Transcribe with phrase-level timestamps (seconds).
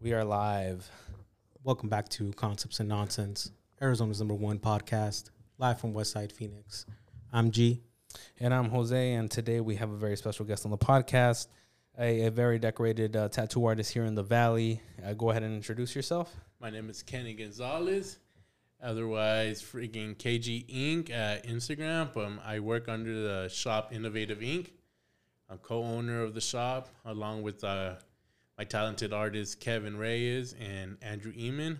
[0.00, 0.88] We are live.
[1.64, 6.84] Welcome back to Concepts and Nonsense, Arizona's number one podcast, live from Westside Phoenix.
[7.32, 7.82] I'm G.
[8.38, 11.48] And I'm Jose, and today we have a very special guest on the podcast,
[11.98, 14.80] a, a very decorated uh, tattoo artist here in the Valley.
[15.04, 16.34] Uh, go ahead and introduce yourself.
[16.60, 18.18] My name is Kenny Gonzalez,
[18.82, 21.10] otherwise freaking KG Ink.
[21.10, 22.14] at Instagram.
[22.16, 24.72] Um, I work under the shop Innovative Ink.
[25.48, 27.94] I'm co-owner of the shop along with uh,
[28.58, 31.78] my talented artists Kevin Reyes and Andrew Eman.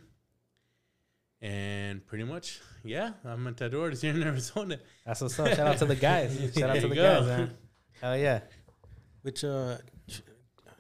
[1.43, 4.79] And pretty much, yeah, I'm a tattoo artist here in Arizona.
[5.05, 5.49] That's what's up.
[5.49, 6.53] Shout out to the guys.
[6.59, 7.27] Shout out to the you guys, go.
[7.27, 7.55] man.
[8.01, 8.41] Hell yeah.
[9.23, 9.77] Which, uh,
[10.09, 10.21] sh-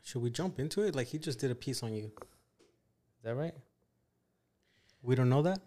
[0.03, 0.95] should we jump into it?
[0.97, 2.05] Like, he just did a piece on you.
[2.05, 3.55] Is that right?
[5.03, 5.61] We don't know that?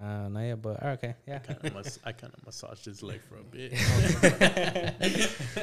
[0.00, 1.14] Uh, not yet, but oh, okay.
[1.26, 1.38] Yeah.
[1.40, 3.72] Kind of mas- I kind of massaged his leg for a bit.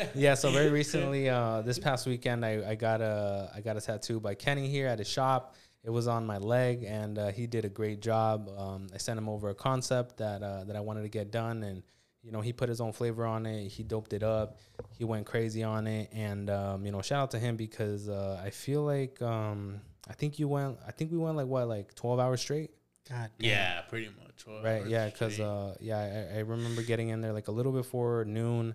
[0.16, 3.82] yeah, so very recently, uh, this past weekend, I, I got a I got a
[3.82, 5.56] tattoo by Kenny here at his shop.
[5.84, 8.50] It was on my leg, and uh, he did a great job.
[8.58, 11.64] Um, I sent him over a concept that uh, that I wanted to get done,
[11.64, 11.82] and
[12.22, 13.68] you know he put his own flavor on it.
[13.70, 14.58] He doped it up.
[14.92, 18.42] He went crazy on it, and um, you know shout out to him because uh,
[18.44, 20.78] I feel like um, I think you went.
[20.86, 22.72] I think we went like what like twelve hours straight.
[23.10, 23.50] God damn.
[23.50, 24.46] yeah, pretty much.
[24.48, 24.86] Well, Right.
[24.88, 25.06] Yeah.
[25.06, 28.74] Because uh, yeah, I, I remember getting in there like a little before noon,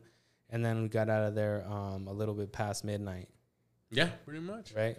[0.51, 3.29] and then we got out of there um a little bit past midnight.
[3.91, 4.73] yeah, pretty much.
[4.75, 4.97] Right.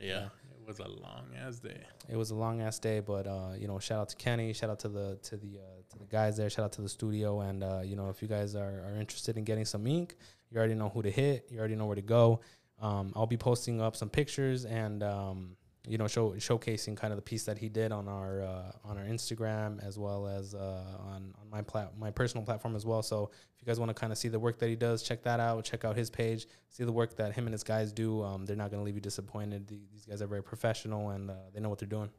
[0.00, 0.24] Yeah,
[0.60, 1.80] it was a long ass day.
[2.08, 4.70] It was a long ass day, but uh, you know, shout out to Kenny, shout
[4.70, 7.40] out to the to the uh, to the guys there, shout out to the studio,
[7.40, 10.16] and uh, you know, if you guys are, are interested in getting some ink,
[10.50, 12.40] you already know who to hit, you already know where to go.
[12.80, 15.56] Um, I'll be posting up some pictures and um,
[15.88, 18.96] you know, show showcasing kind of the piece that he did on our uh, on
[18.98, 23.02] our Instagram as well as uh, on on my plat my personal platform as well.
[23.02, 25.22] So if you guys want to kind of see the work that he does, check
[25.24, 25.64] that out.
[25.64, 26.46] Check out his page.
[26.68, 28.22] See the work that him and his guys do.
[28.22, 29.66] Um, they're not going to leave you disappointed.
[29.66, 32.10] The- These guys are very professional and uh, they know what they're doing.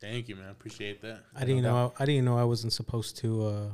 [0.00, 0.48] Thank you, man.
[0.48, 1.20] Appreciate that.
[1.36, 1.92] I didn't know.
[1.98, 3.64] I didn't know I wasn't supposed to uh,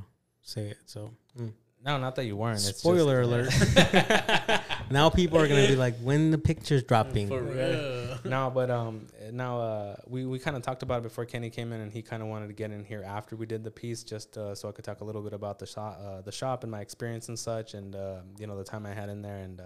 [0.42, 0.78] say it.
[0.86, 1.52] So, mm.
[1.84, 2.56] No, not that you weren't.
[2.56, 3.47] It's just- spoiler alert.
[4.91, 7.28] now people are gonna be like, when the picture's dropping.
[7.28, 8.19] For real.
[8.24, 11.72] no, but um, now uh, we we kind of talked about it before Kenny came
[11.72, 14.02] in, and he kind of wanted to get in here after we did the piece,
[14.02, 16.62] just uh, so I could talk a little bit about the shop, uh, the shop,
[16.62, 19.38] and my experience and such, and uh, you know the time I had in there,
[19.38, 19.64] and uh,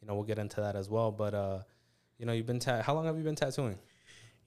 [0.00, 1.10] you know we'll get into that as well.
[1.12, 1.58] But uh,
[2.18, 3.78] you know you've been ta- how long have you been tattooing?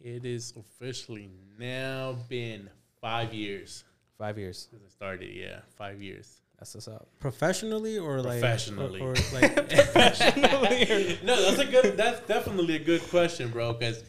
[0.01, 2.69] It is officially now been
[3.01, 3.83] five years
[4.17, 4.67] Five years.
[4.69, 5.29] since I started.
[5.33, 6.38] Yeah, five years.
[6.59, 7.07] That's what's up.
[7.19, 8.99] Professionally or like Professionally.
[8.99, 9.55] or, or like
[11.23, 11.95] no, that's a good.
[11.95, 13.73] That's definitely a good question, bro.
[13.73, 14.03] Because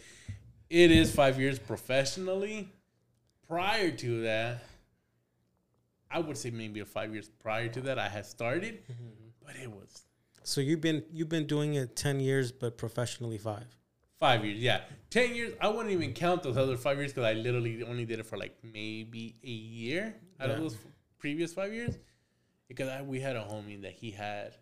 [0.69, 2.73] it is five years professionally.
[3.47, 4.65] Prior to that,
[6.11, 9.29] I would say maybe a five years prior to that, I had started, mm-hmm.
[9.45, 10.03] but it was
[10.43, 13.67] so you've been you've been doing it ten years, but professionally five.
[14.19, 14.81] Five years, yeah.
[15.09, 18.19] Ten years, I wouldn't even count those other five years because I literally only did
[18.19, 20.77] it for like maybe a year out of those
[21.19, 21.97] previous five years.
[22.71, 24.55] Because I, we had a homie that he had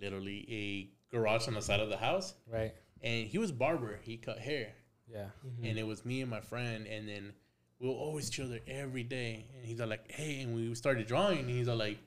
[0.00, 2.72] literally a garage on the side of the house, Right.
[3.02, 3.98] and he was barber.
[4.02, 4.68] He cut hair,
[5.06, 5.26] Yeah.
[5.46, 5.64] Mm-hmm.
[5.66, 7.32] and it was me and my friend, and then
[7.78, 9.44] we will always chill there every day.
[9.54, 11.98] And he's all like, "Hey," and we started drawing, and he's all like,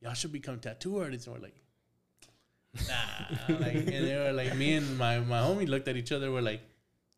[0.00, 1.56] "Y'all should become tattoo artists." And we're like,
[2.88, 6.30] "Nah," like, and they were like, me and my my homie looked at each other.
[6.30, 6.60] We're like,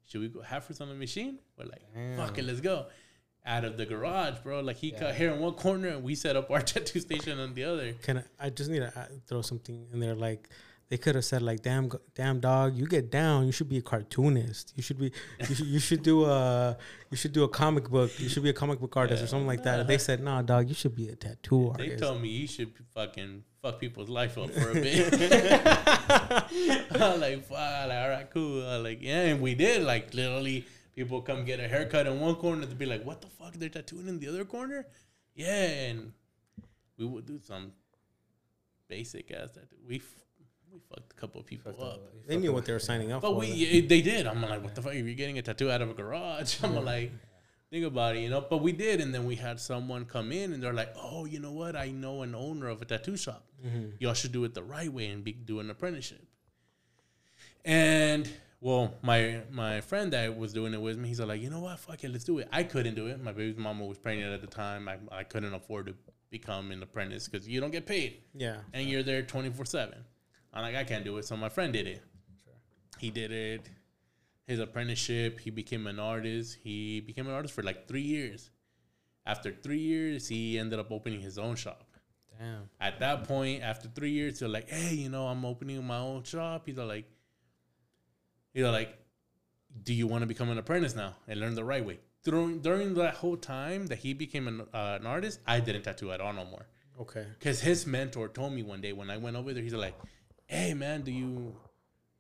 [0.09, 1.83] "Should we go halfers on the machine?" We're like,
[2.17, 2.87] "Fuck it, let's go."
[3.45, 4.61] Out of the garage, bro.
[4.61, 5.01] Like he Yeah.
[5.01, 7.93] cut hair in one corner, and we set up our tattoo station on the other.
[7.95, 8.47] Can I?
[8.47, 10.15] I just need to uh, throw something in there.
[10.15, 10.49] Like
[10.91, 13.47] they could have said, like, "Damn, damn dog, you get down.
[13.47, 14.73] You should be a cartoonist.
[14.77, 15.11] You should be.
[15.49, 15.67] You should.
[15.67, 16.77] You should do a.
[17.11, 18.13] You should do a comic book.
[18.21, 20.69] You should be a comic book artist or something like that." They said, "Nah, dog,
[20.69, 21.91] you should be a tattoo artist.
[21.91, 25.13] They told me you should fucking fuck people's life up for a bit.
[27.01, 28.67] I'm like, fuck, like, all right, cool.
[28.67, 29.83] I'm like, yeah, and we did.
[29.83, 33.29] Like, literally, people come get a haircut in one corner to be like, what the
[33.29, 33.55] fuck?
[33.55, 34.87] They're tattooing in the other corner?
[35.35, 36.13] Yeah, and
[36.99, 37.73] we would do some
[38.89, 39.77] basic ass tattoo.
[39.87, 40.25] We, f-
[40.73, 42.01] we fucked a couple of people up.
[42.27, 43.39] they knew what they were signing up But for.
[43.41, 44.27] we, yeah, they did.
[44.27, 44.95] I'm like, what the fuck?
[44.95, 47.11] If you're getting a tattoo out of a garage, I'm like,
[47.71, 48.45] think about it, you know.
[48.49, 51.41] But we did, and then we had someone come in, and they're like, oh, you
[51.41, 51.75] know what?
[51.77, 53.47] I know an owner of a tattoo shop.
[53.67, 53.91] Mm-hmm.
[53.99, 56.23] Y'all should do it the right way and be, do an apprenticeship.
[57.65, 58.29] And
[58.63, 61.79] well, my my friend that was doing it with me, he's like, you know what?
[61.81, 62.49] Fuck it, let's do it.
[62.51, 63.23] I couldn't do it.
[63.23, 64.89] My baby's mama was pregnant at the time.
[64.89, 65.95] I, I couldn't afford to
[66.33, 68.57] become an apprentice because you don't get paid yeah.
[68.73, 69.95] and you're there 24 7
[70.55, 72.03] i'm like i can't do it so my friend did it
[72.43, 72.55] Sure.
[72.99, 73.69] he did it
[74.47, 78.51] his apprenticeship he became an artist he became an artist for like three years
[79.27, 81.85] after three years he ended up opening his own shop
[82.39, 82.63] Damn.
[82.81, 86.23] at that point after three years they're like hey you know i'm opening my own
[86.23, 87.05] shop he's like
[88.55, 88.99] he's know, like
[89.85, 91.99] do you want to become an apprentice now and learn the right way?
[92.25, 96.13] During during that whole time that he became an, uh, an artist, I didn't tattoo
[96.13, 96.67] at all no more.
[97.01, 97.27] Okay.
[97.41, 99.95] Cause his mentor told me one day when I went over there, he's like,
[100.47, 101.57] "Hey man, do you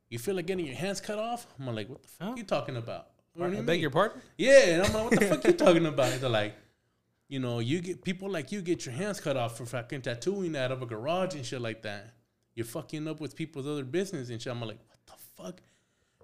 [0.08, 2.34] you feel like getting your hands cut off?" I'm like, "What the fuck Huh?
[2.36, 3.80] you talking about?" What I you beg mean?
[3.80, 4.20] your pardon.
[4.36, 6.54] Yeah, and I'm like, "What the fuck are you talking about?" They're like,
[7.28, 10.56] "You know, you get people like you get your hands cut off for fucking tattooing
[10.56, 12.14] out of a garage and shit like that.
[12.54, 15.12] You're fucking up with people's other business and shit." I'm like, "What the
[15.42, 15.60] fuck?"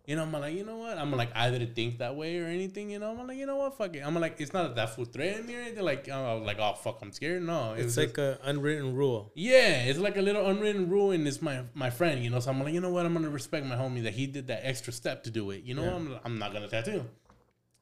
[0.08, 0.96] You know, I'm like, you know what?
[0.96, 2.88] I'm like, I didn't think that way or anything.
[2.88, 3.76] You know, I'm like, you know what?
[3.76, 4.00] Fuck it.
[4.00, 5.84] I'm like, it's not that fool threatened me or anything.
[5.84, 7.43] Like, I was like, oh fuck, I'm scared.
[7.43, 9.31] No, it It's like a unwritten rule.
[9.34, 12.40] yeah, it's like a little unwritten rule, and it's my my friend, you know.
[12.40, 13.05] So I'm like, you know what?
[13.05, 15.64] I'm gonna respect my homie that he did that extra step to do it.
[15.64, 15.94] You know, Yeah.
[15.96, 17.04] I'm I'm not gonna tattoo,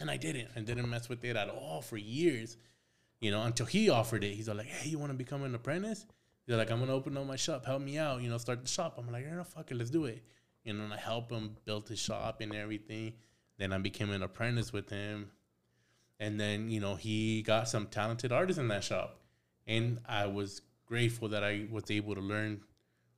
[0.00, 0.49] and I didn't.
[0.56, 2.56] I didn't mess with it at all for years,
[3.20, 4.34] you know, until he offered it.
[4.34, 6.05] He's like, hey, you want to become an apprentice?
[6.44, 7.64] He's like, I'm gonna open up my shop.
[7.67, 8.20] Help me out.
[8.20, 8.96] You know, start the shop.
[8.99, 10.25] I'm like, yeah, no, fuck it, let's do it.
[10.66, 13.14] You know, and I help him build his shop and everything.
[13.58, 15.30] Then I became an apprentice with him,
[16.18, 19.20] and then you know he got some talented artists in that shop,
[19.66, 22.62] and I was grateful that I was able to learn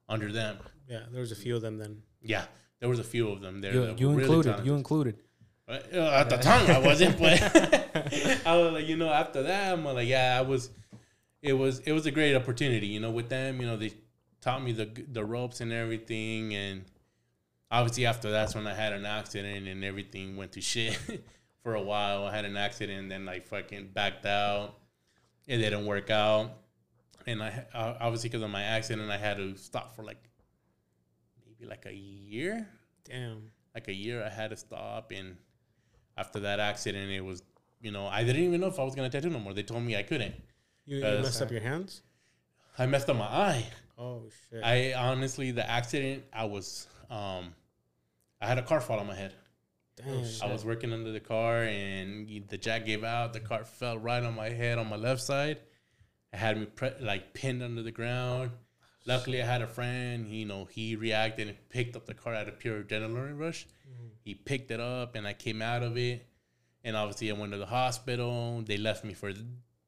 [0.08, 0.58] under them.
[0.88, 2.02] Yeah, there was a few of them then.
[2.22, 2.44] Yeah,
[2.80, 3.72] there was a few of them there.
[3.72, 4.50] You, you really included.
[4.50, 4.66] talented.
[4.66, 5.16] You included.
[5.68, 7.42] Uh, at the time, I wasn't, but
[8.46, 10.70] I was like, you know, after that, I'm like, yeah, I was.
[11.40, 13.60] It was it was a great opportunity, you know, with them.
[13.60, 13.92] You know, they
[14.40, 16.84] taught me the the ropes and everything, and
[17.70, 20.98] obviously after that's when I had an accident and everything went to shit
[21.62, 22.24] for a while.
[22.24, 24.76] I had an accident, and then I fucking backed out.
[25.46, 26.52] It didn't work out,
[27.26, 30.28] and I uh, obviously because of my accident, I had to stop for like
[31.46, 32.68] maybe like a year
[33.04, 33.50] Damn.
[33.74, 35.36] like a year I had to stop and
[36.16, 37.42] after that accident it was
[37.80, 39.54] you know I didn't even know if I was gonna tattoo no more.
[39.54, 40.34] They told me I couldn't.
[40.84, 42.02] You, you messed up your hands?
[42.78, 43.66] I messed up my eye.
[43.98, 44.62] Oh shit.
[44.64, 47.54] I honestly the accident I was um
[48.40, 49.35] I had a car fall on my head.
[50.06, 50.49] Oh, Damn.
[50.49, 53.32] I was working under the car and the jack gave out.
[53.32, 55.58] The car fell right on my head on my left side.
[56.32, 58.52] It had me pre- like pinned under the ground.
[59.06, 60.29] Luckily, I had a friend.
[60.29, 63.67] You know, he reacted and picked up the car at a pure adrenaline rush.
[63.88, 64.11] Mm.
[64.23, 66.26] He picked it up and I came out of it.
[66.85, 68.62] And obviously, I went to the hospital.
[68.64, 69.32] They left me for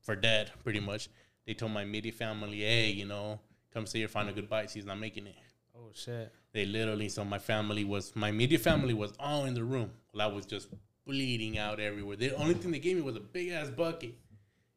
[0.01, 1.09] for dead, pretty much.
[1.47, 3.41] They told my immediate family, "Hey, you know,
[3.73, 4.73] come say your final goodbyes.
[4.73, 5.37] He's not making it."
[5.77, 6.33] Oh shit.
[6.53, 9.91] They literally, so my family was, my immediate family was all in the room.
[10.13, 10.69] Well, I was just
[11.07, 12.17] bleeding out everywhere.
[12.17, 14.15] The only thing they gave me was a big ass bucket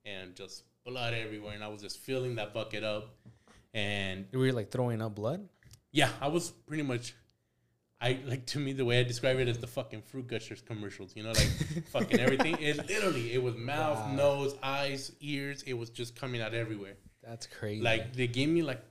[0.05, 1.53] and just blood everywhere.
[1.53, 3.15] And I was just filling that bucket up.
[3.73, 5.47] And You were like throwing up blood.
[5.91, 7.15] yeah, I was pretty much,
[7.99, 11.13] I like to me, the way I describe it is the fucking fruit gushers commercials,
[11.15, 11.49] you know, like
[11.91, 12.55] fucking everything.
[12.59, 14.13] It literally, it was mouth, Wow.
[14.15, 15.63] nose, eyes, ears.
[15.63, 16.93] It was just coming out everywhere.
[17.23, 17.81] That's crazy.
[17.81, 18.81] Like they gave me like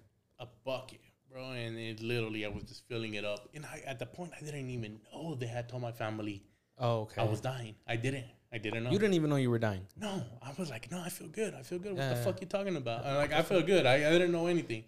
[0.40, 1.00] a bucket,
[1.32, 3.48] bro, and it literally I was just filling it up.
[3.54, 6.42] And I, at the point I didn't even know they had told my family
[6.78, 7.20] oh okay.
[7.22, 7.74] I was dying.
[7.86, 8.26] I didn't.
[8.54, 8.90] I didn't know.
[8.90, 9.86] you didn't even know you were dying.
[9.98, 11.54] No, I was like, no, I feel good.
[11.54, 11.92] I feel good.
[11.92, 12.24] What Yeah, the yeah.
[12.24, 13.06] fuck you talking about?
[13.06, 13.86] I'm like, I feel good.
[13.86, 14.84] I, I didn't know anything.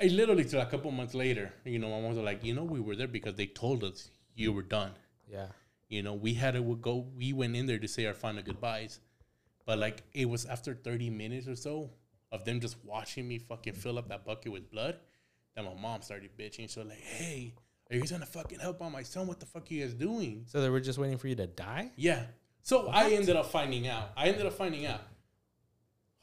[0.00, 2.64] I literally till a couple months later, you know, my mom was like, you know,
[2.64, 4.92] we were there because they told us you were done.
[5.30, 5.48] Yeah.
[5.88, 7.06] You know, we had to go.
[7.16, 9.00] We went in there to say our final goodbyes,
[9.66, 11.90] but like it was after thirty minutes or so
[12.34, 14.96] of them just watching me fucking fill up that bucket with blood.
[15.54, 16.68] That my mom started bitching.
[16.68, 17.54] So like, hey,
[17.88, 19.28] are you guys gonna fucking help out my son?
[19.28, 20.44] What the fuck are you guys doing?
[20.46, 21.92] So they were just waiting for you to die.
[21.96, 22.24] Yeah.
[22.62, 24.10] So I ended up finding out.
[24.16, 25.02] I ended up finding out.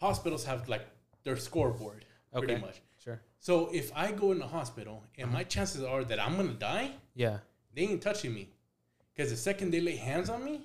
[0.01, 0.85] Hospitals have like
[1.23, 2.03] their scoreboard,
[2.33, 2.81] pretty much.
[3.01, 3.21] Sure.
[3.39, 5.43] So if I go in the hospital and my uh-huh.
[5.45, 7.37] chances are that I'm gonna die, Yeah.
[7.73, 8.49] they ain't touching me.
[9.13, 10.61] Because the second they lay hands on me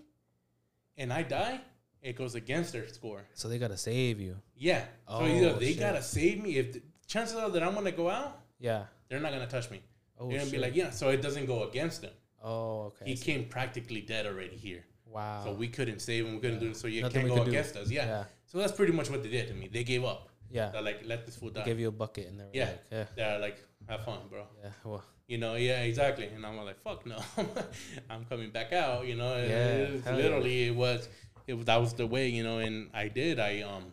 [0.97, 1.61] and I die,
[2.07, 3.23] it goes against their score.
[3.35, 4.37] So they gotta save you.
[4.57, 4.83] Yeah.
[5.09, 5.81] so Oh, either they shit.
[5.81, 6.51] gotta save me.
[6.63, 8.85] If the chances are that I'm gonna go out, Yeah.
[9.09, 9.81] they're not gonna touch me.
[10.19, 10.91] Oh they're gonna be like, yeah.
[10.91, 12.13] So it doesn't go against them.
[12.43, 13.05] Oh okay.
[13.11, 14.85] He came practically dead already here.
[15.07, 15.43] wow.
[15.45, 16.35] So we couldn't save him.
[16.37, 16.77] We couldn't do it.
[16.77, 17.51] So you Nothing can't go could do.
[17.51, 17.91] against us.
[17.91, 18.07] Yeah.
[18.07, 18.25] Yeah.
[18.51, 19.69] So that's pretty much what they did to me.
[19.77, 20.29] They gave up.
[20.51, 20.69] Yeah.
[20.71, 21.67] They're like, let this fool They die.
[21.67, 22.65] gave you a bucket and they were Yeah.
[22.71, 23.05] like, yeah.
[23.17, 23.57] They're like,
[23.89, 24.45] have fun, bro.
[24.63, 24.71] Yeah.
[24.85, 25.05] Well.
[25.29, 26.27] You know, yeah, exactly.
[26.35, 27.17] And I'm like, fuck no,
[28.11, 29.07] I'm coming back out.
[29.09, 30.23] You know, Yeah, hell yeah.
[30.23, 31.09] literally it was,
[31.47, 32.29] it was that was the way.
[32.29, 33.39] You know, and I did.
[33.41, 33.93] I um.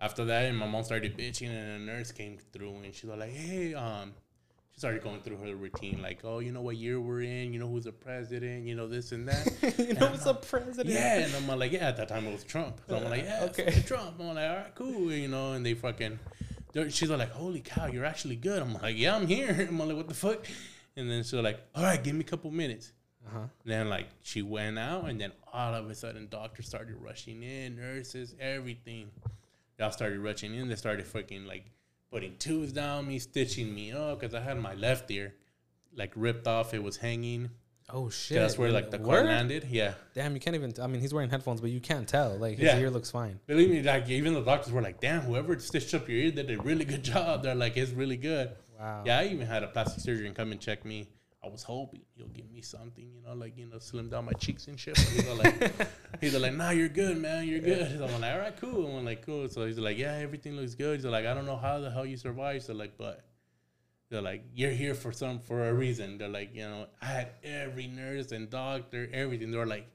[0.00, 3.18] After that, and my mom started bitching, and a nurse came through, and she was
[3.18, 4.12] like, "Hey, um."
[4.72, 7.52] She started going through her routine, like, "Oh, you know what year we're in?
[7.52, 8.64] You know who's the president?
[8.64, 10.94] You know this and that." you know, it's a president.
[10.94, 12.80] Yeah, and I'm like, yeah, at that time it was Trump.
[12.88, 14.20] So I'm like, yeah, okay, Trump.
[14.20, 15.54] I'm like, all right, cool, you know.
[15.54, 16.20] And they fucking,
[16.90, 18.62] she's like, holy cow, you're actually good.
[18.62, 19.48] I'm like, yeah, I'm here.
[19.68, 20.46] I'm like, what the fuck?
[20.96, 22.92] And then she's like, all right, give me a couple minutes.
[23.28, 23.46] Uh huh.
[23.64, 27.76] Then like she went out, and then all of a sudden, doctors started rushing in,
[27.76, 29.10] nurses, everything.
[29.78, 30.68] Y'all started rushing in.
[30.68, 31.64] They started fucking like
[32.10, 35.34] putting tubes down me, stitching me up because I had my left ear
[35.94, 36.74] like ripped off.
[36.74, 37.50] It was hanging.
[37.90, 38.38] Oh shit!
[38.38, 39.66] That's where like the car landed.
[39.70, 39.94] Yeah.
[40.14, 40.74] Damn, you can't even.
[40.82, 42.36] I mean, he's wearing headphones, but you can't tell.
[42.36, 42.78] Like his Yeah.
[42.78, 43.40] ear looks fine.
[43.46, 46.50] Believe me, like even the doctors were like, "Damn, whoever stitched up your ear did
[46.50, 49.02] a really good job." They're like, "It's really good." Wow.
[49.06, 51.08] Yeah, I even had a plastic surgeon come and check me.
[51.48, 54.32] I was hoping he'll give me something, you know, like you know, slim down my
[54.32, 54.94] cheeks and shit.
[54.96, 55.72] But he's all like,
[56.20, 57.48] he's all like, "Nah, you're good, man.
[57.48, 60.14] You're good." So I'm like, "All right, cool." I'm like, "Cool." So he's like, "Yeah,
[60.14, 62.98] everything looks good." He's like, "I don't know how the hell you survived." So like,
[62.98, 63.24] but
[64.10, 67.28] they're like, "You're here for some for a reason." They're like, you know, I had
[67.42, 69.50] every nurse and doctor, everything.
[69.50, 69.86] They're like,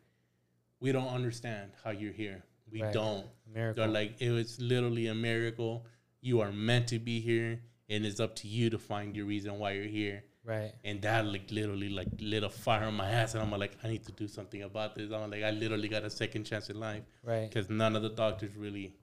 [0.80, 2.44] "We don't understand how you're here.
[2.72, 2.94] We Right.
[2.94, 3.28] don't."
[3.76, 5.86] They're like, it was literally a miracle.
[6.22, 9.60] You are meant to be here, and it's up to you to find your reason
[9.60, 10.24] why you're here.
[10.44, 10.72] Right.
[10.84, 13.88] And that like literally like lit a fire on my ass, and I'm like, I
[13.88, 15.12] need to do something about this.
[15.12, 17.50] I'm like, I literally got a second chance in life Right.
[17.50, 18.96] because none of the doctors really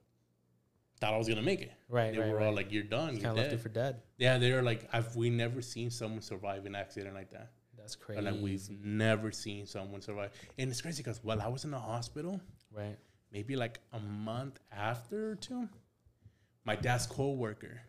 [0.99, 1.71] thought I was gonna make it.
[1.89, 2.13] Right.
[2.13, 2.29] They right.
[2.29, 2.45] were right.
[2.47, 3.13] all like, "You're done.
[3.15, 4.01] You're kind of left dead." for dead.
[4.17, 7.95] yeah, they were like, "I've we never seen someone survive an accident like that." That's
[7.95, 8.21] crazy.
[8.21, 11.79] like we've never seen someone survive, and it's crazy because while I was in the
[11.79, 12.39] hospital,
[12.71, 12.95] right.
[13.31, 15.67] maybe like a month after or two,
[16.63, 17.81] my dad's coworker,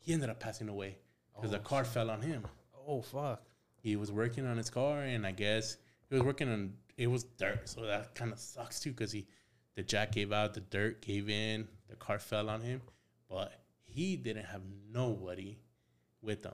[0.00, 0.98] he ended up passing away
[1.36, 1.60] because Uh-huh.
[1.62, 2.44] Oh, a car fell on him.
[2.86, 3.42] Oh fuck.
[3.82, 5.76] He was working on his car, and I guess
[6.08, 9.26] he was working on it was dirt, so that kind of sucks too because he
[9.76, 12.80] the jack gave out, the dirt gave in, the car fell on him,
[13.28, 13.52] but
[13.84, 14.62] he didn't have
[14.92, 15.58] nobody
[16.22, 16.52] with him.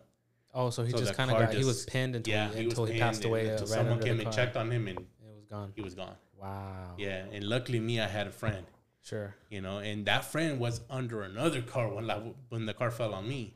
[0.55, 1.53] Oh, so he So just kind of got.
[1.55, 3.49] he was pinned until yeah, he, he until he pinned, passed away.
[3.49, 5.07] until Uh, right someone came and checked on him, and It
[5.37, 5.73] was gone.
[5.77, 6.17] he was gone.
[6.41, 6.95] Wow.
[6.99, 8.67] Yeah, and luckily me, I had a friend.
[9.03, 9.35] Sure.
[9.49, 13.15] you know, and that friend was under another car when like when the car fell
[13.15, 13.55] on me.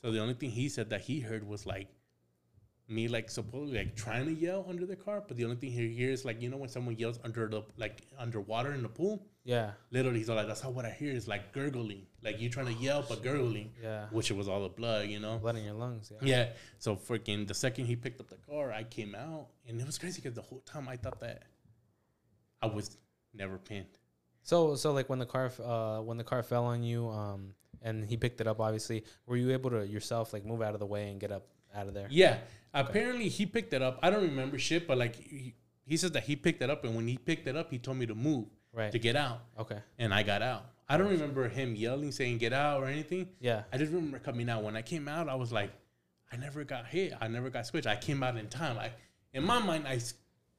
[0.00, 1.88] So the only thing he said that he heard was like
[2.92, 5.88] me like supposedly like trying to yell under the car, but the only thing he
[5.88, 9.72] hears like you know when someone yells under the like underwater in the pool, Yeah.
[9.90, 12.66] literally he's all like that's how what I hear is like gurgling, like you trying
[12.66, 14.06] to yell but gurgling, Yeah.
[14.10, 15.38] which it was all the blood, you know.
[15.38, 16.12] Blood in your lungs.
[16.12, 16.28] Yeah.
[16.36, 16.48] Yeah.
[16.78, 19.98] So freaking the second he picked up the car, I came out and it was
[19.98, 21.44] crazy because the whole time I thought that
[22.60, 22.96] I was
[23.34, 23.86] never pinned.
[24.42, 28.04] So so like when the car uh when the car fell on you um and
[28.04, 30.86] he picked it up obviously were you able to yourself like move out of the
[30.86, 32.06] way and get up out of there?
[32.10, 32.38] Yeah.
[32.74, 33.98] Apparently he picked it up.
[34.02, 36.94] I don't remember shit, but like he, he says that he picked it up, and
[36.96, 38.90] when he picked it up, he told me to move Right.
[38.90, 39.78] to get out, Okay.
[39.98, 40.64] and I got out.
[40.88, 43.28] I don't remember him yelling, saying "get out" or anything.
[43.40, 43.64] Yeah.
[43.72, 44.62] I just remember coming out.
[44.62, 45.70] When I came out, I was like,
[46.30, 47.12] I never got hit.
[47.20, 47.86] I never got switched.
[47.86, 48.78] I came out in time.
[48.78, 48.90] I,
[49.34, 50.00] in my mind, I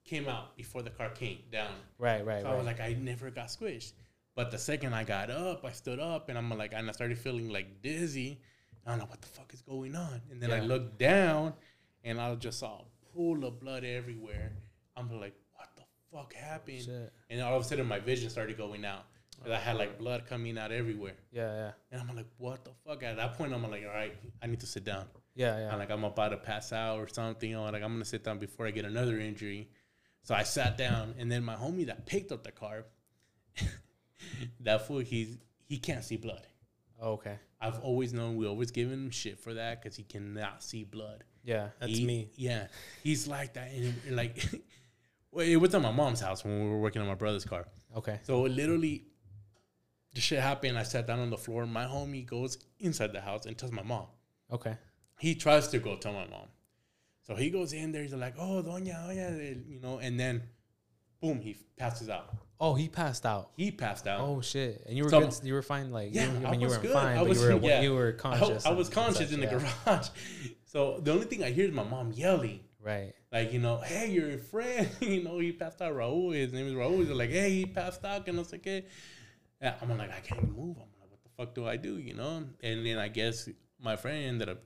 [0.06, 1.74] came out before the car came down.
[1.98, 2.24] Right.
[2.24, 2.42] Right.
[2.44, 3.94] So I was like, I never got squished.
[4.36, 7.18] But the second I got up, I stood up and I'm like, and I started
[7.18, 8.40] feeling like dizzy.
[8.86, 10.22] I don't know what the fuck is going on.
[10.32, 11.54] And then I looked down
[12.04, 14.52] and I just saw a pool of blood everywhere.
[14.96, 16.82] I'm like, what the fuck happened?
[16.82, 17.14] Shit.
[17.30, 19.06] And all of a sudden my vision started going out.
[19.42, 21.16] Cause I had like blood coming out everywhere.
[21.32, 21.54] Yeah.
[21.54, 21.72] Yeah.
[21.92, 23.04] And I'm like, what the fuck?
[23.04, 25.06] At that point, I'm like, all right, I need to sit down.
[25.36, 25.58] Yeah.
[25.60, 25.74] Yeah.
[25.74, 27.54] I'm like, I'm about to pass out or something.
[27.56, 29.70] Or like, I'm gonna sit down before I get another injury.
[30.22, 32.86] So I sat down, and then my homie that picked up the car,
[34.62, 36.48] that fool, he's he can't see blood.
[37.02, 37.38] Oh, okay.
[37.60, 41.26] I've always known we always give him shit for that because he cannot see blood.
[41.44, 41.70] Yeah.
[41.80, 42.30] That's He- me.
[42.36, 42.68] Yeah,
[43.04, 44.44] he's like that, and like,
[45.32, 47.68] well, it was at my mom's house when we were working on my brother's car.
[47.96, 48.20] Okay.
[48.24, 49.06] So literally,
[50.14, 50.78] the shit happened.
[50.78, 51.66] I sat down on the floor.
[51.66, 54.06] My homie goes inside the house and tells my mom
[54.52, 54.78] Okay.
[55.20, 56.48] he tries to go tell my mom.
[57.24, 58.04] So he goes in there.
[58.04, 60.44] He's like, "Oh, doña, doña," you know, and then,
[61.22, 62.36] boom, he passes out.
[62.66, 63.52] Oh, he passed out.
[63.58, 64.22] He passed out.
[64.22, 64.84] Oh shit!
[64.88, 65.34] And you were So- good.
[65.44, 65.92] You were fine.
[65.92, 66.92] Like Yeah, you, I I mean, you good.
[66.94, 67.82] fine, I was- you were yeah.
[67.82, 68.66] you were conscious.
[68.66, 69.74] I and was conscious such, in the yeah.
[69.86, 70.08] garage.
[70.74, 73.14] So the only thing I hear is my mom yelling, Right.
[73.32, 75.94] like, you know, hey, your friend, you know, he passed out.
[75.94, 76.98] Raul, his name is Raul.
[76.98, 78.86] He's like, hey, he passed out, and I was like, hey.
[79.62, 80.78] I'm like, I can't move.
[80.78, 82.44] I'm like, what the fuck do I do, you know?
[82.64, 83.48] And then I guess
[83.80, 84.64] my friend ended up,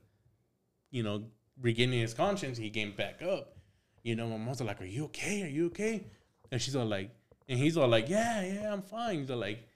[0.91, 1.25] you know,
[1.61, 2.57] regaining his conscience.
[2.57, 3.57] He came back up.
[4.03, 5.43] You know, my mom's like, are you okay?
[5.43, 6.05] Are you okay?
[6.51, 7.11] And she's all like,
[7.47, 9.19] and he's all like, yeah, yeah, I'm fine.
[9.19, 9.67] He's like,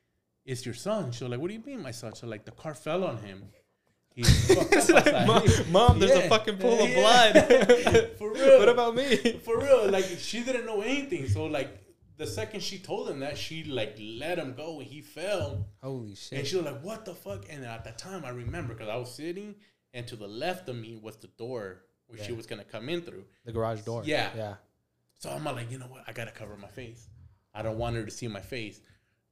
[0.46, 1.12] it's your son.
[1.12, 2.14] She's like, what do you mean, my son?
[2.16, 3.44] So like, the car fell on him.
[4.14, 4.52] He's
[4.92, 5.28] up.
[5.28, 7.32] Mom, Mom, there's a fucking pool of Yeah.
[7.32, 8.10] blood.
[8.18, 8.60] For real.
[8.60, 9.16] what about me?
[9.40, 11.28] For real, like she didn't know anything.
[11.30, 11.78] So like
[12.18, 15.66] the second she told him that, she like let him go and he fell.
[15.82, 16.40] Holy shit.
[16.40, 18.98] And she was like, "What the fuck?" And at that time, I remember because I
[18.98, 19.56] was sitting,
[19.94, 23.02] and to the left of me was the door where she was gonna come in
[23.04, 23.24] through.
[23.46, 24.04] The garage door.
[24.06, 24.30] Yeah.
[24.36, 24.56] Yeah.
[25.20, 26.04] So I'm like, you know what?
[26.06, 27.08] I gotta cover my face.
[27.54, 28.80] I don't want her to see my face.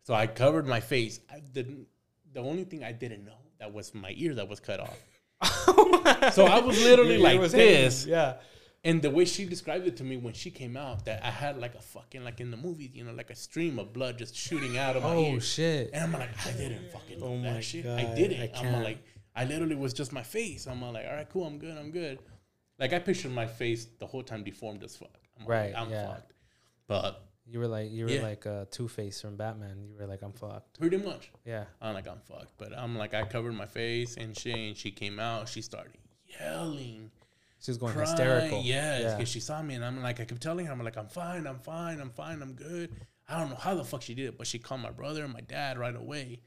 [0.03, 1.19] So I covered my face.
[1.31, 1.87] I didn't.
[2.33, 4.97] The only thing I didn't know that was my ear that was cut off.
[6.33, 7.67] So I was literally Your like was hanging.
[7.73, 8.05] this.
[8.05, 8.35] Yeah.
[8.83, 11.57] And the way she described it to me when she came out, that I had
[11.59, 14.35] like a fucking like in the movies, you know, like a stream of blood just
[14.35, 15.35] shooting out of my Oh ear.
[15.35, 15.89] Oh shit!
[15.93, 17.85] And I'm like, I didn't fucking Oh my that shit.
[17.85, 18.51] I did I it.
[18.55, 19.03] I'm like,
[19.35, 20.65] I literally was just my face.
[20.67, 22.19] I'm like, all right, cool, I'm good, I'm good.
[22.79, 25.09] like I pictured my face the whole time deformed as fuck.
[25.39, 26.07] I'm like, Right, I'm yeah.
[26.07, 26.33] fucked.
[26.87, 28.21] But You were like you were Yeah.
[28.21, 29.87] like uh, Two Face from Batman.
[29.89, 30.79] You were like I'm fucked.
[30.79, 31.65] pretty much, Yeah.
[31.81, 32.53] I'm like I'm fucked.
[32.57, 34.55] But I'm like I covered my face and shit.
[34.55, 35.49] And she came out.
[35.49, 35.93] She started
[36.39, 37.11] yelling,
[37.59, 38.07] She was going crying.
[38.09, 38.61] hysterical.
[38.63, 39.15] Yes, Yeah.
[39.15, 41.47] because she saw me and I'm like I kept telling her I'm like I'm fine,
[41.47, 42.91] I'm fine, I'm fine, I'm good.
[43.27, 45.33] I don't know how the fuck she did it, but she called my brother and
[45.33, 46.41] my dad right away.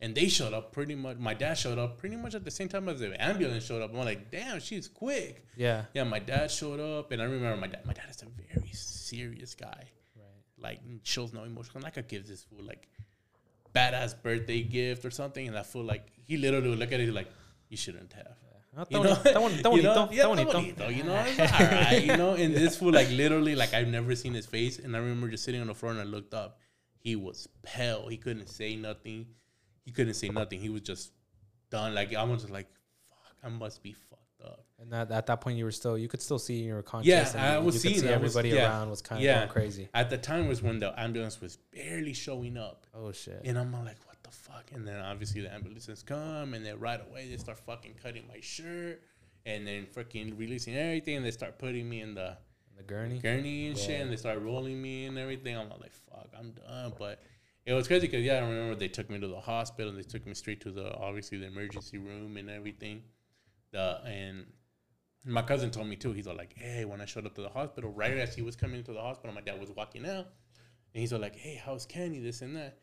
[0.00, 1.18] And they showed up pretty much.
[1.18, 3.92] My dad showed up pretty much at the same time as the ambulance showed up.
[3.92, 5.44] I'm like, damn, she's quick.
[5.56, 5.84] Yeah.
[5.94, 7.86] Yeah, my dad showed up, and I remember my dad.
[7.86, 9.84] My dad is a very serious guy.
[10.62, 11.80] Like shows no emotion.
[11.82, 12.88] Like I could give this fool like
[13.74, 17.12] badass birthday gift or something, and that fool like he literally would look at it
[17.12, 17.28] like
[17.68, 18.26] you shouldn't have.
[18.88, 19.94] You know, boni- está boni- está you know?
[19.94, 20.52] bonito, Yeah, está está bonito.
[20.52, 22.02] bonito, You know, it's all right.
[22.02, 24.98] You know, and this fool like literally like I've never seen his face, and I
[25.00, 26.58] remember just sitting on the floor and I looked up.
[26.98, 28.08] He was pale.
[28.08, 29.26] He couldn't say nothing.
[29.84, 30.58] He couldn't say nothing.
[30.58, 31.12] He was just
[31.70, 31.94] done.
[31.94, 32.68] Like I was just like,
[33.10, 34.21] fuck, I must be fucked
[34.80, 37.08] And that, at that point, you were still you could still see you were conscious.
[37.08, 38.68] Yeah, and I you, was you seeing could see I was- everybody yeah.
[38.68, 39.38] around was kind of Yeah.
[39.40, 39.88] going crazy.
[39.94, 42.86] At the time was when the ambulance was barely showing up.
[42.92, 43.42] Oh shit.
[43.44, 44.70] And I'm like, what the fuck?
[44.74, 48.40] And then obviously the ambulances come and then right away they start fucking cutting my
[48.40, 49.02] shirt
[49.46, 52.36] and then freaking releasing everything and they start putting me in the
[52.76, 53.18] the gurney.
[53.20, 55.56] gurney and shit and they start rolling me and everything.
[55.56, 56.92] I'm like, fuck, I'm done.
[56.98, 57.22] But
[57.66, 60.02] it was crazy because, yeah, I remember they took me to the hospital and they
[60.02, 63.02] took me straight to the, obviously, the emergency room and everything.
[63.72, 64.46] The And
[65.24, 67.48] my cousin told me too, he's all like, hey, when I showed up to the
[67.48, 70.26] hospital, right as he was coming to the hospital, my dad was walking out.
[70.94, 72.78] And he's all like, hey, how's Kenny, this and that.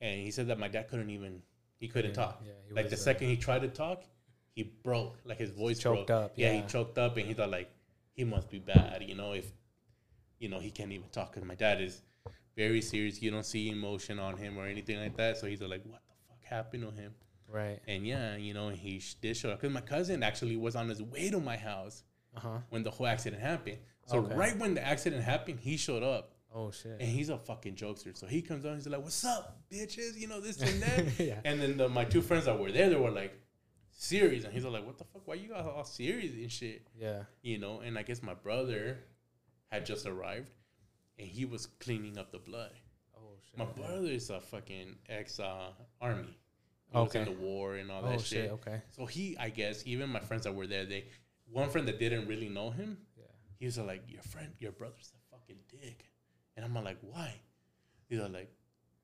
[0.00, 1.42] And he said that my dad couldn't even,
[1.78, 2.42] he couldn't Yeah, talk.
[2.44, 4.04] yeah, he like the uh, second he tried to talk,
[4.54, 6.24] he broke, like his voice Choked broke.
[6.24, 6.60] up, Yeah, yeah.
[6.62, 7.70] he choked up, and he thought like
[8.12, 9.50] he must be bad, you know, if
[10.40, 11.32] you know he can't even talk.
[11.32, 12.02] Cause my dad is
[12.56, 13.22] very serious.
[13.22, 15.38] You don't see emotion on him or anything like that.
[15.38, 17.14] So he's like, what the fuck happened to him?
[17.48, 17.80] Right.
[17.88, 20.88] And yeah, you know, he sh- did show up because my cousin actually was on
[20.88, 22.02] his way to my house
[22.36, 22.58] Uh huh.
[22.70, 23.78] when the whole accident happened.
[24.06, 24.34] So Okay.
[24.34, 26.34] right when the accident happened, he showed up.
[26.54, 26.92] Oh shit.
[27.00, 28.16] And he's a fucking jokester.
[28.16, 30.16] So he comes on, he's like, What's up, bitches?
[30.18, 31.18] You know, this and that.
[31.20, 31.40] Yeah.
[31.44, 33.38] And then the, my two friends that were there, they were like,
[33.90, 34.44] serious.
[34.44, 35.26] And he's like, What the fuck?
[35.26, 36.86] Why you guys all serious and shit?
[36.98, 37.22] Yeah.
[37.42, 38.98] You know, and I guess my brother
[39.70, 40.50] had just arrived
[41.18, 42.72] and he was cleaning up the blood.
[43.16, 43.58] Oh shit.
[43.58, 46.36] My brother is a fucking ex uh, army.
[46.90, 47.18] He Okay.
[47.20, 48.44] was in the war and all Oh that shit.
[48.44, 48.50] shit.
[48.52, 48.80] Okay.
[48.90, 51.04] So he, I guess, even my friends that were there, they
[51.50, 53.24] one friend that didn't really know him, Yeah.
[53.58, 56.04] he was like, "Your friend, your brother's a fucking dick,"
[56.56, 57.40] and I'm like, "Why?"
[58.08, 58.50] He's like,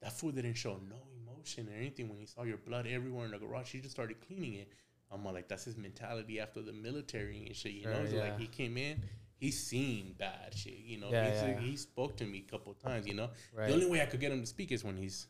[0.00, 3.32] "That fool didn't show no emotion or anything when he saw your blood everywhere in
[3.32, 3.72] the garage.
[3.72, 4.68] He just started cleaning it."
[5.10, 8.24] I'm like, "That's his mentality after the military and shit, you know." So yeah.
[8.24, 9.02] like, he came in,
[9.36, 11.10] he's seen bad shit, you know.
[11.10, 11.60] Yeah, yeah.
[11.60, 13.30] He spoke to me a couple times, you know.
[13.52, 13.68] Right.
[13.68, 15.26] The only way I could get him to speak is when he's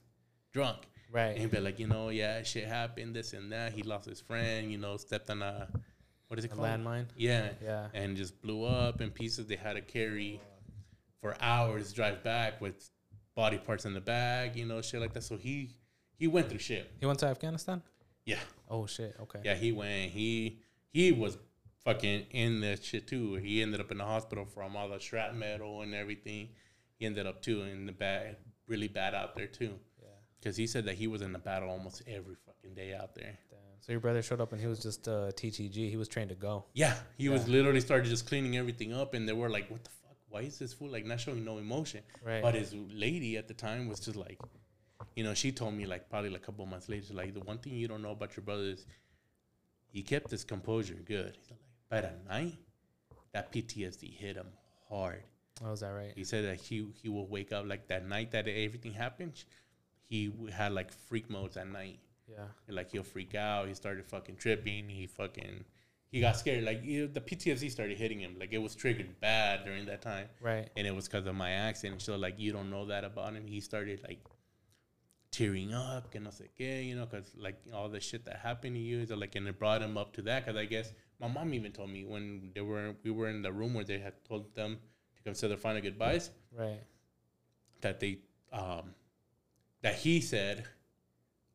[0.53, 0.87] drunk.
[1.11, 1.29] Right.
[1.31, 3.73] And he'd be like, you know, yeah, shit happened, this and that.
[3.73, 5.69] He lost his friend, you know, stepped on a,
[6.29, 6.69] what is it A called?
[6.69, 7.07] landmine.
[7.17, 7.51] Yeah.
[7.62, 7.88] Yeah.
[7.95, 9.47] And just blew up in pieces.
[9.47, 10.40] They had to carry
[11.21, 12.90] for hours, drive back with
[13.35, 15.23] body parts in the bag, you know, shit like that.
[15.23, 15.71] So he
[16.17, 16.90] he went through shit.
[17.01, 17.83] He went to Afghanistan.
[18.25, 18.38] Yeah.
[18.69, 19.17] Oh shit.
[19.21, 19.40] Okay.
[19.45, 20.12] Yeah, he went.
[20.12, 20.61] He
[20.93, 21.37] he was
[21.85, 23.35] fucking in that shit too.
[23.35, 26.49] He ended up in the hospital from all the shrapnel and everything.
[26.99, 28.37] He ended up too in the bad,
[28.67, 29.75] really bad out there too.
[30.44, 30.50] Yeah.
[30.50, 33.38] Because he said that he was in the battle almost every fucking day out there.
[33.50, 33.59] Damn.
[33.80, 35.90] So your brother showed up and he was just uh, TTG.
[35.90, 36.64] He was trained to go.
[36.72, 39.90] Yeah, he was literally started just cleaning everything up, and they were like, "What the
[39.90, 40.16] fuck?
[40.30, 42.42] Why is this fool like not showing no emotion?" Right.
[42.42, 44.40] But his lady at the time was just like,
[45.16, 47.59] you know, she told me like probably like a couple months later, like the one
[47.59, 48.87] thing you don't know about your brother is
[49.87, 51.37] he kept his composure good.
[51.38, 52.57] He's like, but at night,
[53.33, 54.48] that PTSD hit him
[54.88, 55.22] hard.
[55.64, 56.12] Oh, is that right?
[56.16, 59.44] He said that he he will wake up like that night that everything happened.
[60.09, 61.99] He had like freak modes at night.
[62.29, 62.47] Yeah.
[62.69, 63.69] Like he'll freak out.
[63.69, 64.88] He started fucking tripping.
[64.88, 65.64] He fucking
[66.11, 66.64] he got scared.
[66.64, 68.37] Like you the PTSD started hitting him.
[68.38, 70.69] Like it was triggered bad during that time, Right.
[70.77, 72.01] and it was because of my accident.
[72.03, 73.47] So like you don't know that about him.
[73.47, 74.21] He started like
[75.31, 78.77] tearing up, que no sé qué, you know, because like all the shit that happened
[78.77, 79.05] to you.
[79.07, 80.45] So like and it brought him up to that.
[80.47, 83.53] Because I guess my mom even told me when they were we were in the
[83.53, 84.79] room where they had told them
[85.17, 86.81] to consider final goodbyes Right.
[87.81, 88.19] that they
[88.53, 88.95] um
[89.85, 90.64] that he said,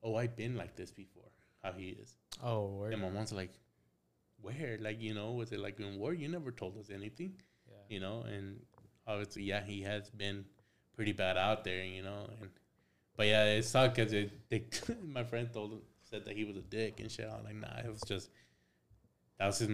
[0.01, 1.23] "Oh, I've been like this before."
[1.61, 2.15] How he is.
[2.41, 2.93] Oh, word.
[2.93, 3.51] And my mom's like,
[4.41, 4.77] where?
[4.79, 6.13] Like, you know, was it like in war?
[6.13, 7.33] You never told us anything,
[7.69, 7.75] Yeah.
[7.89, 8.21] you know?
[8.21, 8.61] And
[9.05, 10.45] obviously, yeah, he has been
[10.95, 12.29] pretty bad out there, you know?
[12.39, 12.49] And,
[13.17, 14.63] but yeah, it sucked because it, they,
[15.05, 17.29] my friend told him, said that he was a dick and shit.
[17.29, 18.29] I'm like, nah, it was just,
[19.37, 19.69] that was his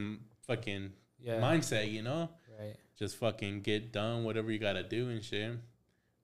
[0.47, 0.91] fucking
[1.21, 1.39] Yeah.
[1.39, 2.29] mindset, you know?
[2.59, 2.75] Right.
[2.97, 5.51] Just fucking get done, whatever you got to do and shit.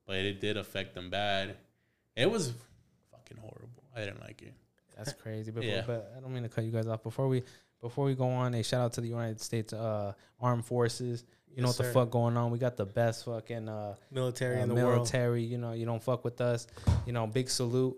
[0.08, 1.56] But it did affect them bad.
[2.16, 2.52] It was
[3.10, 3.82] fucking horrible.
[3.96, 4.52] I didn't like it.
[4.96, 5.50] That's crazy.
[5.50, 5.82] Before, Yeah.
[5.86, 7.02] But I don't mean to cut you guys off.
[7.02, 7.42] Before we
[7.80, 11.24] before we go on, a shout out to the United States uh, Armed Forces.
[11.54, 11.88] You know Yes, what sir.
[11.88, 12.50] the fuck going on?
[12.50, 14.94] We got the best fucking uh, Military uh, in the world.
[14.96, 15.42] military.
[15.42, 16.66] You know, you don't fuck with us.
[17.06, 17.96] You know, big salute.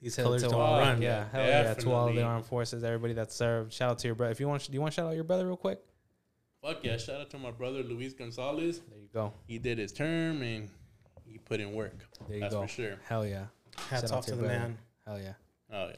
[0.00, 1.02] These to- colors to don't all- run.
[1.02, 3.72] Yeah, hell yeah, to all the armed forces, everybody that served.
[3.72, 4.32] Shout out to your brother.
[4.32, 5.80] If you want, do you want to shout out your brother real quick?
[6.62, 6.96] Fuck yeah!
[6.96, 8.80] Shout out to my brother Luis Gonzalez.
[8.88, 9.32] There you go.
[9.46, 10.68] He did his term and
[11.24, 11.94] he put in work.
[12.26, 12.62] There you That's go.
[12.62, 12.96] for sure.
[13.08, 13.46] Hell yeah.
[13.90, 14.58] Hats Shout off to to the brother.
[14.58, 14.78] man.
[15.06, 15.32] Hell yeah.
[15.72, 15.94] Oh yeah.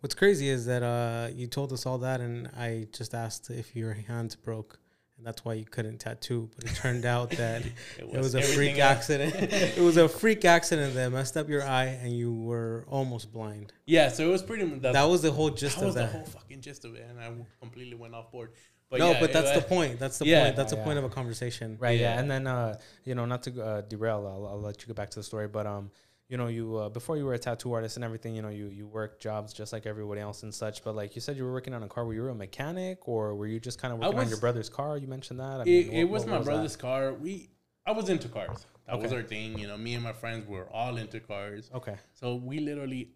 [0.00, 3.74] What's crazy is that uh, you told us all that, and I just asked if
[3.74, 4.78] your hands broke,
[5.16, 6.50] and that's why you couldn't tattoo.
[6.54, 7.62] But it turned out that
[7.98, 8.98] it was a freak else.
[8.98, 9.34] accident.
[9.52, 13.72] it was a freak accident that messed up your eye, and you were almost blind.
[13.86, 14.64] Yeah, so it was pretty.
[14.80, 16.12] That, That was the whole gist that of was the that.
[16.12, 18.52] whole fucking gist of it, and I completely went off board.
[18.90, 19.98] But no, yeah, but it that's the point.
[19.98, 20.44] That's the Yeah.
[20.44, 20.56] point.
[20.56, 20.84] That's the Yeah.
[20.84, 21.78] point of a conversation.
[21.80, 21.98] Right.
[21.98, 22.14] Yeah.
[22.14, 22.20] Yeah.
[22.20, 25.10] And then, uh, you know, not to uh, derail, I'll, I'll let you get back
[25.12, 25.48] to the story.
[25.48, 25.90] But, um,
[26.28, 28.68] you know, you uh, before you were a tattoo artist and everything, you know, you
[28.68, 30.82] you worked jobs just like everybody else and such.
[30.82, 32.04] But like you said, you were working on a car.
[32.04, 34.96] Were you a mechanic or were you just kind of working on your brother's car?
[34.96, 35.60] You mentioned that.
[35.60, 36.44] I It, mean, it was my that?
[36.44, 37.12] brother's car.
[37.12, 37.50] We,
[37.86, 38.66] I was into cars.
[38.86, 39.58] That was our thing.
[39.58, 41.70] You know, me and my friends were all into cars.
[41.74, 41.96] Okay.
[42.12, 43.10] So we literally,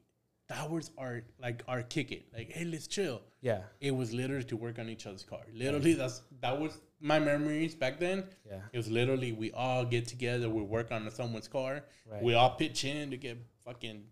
[0.48, 2.26] that was our like our kick it.
[2.34, 3.20] Like, hey, let's chill.
[3.40, 3.60] Yeah.
[3.80, 5.40] It was literally to work on each other's car.
[5.54, 8.24] Literally, that's that was my memories back then.
[8.48, 8.60] Yeah.
[8.72, 11.84] It was literally we all get together, we work on someone's car.
[12.10, 12.22] Right.
[12.22, 14.04] We all pitch in to get fucking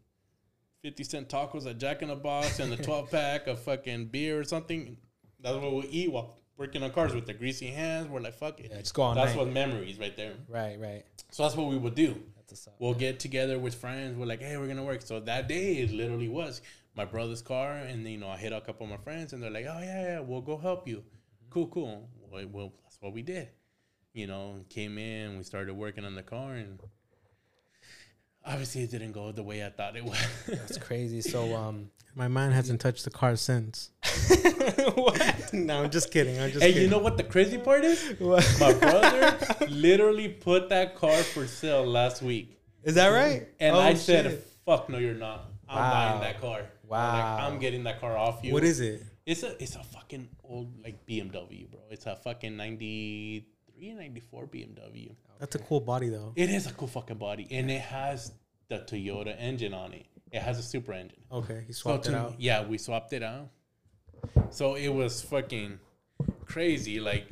[0.82, 4.38] fifty cent tacos at Jack in the Box and the twelve pack of fucking beer
[4.38, 4.98] or something.
[5.40, 8.08] That's what we eat while working on cars with the greasy hands.
[8.08, 8.70] We're like, fuck it.
[8.70, 9.38] Yeah, just go on that's night.
[9.38, 10.34] what memories right there.
[10.48, 10.78] Right.
[10.78, 11.04] Right.
[11.30, 12.16] So that's what we would do.
[12.48, 12.74] That's a suck.
[12.78, 14.16] We'll get together with friends.
[14.16, 15.02] We're like, hey, we're gonna work.
[15.02, 16.62] So that day it literally was
[16.94, 19.50] my brother's car, and you know I hit a couple of my friends, and they're
[19.50, 20.98] like, oh yeah, yeah, we'll go help you.
[20.98, 21.50] Mm-hmm.
[21.50, 22.08] Cool, cool.
[22.30, 23.48] Well, well, that's what we did.
[24.12, 26.78] You know, came in, we started working on the car, and
[28.46, 30.16] obviously it didn't go the way I thought it would.
[30.46, 31.20] That's crazy.
[31.20, 33.90] So, um, My man hasn't touched the car since.
[34.94, 35.50] what?
[35.52, 36.38] no, I'm just kidding.
[36.40, 36.84] I'm just hey, kidding.
[36.84, 38.14] you know what the crazy part is?
[38.18, 38.44] What?
[38.60, 39.36] My brother
[39.68, 42.58] literally put that car for sale last week.
[42.84, 43.48] Is that right?
[43.60, 45.50] And Oh, I said, "Fuck no, you're not.
[45.68, 45.90] I'm Wow.
[45.90, 46.60] buying that car.
[46.86, 47.12] Wow.
[47.12, 49.02] like, I'm getting that car off you." what is it?
[49.26, 51.80] It's a it's a fucking old like BMW, bro.
[51.90, 53.44] It's a fucking 93,
[53.80, 55.14] 94 BMW.
[55.38, 56.32] That's a cool body though.
[56.36, 58.32] It is a cool fucking body, and it has
[58.68, 60.06] the Toyota engine on it.
[60.32, 61.22] It has a Supra engine.
[61.30, 62.34] Okay, he So swapped to it out.
[62.38, 63.50] Yeah, we swapped it out.
[64.50, 65.78] So it was fucking
[66.46, 67.00] crazy.
[67.00, 67.28] Like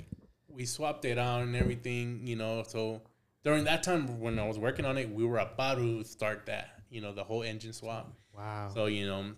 [0.49, 2.63] we swapped it out and everything, you know.
[2.67, 3.03] So
[3.43, 6.83] during that time when I was working on it, we were about to start that,
[6.91, 8.13] you know, the whole engine swap.
[8.37, 8.71] Wow.
[8.73, 9.33] So you know,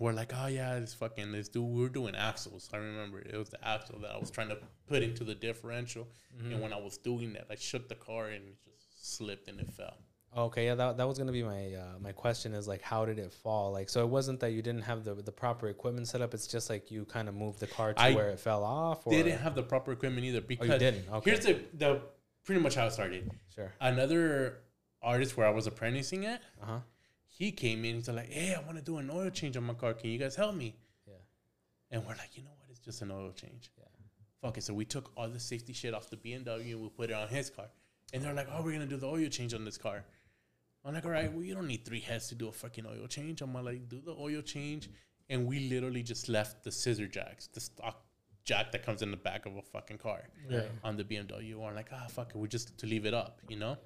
[0.00, 1.64] we're like, oh yeah, this fucking this dude.
[1.64, 2.68] We were doing axles.
[2.72, 4.58] I remember it was the axle that I was trying to
[4.88, 6.06] put into the differential,
[6.38, 6.52] Mm-hmm.
[6.52, 9.58] and when I was doing that, I shook the car and it just slipped and
[9.58, 9.96] it fell.
[10.36, 13.18] Okay, yeah, that, that was gonna be my uh, my question is like how did
[13.18, 13.72] it fall?
[13.72, 16.46] Like so it wasn't that you didn't have the the proper equipment set up, it's
[16.46, 19.10] just like you kind of moved the car to I where it fell off or
[19.12, 21.08] Didn't have the proper equipment either because you didn't?
[21.12, 21.30] Okay.
[21.30, 22.02] here's the the
[22.44, 23.30] pretty much how it started.
[23.54, 23.72] sure.
[23.80, 24.58] Another
[25.02, 26.78] artist where I was apprenticing at, Uh-huh.
[27.38, 27.96] He came in.
[27.96, 29.94] He's like, "Hey, I want to do an oil change on my car.
[29.94, 30.74] Can you guys help me?"
[31.06, 31.14] Yeah.
[31.90, 32.68] And we're like, "You know what?
[32.70, 33.84] It's just an oil change." Yeah.
[34.42, 34.62] Fuck it.
[34.62, 37.28] So we took all the safety shit off the BMW and we put it on
[37.28, 37.66] his car.
[38.12, 40.04] And they're like, "Oh, we're gonna do the oil change on this car."
[40.84, 41.30] I'm like, "All right.
[41.32, 44.00] Well, you don't need three heads to do a fucking oil change." I'm like, "Do
[44.00, 44.88] the oil change,"
[45.28, 48.04] and we literally just left the scissor jacks, the stock
[48.44, 50.66] jack that comes in the back of a fucking car Yeah.
[50.82, 51.54] on the BMW.
[51.54, 53.76] We're like, ah, fuck it, we just to leave it up, you know.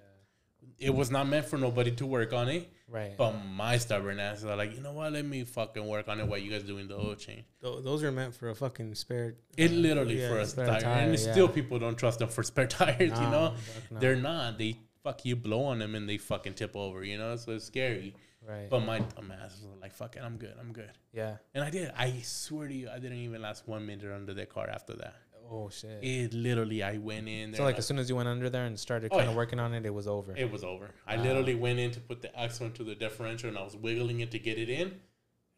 [0.78, 3.16] It was not meant for nobody to work on it, Right.
[3.16, 5.12] but my stubborn ass are like, you know what?
[5.12, 7.44] Let me fucking work on it while you guys doing the oil change.
[7.60, 9.36] Tho- Those are meant for a fucking spare.
[9.56, 11.32] It uh, literally yeah, for a spare tire, tire, and yeah.
[11.32, 12.98] still people don't trust them for spare tires.
[13.00, 13.54] you know,
[13.92, 13.98] no.
[14.00, 14.58] they're not.
[14.58, 17.04] They fuck you blow on them and they fucking tip over.
[17.04, 18.14] You know, so it's scary.
[18.46, 18.68] right.
[18.68, 20.90] But my dumb ass was like, fuck it, I'm good, I'm good.
[21.12, 21.36] yeah.
[21.54, 21.92] And I did.
[21.96, 25.14] I swear to you, I didn't even last one minute under that car after that.
[25.54, 25.98] Oh shit.
[26.02, 27.58] It literally, I went in there.
[27.58, 29.36] so like as soon as you went under there and started Oh, kind of yeah.
[29.36, 30.34] working on it, it was over.
[30.34, 30.90] It was over.
[31.06, 31.22] I Wow.
[31.24, 34.30] literally went in to put the axle into the differential and I was wiggling it
[34.30, 34.98] to get it in,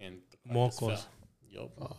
[0.01, 0.97] and the car just Mocos.
[0.99, 1.07] fell.
[1.79, 1.97] Yup.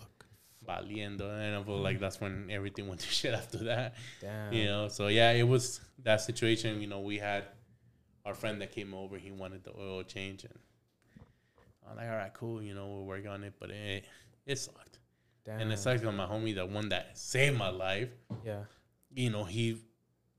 [0.67, 1.21] Valiendo.
[1.39, 3.95] And I was like, that's when everything went to shit after that.
[4.19, 4.51] Damn.
[4.51, 6.81] You know, so yeah, it was that situation.
[6.81, 7.45] You know, we had
[8.25, 10.53] our friend that came over, he wanted the oil change, and
[11.89, 12.61] I'm like, all right, cool.
[12.61, 14.05] You know, we'll work on it, but it,
[14.47, 14.94] it sucked.
[15.45, 15.59] Damn.
[15.61, 18.09] And it sucked on my homie, the one that saved my life
[18.43, 18.63] Yeah.
[19.13, 19.81] you know, he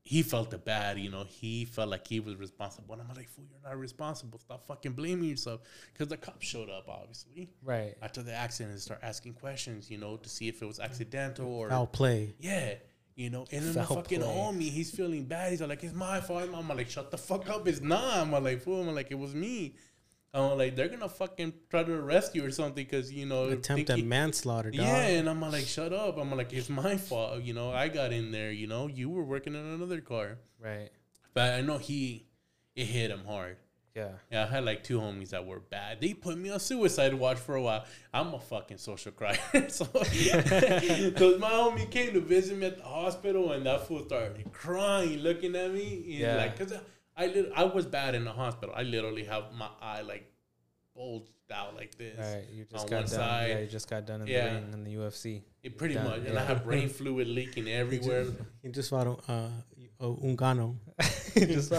[0.03, 0.97] he felt it bad.
[0.97, 2.93] You know, he felt like he was responsible.
[2.93, 4.39] And I'm like, fool, you're not responsible.
[4.39, 5.59] Stop fucking blaming yourself.
[5.91, 7.93] Because the cops showed up, obviously, Right.
[8.01, 11.47] after the accident and start asking questions, you know, to see if it was accidental
[11.53, 12.35] or Foul play.
[12.39, 12.75] yeah.
[13.15, 14.29] You know, and then the fucking play.
[14.29, 15.49] homie, he's feeling bad.
[15.51, 16.51] He's like, it's my fault.
[16.53, 17.67] I'm like, shut the fuck up.
[17.67, 18.17] It's not.
[18.17, 18.87] I'm like, fool.
[18.87, 19.73] I'm like, it was me.
[20.37, 23.89] I'm like, they're gonna fucking try to arrest you or something because you know Attempt
[23.89, 24.79] at manslaughter, dog.
[24.85, 26.17] Yeah, and I'm like, shut up.
[26.17, 27.41] I'm like, it's my fault.
[27.43, 28.51] You know, I got in there.
[28.51, 30.89] You know, you were working in another car, Right.
[31.33, 32.25] but I know he,
[32.75, 33.57] it hit him hard.
[33.95, 34.09] Yeah.
[34.31, 35.99] Yeah, I had like two homies that were bad.
[36.01, 37.83] They put me on suicide watch for a while.
[38.13, 39.39] I'm a fucking social crier.
[39.69, 44.51] so, because my homie came to visit me at the hospital and that fool started
[44.51, 46.03] crying, looking at me.
[46.05, 46.35] He's Yeah.
[46.37, 46.79] Like, cause I,
[47.25, 48.75] lit- I was bad in the hospital.
[48.77, 50.31] I literally have my eye like
[50.95, 52.17] bulged out like this.
[52.17, 52.45] Right.
[52.53, 53.09] You just on got one done.
[53.09, 53.49] side.
[53.49, 53.59] Yeah.
[53.59, 54.47] You just got done in Yeah.
[54.49, 55.41] the ring in the UFC.
[55.63, 56.19] It pretty Done, much.
[56.27, 56.37] And.
[56.37, 58.25] I have brain fluid leaking everywhere.
[58.61, 59.49] He just fought uh, uh,
[60.05, 60.75] Ngannou.
[61.35, 61.71] just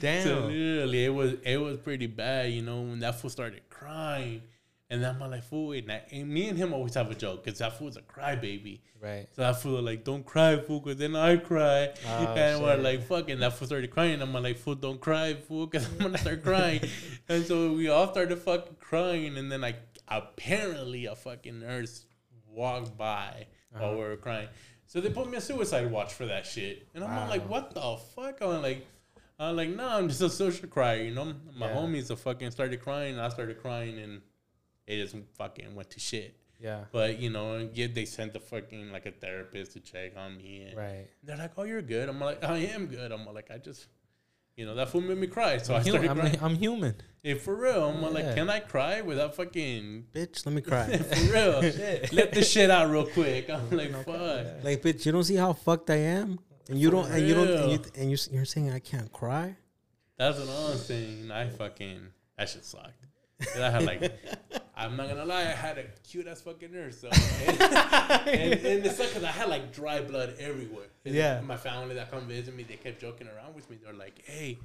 [0.00, 0.24] Damn.
[0.26, 2.82] So literally, it was it was pretty bad, you know.
[2.82, 4.42] When that fool started crying,
[4.90, 7.44] and then I'm like, fool, and, I, and me and him always have a joke
[7.44, 8.80] because that fool's a crybaby.
[9.02, 9.26] right.
[9.36, 12.82] So that fool like, don't cry, fool, because then I cry, Oh, and we're shit.
[12.82, 13.38] like, fucking.
[13.40, 14.22] That fool started crying.
[14.22, 16.80] I'm like, fool, don't cry, fool, because I'm gonna start crying.
[17.28, 19.76] and so we all started fucking crying, and then like
[20.08, 22.06] apparently a fucking nurse
[22.46, 23.92] walked by while Uh-huh.
[23.96, 24.48] we were crying.
[24.86, 27.74] So they put me a suicide watch for that shit, and I'm all like, what
[27.74, 28.40] the fuck?
[28.40, 28.86] I'm like.
[29.40, 31.32] I'm like, no, I'm just a social crier, you know.
[31.56, 31.76] My Yeah.
[31.76, 34.20] homies are fucking started crying, and I started crying, and
[34.88, 36.34] it just fucking went to shit.
[36.60, 36.84] Yeah.
[36.90, 40.62] But you know, yeah, they sent the fucking like a therapist to check on me,
[40.62, 41.06] and Right.
[41.22, 43.86] they're like, "Oh, you're good." I'm like, "I am good." I'm like, "I just,
[44.56, 46.44] you know, that fool made me cry, so I I'm, hu- started I'm.
[46.44, 46.96] I'm human.
[47.22, 50.96] Hey, for real, I'm like, "Can I cry without fucking?" Bitch, let me cry.
[50.96, 51.60] for real,
[52.12, 53.48] let the shit out real quick.
[53.50, 57.08] I'm like, "Fuck." like, bitch, you don't see how fucked I am, and you don't,
[57.08, 57.86] and you don't, and, you, real.
[57.94, 59.56] and you, you're saying I can't cry.
[60.16, 61.30] That's what I'm saying.
[61.30, 62.00] I fucking
[62.36, 63.04] that shit sucked.
[63.40, 64.12] 'Cause I had like,
[64.76, 67.00] I'm not gonna lie, I had a cute ass fucking nurse.
[67.00, 67.08] So,
[67.46, 67.60] and,
[68.28, 70.86] and, and it sucked because I had like dry blood everywhere.
[71.04, 71.40] And Yeah.
[71.40, 73.76] My family that come visit me, they kept joking around with me.
[73.82, 74.58] They're like, "Hey,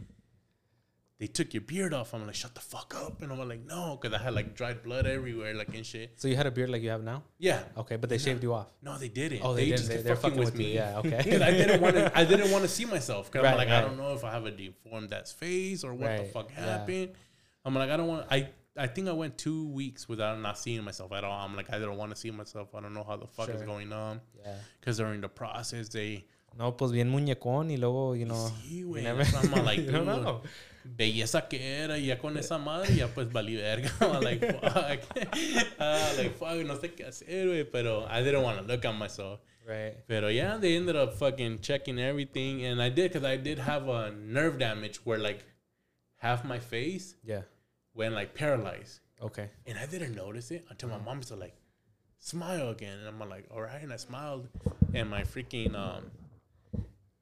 [1.20, 3.98] they took your beard off." I'm like, "Shut the fuck up!" And I'm like, "No,"
[4.02, 6.14] because I had like dried blood everywhere, like and shit.
[6.20, 7.24] So you had a beard like you have now?
[7.38, 7.62] Yeah.
[7.78, 8.74] Okay, but they shaved you off.
[8.82, 9.42] No, they didn't.
[9.44, 9.78] Oh, they didn't.
[9.78, 10.68] just They- they're fucking with you.
[10.68, 11.24] Yeah, okay.
[11.30, 12.18] 'Cause I didn't want to.
[12.18, 13.30] I didn't want to see myself.
[13.32, 15.94] Cause Right, I'm like, I don't know if I have a deformed ass face or
[15.94, 16.80] what the Right, fuck yeah.
[16.80, 17.10] happened.
[17.66, 18.26] I'm like, I don't want.
[18.30, 21.46] I I think I went two weeks without not seeing myself at all.
[21.46, 22.74] I'm like, I don't want to see myself.
[22.74, 24.20] I don't know how the fuck is going on.
[24.44, 24.56] Yeah.
[24.80, 26.26] Because during the process, they
[26.58, 28.52] No, pues bien muñecón y luego, you know.
[28.64, 29.04] Sí, güey.
[29.04, 30.42] never- that's I'm like, dude, know.
[30.86, 33.90] belleza que era, y ya con esa madre, ya pues valí verga.
[34.02, 35.00] I'm like, fuck.
[35.80, 37.64] Ah, like, fuck, no sé qué hacer, güey.
[37.72, 39.40] Pero I didn't want to look at myself.
[39.68, 39.96] Right.
[40.08, 43.88] Pero yeah, they ended up fucking checking everything, and I did because I did have
[43.88, 45.44] a nerve damage where like
[46.18, 47.42] half my face Yeah.
[47.94, 49.50] Went like paralyzed, Okay.
[49.66, 51.56] and I didn't notice it until my mom was like,
[52.20, 54.48] "Smile again," and I'm like, "All right," and I smiled,
[54.94, 56.12] and my freaking um,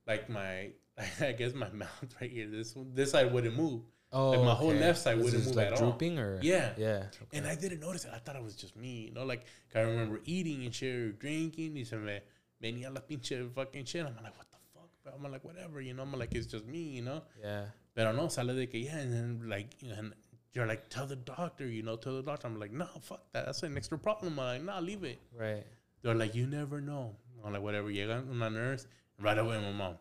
[0.08, 0.70] like my
[1.22, 3.82] I guess my mouth right here, this one, this side wouldn't move,
[4.14, 4.80] Oh, Like, my whole okay.
[4.82, 5.92] left side Was wouldn't move like at all.
[5.92, 6.74] drooping or Yeah.
[6.78, 7.06] yeah.
[7.34, 8.12] and I didn't notice it.
[8.14, 11.76] I thought it was just me, you know, like I remember eating and shit, drinking,
[11.76, 12.20] y se me
[12.62, 14.06] venía la pinche fucking shit.
[14.06, 14.90] I'm like, what the fuck?
[15.04, 16.04] But I'm like, whatever, you know.
[16.04, 17.22] I'm like, it's just me, you know.
[17.42, 17.66] Yeah.
[17.96, 20.14] But Pero no, sale de que yeah, and then like, and
[20.54, 22.48] you're like, tell the doctor, you know, tell the doctor.
[22.48, 23.46] I'm like, no, fuck that.
[23.46, 24.38] That's an extra problem.
[24.40, 25.22] I'm like, nah, leave it.
[25.38, 25.64] Right.
[26.02, 27.16] They're like, you never know.
[27.44, 27.90] I'm like, whatever.
[27.90, 28.88] You Llega una nurse,
[29.20, 29.96] right away, my mom,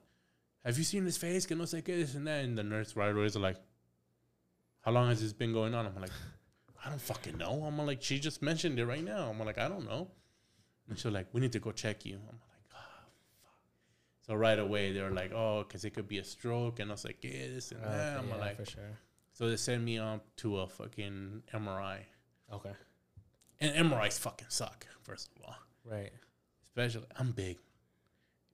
[0.65, 1.47] have you seen his face?
[1.47, 2.45] Que no sé qué, this and that.
[2.45, 3.57] And the nurse right away is like,
[4.81, 5.87] how long has this been going on?
[5.87, 6.11] I'm like,
[6.85, 7.65] I don't fucking know.
[7.65, 9.31] I'm like, she just mentioned it right now.
[9.31, 10.09] I'm like, I don't know.
[10.89, 12.15] And she's like, we need to go check you.
[12.15, 13.03] I'm like, ah,
[13.43, 13.61] fuck.
[14.27, 16.95] So right away, they were like, oh, because it could be a stroke and no
[16.95, 17.87] sé qué, this and that.
[17.87, 18.99] Okay, I'm yeah, like, for sure.
[19.40, 22.00] So they sent me up to a fucking MRI.
[22.53, 22.72] Okay.
[23.59, 25.57] And MRIs fucking suck, first of all.
[25.85, 26.12] Right.
[26.68, 27.57] Especially, I'm big.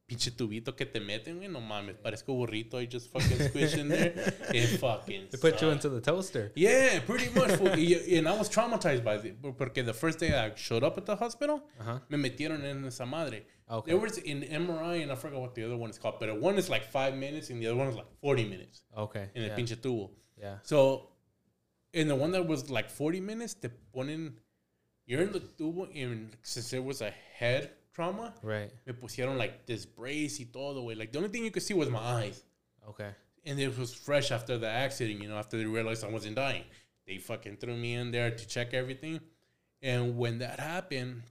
[0.08, 1.96] Pinche tubito que te meten, güey, no mames.
[1.96, 2.74] Parezco burrito.
[2.80, 4.12] I just fucking squish in there.
[4.54, 6.52] It fucking They put you into the toaster.
[6.54, 7.58] Yeah, pretty much.
[7.60, 9.42] and I was traumatized by it.
[9.42, 11.98] Porque the first day I showed up at the hospital, Uh-huh.
[12.08, 13.42] me metieron en esa madre.
[13.68, 13.90] Okay.
[13.90, 16.20] There was an MRI, and I forgot what the other one is called.
[16.20, 19.28] But one is like five minutes, and the other one is like 40 minutes Okay.
[19.34, 19.56] in yeah.
[19.56, 20.10] pinche tubo.
[20.40, 20.56] Yeah.
[20.62, 21.08] So,
[21.92, 24.34] in the one that was like 40 minutes, te ponen,
[25.06, 28.70] you're in the tubo, and since there was a head trauma, Right.
[28.86, 30.94] me pusieron like this brace y todo, way.
[30.94, 32.42] Like the only thing you could see was my eyes.
[32.88, 33.10] Okay.
[33.44, 36.64] And it was fresh after the accident, you know, after they realized I wasn't dying.
[37.06, 39.20] They fucking threw me in there to check everything.
[39.80, 41.22] And when that happened,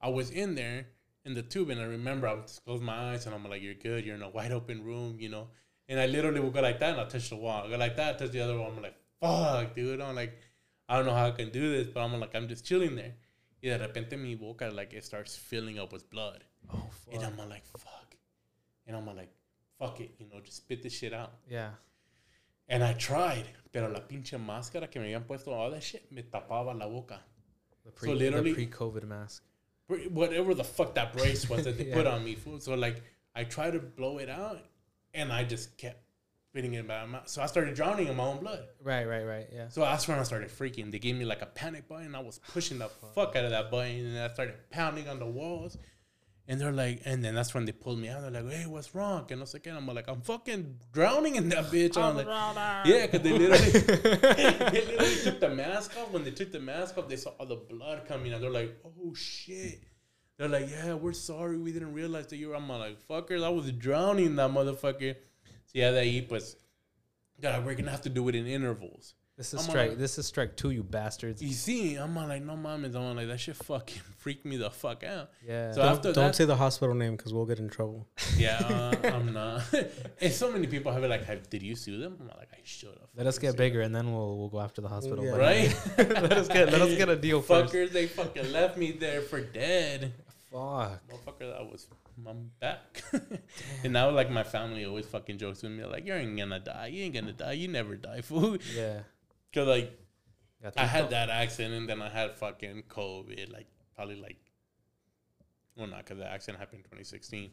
[0.00, 0.86] I was in there
[1.24, 3.60] in the tube, and I remember I would just close my eyes, and I'm like,
[3.62, 4.04] "You're good.
[4.06, 5.48] You're in a wide open room, you know."
[5.88, 7.64] And I literally would go like that, and I touch the wall.
[7.64, 8.72] I go like that, touch the other one.
[8.76, 10.36] I'm like, "Fuck, dude!" I'm like,
[10.88, 13.14] I don't know how I can do this, but I'm like, I'm just chilling there.
[13.62, 17.14] Y de repente mi boca like it starts filling up with blood, Oh fuck.
[17.14, 17.24] and.
[17.24, 18.16] I'm like, "Fuck,"
[18.86, 19.30] and I'm like,
[19.78, 21.32] "Fuck it," you know, just spit this shit out.
[21.48, 21.70] Yeah.
[22.68, 26.22] And I tried, pero la pinche máscara que me habían puesto, all that shit, me
[26.22, 27.20] tapaba la boca.
[27.84, 29.44] The So literally- the pre-COVID mask.
[30.10, 32.58] Whatever the fuck that brace was that they put on me, fool.
[32.58, 33.02] So like,
[33.36, 34.58] I tried to blow it out,
[35.16, 36.02] and I just kept
[36.50, 37.28] spitting it in my mouth.
[37.28, 38.64] So I started drowning in my own blood.
[38.82, 39.46] Right, right, right.
[39.52, 39.68] Yeah.
[39.68, 40.90] So that's when I started freaking.
[40.90, 42.14] They gave me like a panic button.
[42.14, 45.26] I was pushing the fuck out of that button, and I started pounding on the
[45.26, 45.76] walls.
[46.48, 48.22] And they're like, and then that's when they pulled me out.
[48.22, 51.48] They're like, "Hey, what's wrong?" And I was like, "I'm like, I'm fucking drowning in
[51.48, 53.70] that bitch." I'm like, yeah, because they literally,
[54.70, 56.12] they literally took the mask off.
[56.12, 58.78] When they took the mask off, they saw all the blood coming, and they're like,
[58.86, 59.82] "Oh shit."
[60.38, 61.56] They're like, "Yeah, we're sorry.
[61.56, 65.14] We didn't realize that you were." I'm like, "Fuckers, I was drowning in that motherfucker."
[65.14, 66.56] So yeah, they eat, pues,
[67.40, 69.14] God, we're gonna have to do it in intervals.
[69.36, 69.90] This is I'm strike.
[69.90, 71.42] on- this is strike two, you bastards.
[71.42, 74.70] You see, I'm all like, no mames, I'm like, that shit fucking freaked me the
[74.70, 75.28] fuck out.
[75.46, 75.72] Yeah.
[75.72, 78.08] So Don't, after don't that, say the hospital name because we'll get in trouble.
[78.38, 78.56] yeah,
[79.04, 79.62] uh, I'm not.
[80.22, 82.16] and so many people have it like, have, did you sue them?
[82.18, 83.08] I'm like, I should have.
[83.14, 85.22] let us get bigger, and then we'll we'll go after the hospital.
[85.22, 85.36] Yeah.
[85.36, 85.80] Right?
[85.98, 87.74] let us get let us get a deal first.
[87.74, 90.14] Fuckers, they fucking left me there for dead.
[90.56, 91.02] Fuck.
[91.08, 91.86] Motherfucker, that was
[92.26, 93.02] I'm back.
[93.84, 96.86] and now like my family always fucking jokes with me like, you ain't gonna die.
[96.86, 97.52] You ain't gonna die.
[97.52, 98.56] You never die, fool.
[98.74, 99.00] Yeah.
[99.54, 99.98] Cause like
[100.62, 103.52] Got I had that accident and then I had fucking COVID.
[103.52, 104.38] Like probably like,
[105.76, 107.50] well, not because the accident happened in 2016.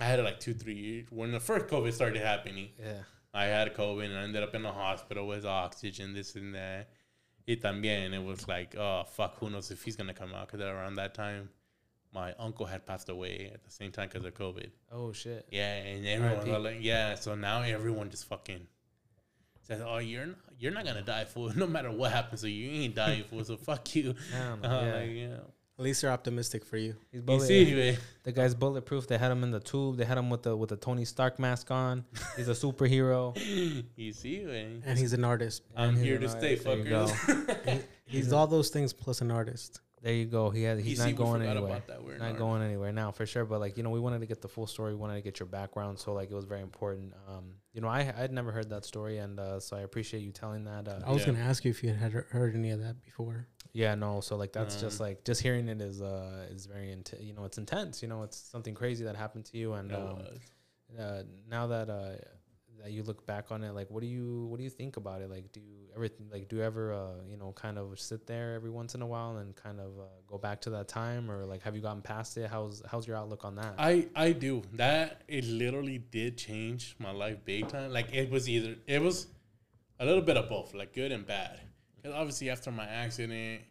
[0.00, 2.70] I had it like two, three years when the first COVID started happening.
[2.80, 3.02] Yeah.
[3.32, 6.88] I had COVID and I ended up in the hospital with oxygen, this and that.
[7.46, 10.50] Y también, it was like, oh, fuck, who knows if he's to come out.
[10.50, 11.48] Because around that time,
[12.14, 14.70] my uncle had passed away at the same time because of COVID.
[14.92, 15.46] Oh shit.
[15.50, 18.66] Yeah, and everyone was like, yeah, so now everyone just fucking
[19.62, 21.52] says, oh, you're not, you're not going to die, fool.
[21.56, 23.44] No matter what happens to you, you ain't dying, fool.
[23.44, 24.14] So fuck you.
[24.32, 24.94] Damn, Uh, yeah.
[24.94, 25.36] like, yeah.
[25.78, 26.94] At least they're optimistic for you.
[27.10, 27.96] He's You bullet, see, man.
[28.24, 29.06] the guy's bulletproof.
[29.08, 29.96] They had him in the tube.
[29.96, 32.04] They had him with the with the Tony Stark mask on.
[32.36, 33.34] He's a superhero.
[33.96, 34.82] You see, man.
[34.84, 35.62] And he's an artist.
[35.74, 36.64] I'm And he's here an to stay, artist.
[36.64, 37.06] There you go.
[37.06, 37.82] fuckers.
[38.04, 39.80] He's all those things plus an artist.
[40.02, 40.50] There you go.
[40.50, 41.70] He had, You he's see, not going anywhere.
[41.70, 42.04] about that.
[42.04, 43.44] We're not not going anywhere now for sure.
[43.44, 44.92] But like you know, we wanted to get the full story.
[44.92, 45.98] We wanted to get your background.
[46.00, 47.14] So like it was very important.
[47.28, 50.32] Um, you know, I I'd never heard that story, and uh, so I appreciate you
[50.32, 50.88] telling that.
[50.88, 51.32] Uh, I was Yeah.
[51.32, 53.46] gonna ask you if you had heard any of that before.
[53.72, 54.20] yeah, no.
[54.20, 57.32] So like that's just Um, like just hearing it is uh is very int- you
[57.32, 58.02] know it's intense.
[58.02, 60.18] You know, it's something crazy that happened to you, and um,
[60.98, 62.16] uh, now that uh
[62.82, 65.22] that you look back on it, like what do you what do you think about
[65.22, 65.30] it?
[65.30, 68.54] Like do you ever like do you ever uh you know kind of sit there
[68.54, 71.44] every once in a while and kind of uh, go back to that time, or
[71.44, 72.50] like have you gotten past it?
[72.50, 73.74] How's how's your outlook on that?
[73.78, 75.22] I I do that.
[75.28, 77.92] It literally did change my life big time.
[77.92, 79.28] Like it was either it was
[80.00, 81.60] a little bit of both, like good and bad.
[81.96, 83.62] Because obviously after my accident,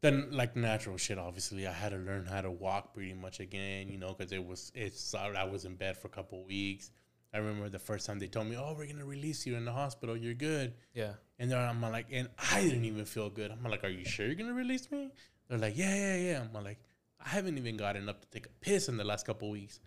[0.00, 1.18] then like natural shit.
[1.18, 3.88] Obviously, I had to learn how to walk pretty much again.
[3.88, 6.90] You know, because it was it's I was in bed for a couple weeks.
[7.34, 9.72] I remember the first time they told me, "Oh, we're gonna release you in the
[9.72, 10.16] hospital.
[10.16, 11.14] You're good." yeah.
[11.38, 13.50] And then I'm like, and I didn't even feel good.
[13.50, 15.10] I'm like, are you sure you're gonna release me?
[15.48, 16.42] They're like, yeah, yeah, yeah.
[16.42, 16.78] I'm like,
[17.24, 19.80] I haven't even gotten up to take a piss in the last couple weeks.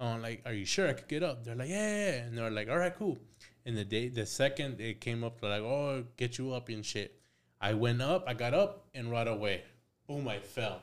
[0.00, 1.44] I'm like, are you sure I could get up?
[1.44, 2.22] They're like, yeah, yeah, yeah.
[2.24, 3.18] And they're like, all right, cool.
[3.64, 6.84] And the day, the second it came up, they're like, oh, get you up and
[6.84, 7.20] shit.
[7.60, 9.62] I went up, I got up, and right away,
[10.06, 10.82] boom, I fell.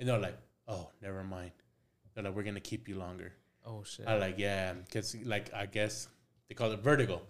[0.00, 1.52] And they're like, oh, never mind.
[2.14, 3.32] They're like, we're gonna keep you longer.
[3.64, 4.06] Oh shit.
[4.06, 6.08] I like yeah, because like I guess
[6.48, 7.22] they call it vertigo.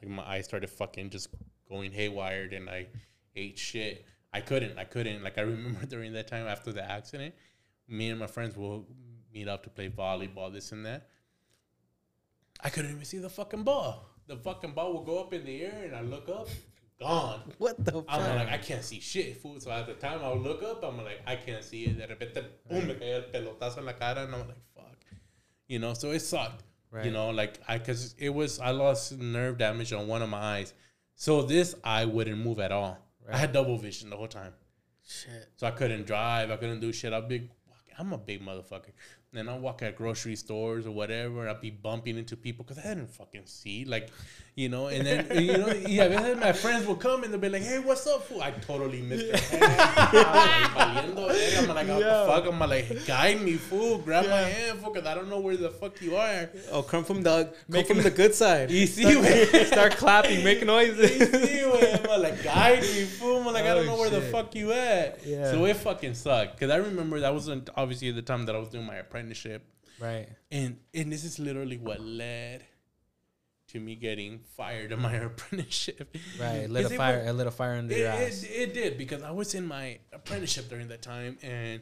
[0.00, 1.28] Like my eyes started fucking just
[1.68, 2.86] going haywire, and I
[3.34, 4.06] ate shit.
[4.32, 4.78] I couldn't.
[4.78, 5.22] I couldn't.
[5.22, 7.34] Like I remember during that time after the accident,
[7.88, 8.86] me and my friends will
[9.32, 11.08] meet up to play volleyball, this and that.
[12.60, 14.04] I couldn't even see the fucking ball.
[14.26, 16.48] The fucking ball will go up in the air, and I look up,
[17.00, 17.40] gone.
[17.58, 18.04] What the fuck?
[18.08, 18.36] I'm fuck?
[18.36, 19.60] like, I can't see shit, fool.
[19.60, 21.98] So at the time I would look up, I'm like, I can't see it.
[21.98, 24.96] De repente, boom, me caía el pelotazo en la cara, and I'm like, fuck.
[25.68, 26.64] You know, so it sucked.
[26.90, 27.04] Right.
[27.04, 30.38] You know, like I, cause it was, I lost nerve damage on one of my
[30.38, 30.72] eyes.
[31.14, 32.98] So this eye wouldn't move at all.
[33.30, 34.54] I had double vision the whole time.
[35.06, 35.48] Shit.
[35.56, 36.50] So I couldn't drive.
[36.50, 37.12] I couldn't do shit.
[37.12, 37.50] I'm big.
[37.98, 38.92] I'm a big motherfucker.
[39.34, 41.46] And I'll walk at grocery stores or whatever.
[41.48, 43.84] I'll be bumping into people because I didn't fucking see.
[43.84, 44.08] Like,
[44.54, 47.50] you know, and then, you know, yeah, then my friends will come and they'll be
[47.50, 48.40] like, hey, what's up, fool?
[48.42, 49.64] I totally missed the hand.
[50.16, 51.58] I'm like, valiendo verga.
[51.58, 52.46] I'm like, what fuck?
[52.52, 53.98] I'm like, guide me, fool.
[53.98, 56.48] Grab my hand, fool, because I don't know where the fuck you are.
[56.72, 58.70] Oh, come from the come from the good side.
[58.70, 59.66] You see, güey?
[59.66, 61.10] Start clapping, make noises.
[61.12, 61.18] You
[61.68, 62.00] noises.
[62.00, 62.08] see.
[62.10, 63.40] I'm like, guide me, fool.
[63.46, 65.24] I'm like, I don't Oh, know where the fuck you at.
[65.26, 65.50] Yeah.
[65.52, 66.54] So it fucking sucked.
[66.58, 69.66] Because I remember that wasn't obviously the time that I was doing my apprenticeship.
[70.00, 70.28] right.
[70.50, 72.64] And and this is literally what led
[73.68, 76.16] to me getting fired in my apprenticeship.
[76.40, 76.62] Right.
[76.64, 77.32] It lit a fire.
[77.32, 78.42] lit a fire under It, your ass.
[78.42, 81.80] it, it did because I was in my apprenticeship during that time, and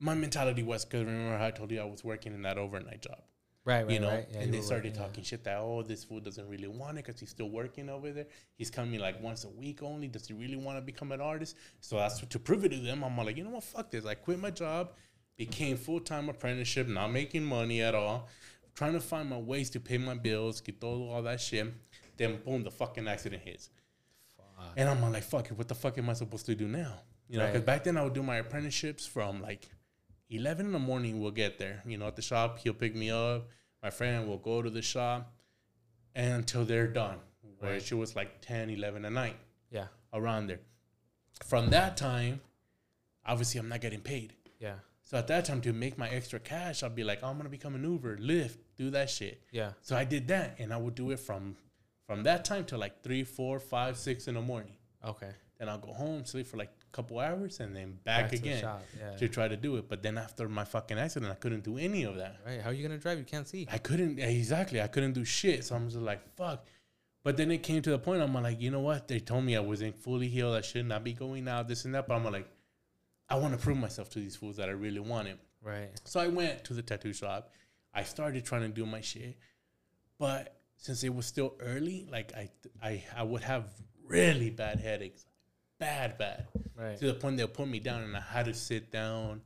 [0.00, 3.02] my mentality was because remember how I told you I was working in that overnight
[3.02, 3.20] job.
[3.64, 4.26] Right, right, you know, right.
[4.32, 5.06] Yeah, and they started working, yeah.
[5.06, 8.10] talking shit that oh, this fool doesn't really want it because he's still working over
[8.10, 8.26] there.
[8.56, 10.08] He's coming like once a week only.
[10.08, 11.56] Does he really want to become an artist?
[11.78, 13.04] So that's to prove it to them.
[13.04, 13.62] I'm like, you know what?
[13.62, 14.04] Fuck this.
[14.04, 14.90] I quit my job,
[15.46, 18.28] became full time apprenticeship, not making money at all,
[18.74, 21.66] trying to find my ways to pay my bills, get all all that shit.
[22.16, 23.70] Then boom, the fucking accident hits.
[24.76, 26.94] And I'm like, fuck it, what the fuck am I supposed to do now?
[27.28, 27.66] You know, because Right.
[27.66, 29.68] back then I would do my apprenticeships from like
[30.30, 31.82] 11 in the morning, we'll get there.
[31.84, 33.48] You know, at the shop, he'll pick me up.
[33.82, 35.32] My friend will go to the shop
[36.14, 37.18] and until they're done,
[37.58, 37.82] where Right.
[37.82, 39.36] she was like 10, 11 at night,
[39.70, 40.60] Yeah, around there.
[41.44, 42.40] From that time,
[43.26, 44.34] obviously, I'm not getting paid.
[44.60, 44.76] yeah,
[45.12, 47.48] So at that time, to make my extra cash, I'll be like, oh, I'm to
[47.50, 49.42] become an Uber, Lyft, do that shit.
[49.52, 49.72] yeah.
[49.82, 51.54] So I did that, and I would do it from
[52.06, 54.72] from that time to like three, four, five, six in the morning.
[55.06, 55.30] Okay.
[55.58, 58.42] Then I'll go home, sleep for like a couple hours, and then back, to the
[58.48, 59.14] again shop, Yeah.
[59.16, 59.86] to try to do it.
[59.86, 62.38] But then after my fucking accident, I couldn't do any of that.
[62.46, 62.62] Right.
[62.62, 63.18] How are you gonna drive?
[63.18, 63.68] You can't see.
[63.70, 64.80] I couldn't exactly.
[64.80, 65.62] I couldn't do shit.
[65.64, 66.66] So I'm just like, fuck.
[67.22, 68.22] But then it came to the point.
[68.22, 69.08] I'm like, you know what?
[69.08, 70.56] They told me I wasn't fully healed.
[70.56, 71.68] I should not be going out.
[71.68, 72.08] This and that.
[72.08, 72.48] But I'm like,
[73.28, 75.38] I want to prove myself to these fools that I really want it.
[75.62, 75.90] Right.
[76.04, 77.50] So I went to the tattoo shop.
[77.94, 79.36] I started trying to do my shit,
[80.18, 82.50] but since it was still early, like I,
[82.82, 83.64] I, I would have
[84.06, 85.26] really bad headaches,
[85.78, 86.98] bad, bad, Right.
[86.98, 89.42] to the point they'll put me down and I had to sit down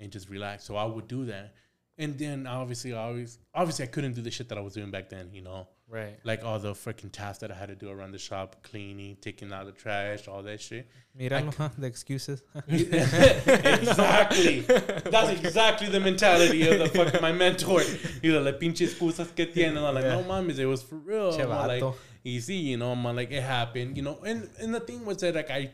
[0.00, 0.64] and just relax.
[0.64, 1.54] So I would do that,
[1.96, 4.90] and then obviously, I always, obviously, I couldn't do the shit that I was doing
[4.90, 5.30] back then.
[5.32, 6.18] You know, Right.
[6.24, 9.52] like all the freaking tasks that I had to do around the shop, cleaning, taking
[9.52, 10.88] out the trash, all that shit.
[11.18, 11.68] Míralo, huh?
[11.78, 12.42] the excuses.
[12.68, 14.60] exactly.
[14.60, 17.80] That's exactly the mentality of the fucking my mentor.
[17.80, 19.76] He's like, pinche excusas que tiene.
[19.76, 21.30] I'm like, no mames, it was for real.
[21.46, 21.84] Like,
[22.24, 22.92] easy, you know.
[22.92, 24.18] I'm like, it happened, you know.
[24.24, 25.70] And and the thing was that like I,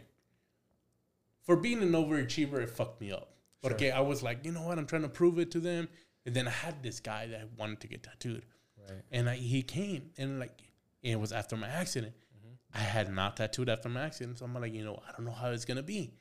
[1.45, 3.31] for being an overachiever, it fucked me up.
[3.63, 3.73] Sure.
[3.75, 4.79] Okay, I was like, you know what?
[4.79, 5.89] I'm trying to prove it to them.
[6.27, 8.45] And then I had this guy that wanted to get tattooed,
[8.89, 9.03] Right.
[9.11, 10.63] and I, he came and like
[11.03, 12.13] it was after my accident.
[12.15, 12.77] Mm-hmm.
[12.79, 15.33] I had not tattooed after my accident, so I'm like, you know, I don't know
[15.33, 16.13] how it's gonna be.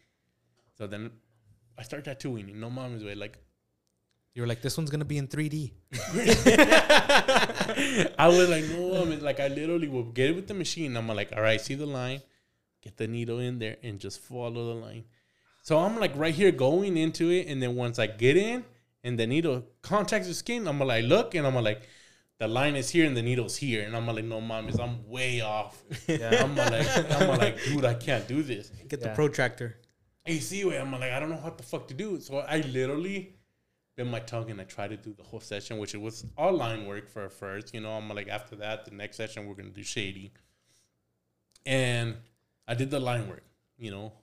[0.78, 1.12] So then
[1.78, 2.60] I start tattooing.
[2.60, 3.16] No mom's way.
[3.16, 3.38] Like
[4.34, 5.72] You were like, this one's gonna be in 3D.
[8.18, 9.12] I was like, no, mom.
[9.12, 10.96] It's like I literally will get it with the machine.
[10.96, 12.22] I'm like, all right, see the line,
[12.82, 15.06] get the needle in there, and just follow the line.
[15.64, 18.64] So I'm like right here going into it, and then once I get in
[19.04, 21.88] and the needle contacts the skin, I'm like look, and I'm like,
[22.40, 25.08] the line is here and the needle's here, and I'm like, no, mom, is I'm
[25.10, 25.82] way off.
[26.08, 26.42] Yeah.
[26.44, 26.88] I'm like,
[27.22, 28.72] I'm like, dude, I can't do this.
[28.88, 29.16] Get the Yeah.
[29.16, 29.78] protractor.
[30.26, 30.80] AC way.
[30.80, 32.20] I'm like, I don't know what the fuck to do.
[32.22, 33.36] So I literally
[33.98, 36.54] bit my tongue and I tried to do the whole session, which it was all
[36.54, 37.74] line work for first.
[37.74, 40.32] You know, I'm like, after that, the next session we're gonna do shady.
[41.66, 42.16] And
[42.68, 43.44] I did the line work,
[43.78, 44.14] you know,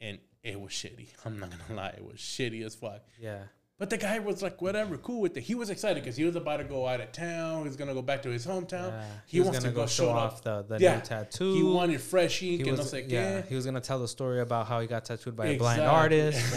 [0.00, 1.08] and it was shitty.
[1.26, 3.02] I'm not gonna lie, it was shitty as fuck.
[3.20, 3.42] Yeah.
[3.78, 5.42] But the guy was like, whatever, cool with it.
[5.42, 7.58] He was excited because he was about to go out of town.
[7.60, 8.88] He was gonna go back to his hometown.
[8.90, 9.04] yeah.
[9.26, 10.94] He, wants to go, show off the, the Yeah.
[10.96, 11.52] new tattoo.
[11.54, 13.42] He wanted fresh ink, He and I was, was like, yeah, yeah.
[13.42, 16.38] he was gonna tell the story about how he got tattooed by a blind artist.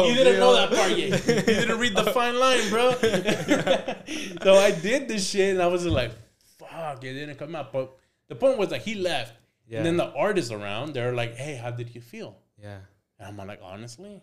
[0.00, 1.26] You didn't know that part yet.
[1.26, 2.92] You didn't read the fine line, bro.
[4.42, 6.12] so I did this shit, and I was like,
[6.58, 7.72] "Fuck!" It didn't come out.
[7.72, 7.96] But
[8.28, 9.34] the point was that he left,
[9.66, 9.78] Yeah.
[9.78, 12.78] and then the artists around, they're like, "Hey, how did you feel?" Yeah.
[13.18, 14.22] And I'm like, honestly,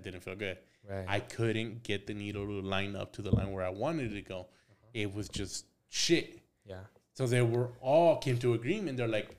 [0.00, 0.58] I didn't feel good.
[0.88, 1.04] Right.
[1.06, 4.14] I couldn't get the needle to line up to the line where I wanted it
[4.14, 4.40] to go.
[4.40, 4.86] Uh-huh.
[4.94, 6.40] It was just shit.
[6.64, 6.80] yeah.
[7.14, 8.96] So they were all came to agreement.
[8.96, 9.36] They're like,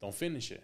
[0.00, 0.62] "Don't finish it."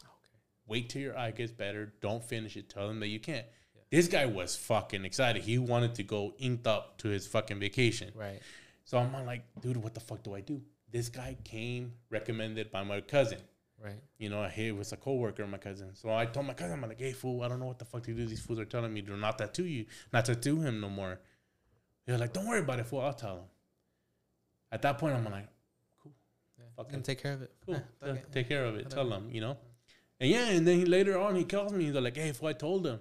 [0.00, 0.38] Okay.
[0.66, 1.92] wait till your eye gets better.
[2.00, 2.68] Don't finish it.
[2.68, 3.46] Tell them that you can't.
[3.90, 5.42] This guy was fucking excited.
[5.42, 8.10] He wanted to go inked up to his fucking vacation.
[8.14, 8.40] Right.
[8.84, 10.60] So I'm like, dude, what the fuck do I do?
[10.90, 13.38] This guy came recommended by my cousin.
[13.82, 14.00] Right.
[14.18, 15.94] You know, he was a coworker of my cousin.
[15.94, 18.02] So I told my cousin, I'm like, hey fool, I don't know what the fuck
[18.04, 18.26] to do.
[18.26, 21.18] These fools are telling me to not tattoo you, not tattoo him no more.
[22.06, 23.00] They're like, don't worry about it, fool.
[23.00, 23.44] I'll tell him.
[24.72, 25.48] At that point, I'm like,
[26.02, 26.12] cool.
[26.58, 26.64] Yeah.
[26.76, 27.52] Fucking Gonna take care of it.
[27.64, 27.74] cool.
[27.74, 28.84] Yeah, Yeah, take care of it.
[28.84, 28.94] Whatever.
[29.08, 29.56] Tell him, you know.
[30.20, 31.84] And yeah, and then he, later on he calls me.
[31.86, 33.00] He's like, "Hey, if I told him,"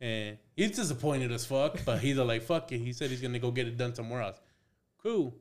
[0.00, 1.78] and he's disappointed as fuck.
[1.84, 4.40] but he's like, "Fuck it." He said he's gonna go get it done somewhere else.
[5.00, 5.34] Cool.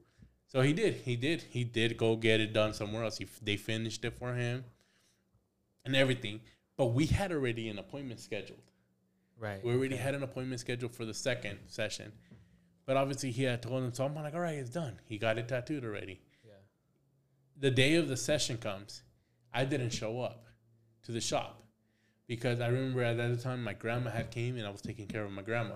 [0.48, 0.96] So he did.
[0.96, 1.42] He did.
[1.50, 3.18] He did go get it done somewhere else.
[3.18, 4.64] He, they finished it for him
[5.86, 6.40] and everything.
[6.78, 8.62] But we had already an appointment scheduled.
[9.40, 9.64] Right.
[9.64, 12.12] We already had an appointment scheduled for the second session.
[12.86, 14.98] But obviously he had told him, so I'm like, all right, it's done.
[15.06, 16.54] He got it tattooed already Yeah.
[17.60, 19.02] the day of the session comes,
[19.54, 20.46] I didn't show up
[21.04, 21.62] to the shop
[22.28, 25.26] because I remember at that time my grandma had came and I was taking care
[25.26, 25.76] of my grandma.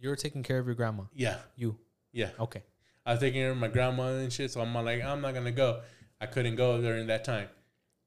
[0.00, 1.04] You were taking care of your grandma.
[1.14, 1.78] Yeah, You.
[2.12, 2.30] yeah.
[2.40, 2.62] Okay.
[3.06, 5.52] I was taking care of my grandma and shit, so I'm like, I'm not gonna
[5.52, 5.80] go.
[6.20, 7.48] I couldn't go during that time.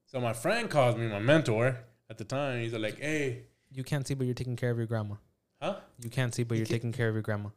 [0.07, 1.77] So my friend calls me, my mentor
[2.09, 2.61] at the time.
[2.61, 5.15] He's like, hey, You can't see, but you're taking care of your grandma.
[5.61, 5.75] huh?
[6.01, 7.49] You can't see, but you're taking care of your grandma.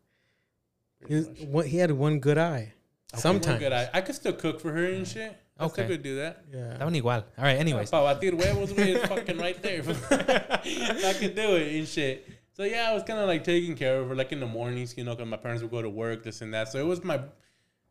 [1.06, 1.14] He,
[1.48, 2.74] was, he had one good eye.
[3.12, 3.58] One Sometimes.
[3.58, 3.88] good eye.
[3.94, 5.12] I could still cook for her and mm.
[5.12, 5.36] shit.
[5.58, 5.72] I Okay.
[5.74, 6.44] still could do that.
[6.52, 6.76] Yeah.
[6.76, 7.24] That one igual.
[7.38, 7.56] All right.
[7.56, 7.90] Anyways.
[7.90, 9.82] Para batir huevos, güey, it's fucking right there.
[10.10, 12.26] I could do it and shit.
[12.52, 14.96] So yeah, I was kind of like taking care of her, like in the mornings,
[14.96, 16.68] you know, because my parents would go to work, this and that.
[16.68, 17.20] So it was my,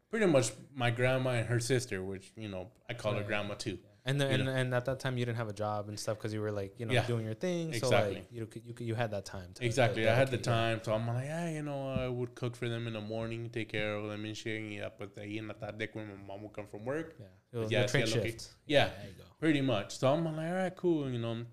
[0.10, 3.80] pretty much my grandma and her sister, which you know I call her grandma too.
[4.05, 4.51] And the, and, know.
[4.51, 6.74] and at that time you didn't have a job and stuff because you were like
[6.80, 7.05] you know Yeah.
[7.05, 7.74] doing your thing.
[7.74, 9.51] So like you you you had that time.
[9.55, 12.34] To Exactly, to I had the time, so I'm like, yeah, you know, I would
[12.36, 14.62] cook for them in the morning, take care of them and shit.
[14.62, 17.16] Y ya, pues ahí en la tarde when my mom would come from work.
[17.20, 17.26] Yeah.
[17.53, 18.47] It was Yeah, the trade sí, lo que- shift.
[18.66, 19.24] Yeah, There you go.
[19.39, 19.97] pretty much.
[19.97, 21.10] So I'm like, all right, cool.
[21.10, 21.45] You know,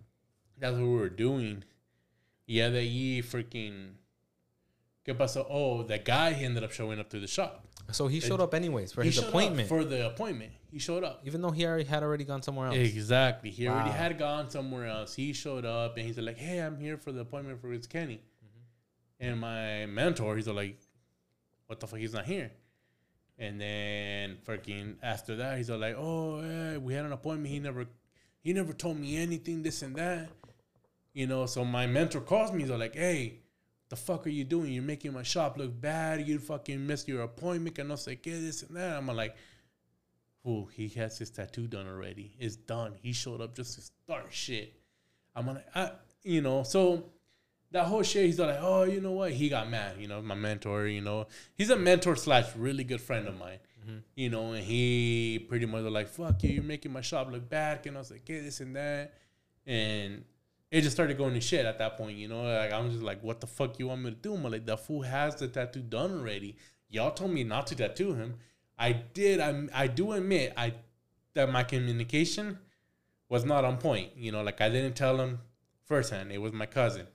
[0.59, 1.63] that's what we were doing.
[2.47, 3.95] Yeah, ahí freaking.
[5.05, 5.47] ¿Qué pasó?
[5.49, 7.65] Oh, that guy he ended up showing up to the shop.
[7.93, 10.53] So he showed up anyways for his appointment, for the appointment.
[10.71, 11.23] He showed up.
[11.25, 12.77] even though he already had already gone somewhere else.
[12.77, 13.51] Exactly.
[13.51, 15.15] He already had gone somewhere else.
[15.15, 18.21] He showed up and he's like, "Hey, I'm here for the appointment for Rich Kenny."
[18.45, 19.27] Mm-hmm.
[19.27, 20.79] And my mentor, he's like,
[21.67, 22.01] "What the fuck?
[22.01, 22.51] He's not here."
[23.39, 27.53] And then freaking after that, he's like, "Oh, yeah, we had an appointment.
[27.53, 27.87] He never,
[28.41, 29.63] he never told me anything.
[29.63, 30.29] This and that."
[31.17, 31.47] You know.
[31.47, 32.61] So my mentor calls me.
[32.63, 33.41] He's like, "Hey."
[33.89, 34.73] The fuck are you doing?
[34.73, 36.27] You're making my shop look bad.
[36.27, 37.77] You fucking missed your appointment.
[37.77, 38.97] Que no sé qué, this and that.
[38.97, 39.37] I'm like,
[40.43, 42.35] Fool, he has his tattoo done already.
[42.39, 42.95] It's done.
[43.03, 44.73] He showed up just to start shit.
[45.35, 45.91] I'm like, I,
[46.23, 47.05] you know, so
[47.73, 49.33] that whole shit, he's like, oh, you know what?
[49.33, 51.27] He got mad, you know, my mentor, you know.
[51.55, 53.99] He's a mentor slash really good friend of mine, mm-hmm.
[54.15, 57.49] you know, and he pretty much was like, fuck you, you're making my shop look
[57.49, 57.85] bad.
[57.87, 59.15] And I was like, get this and that.
[59.67, 60.25] And
[60.71, 62.43] it just started going to shit at that point, you know.
[62.43, 64.35] Like, I'm just like, what the fuck you want me to do?
[64.35, 66.57] I'm like, the fool has the tattoo done already.
[66.89, 68.35] Y'all told me not to tattoo him.
[68.79, 69.41] I did.
[69.41, 70.75] I I do admit I
[71.35, 72.59] that my communication
[73.29, 74.11] was not on point.
[74.17, 75.41] You know, like I didn't tell him
[75.85, 76.31] firsthand.
[76.33, 77.07] It was my cousin,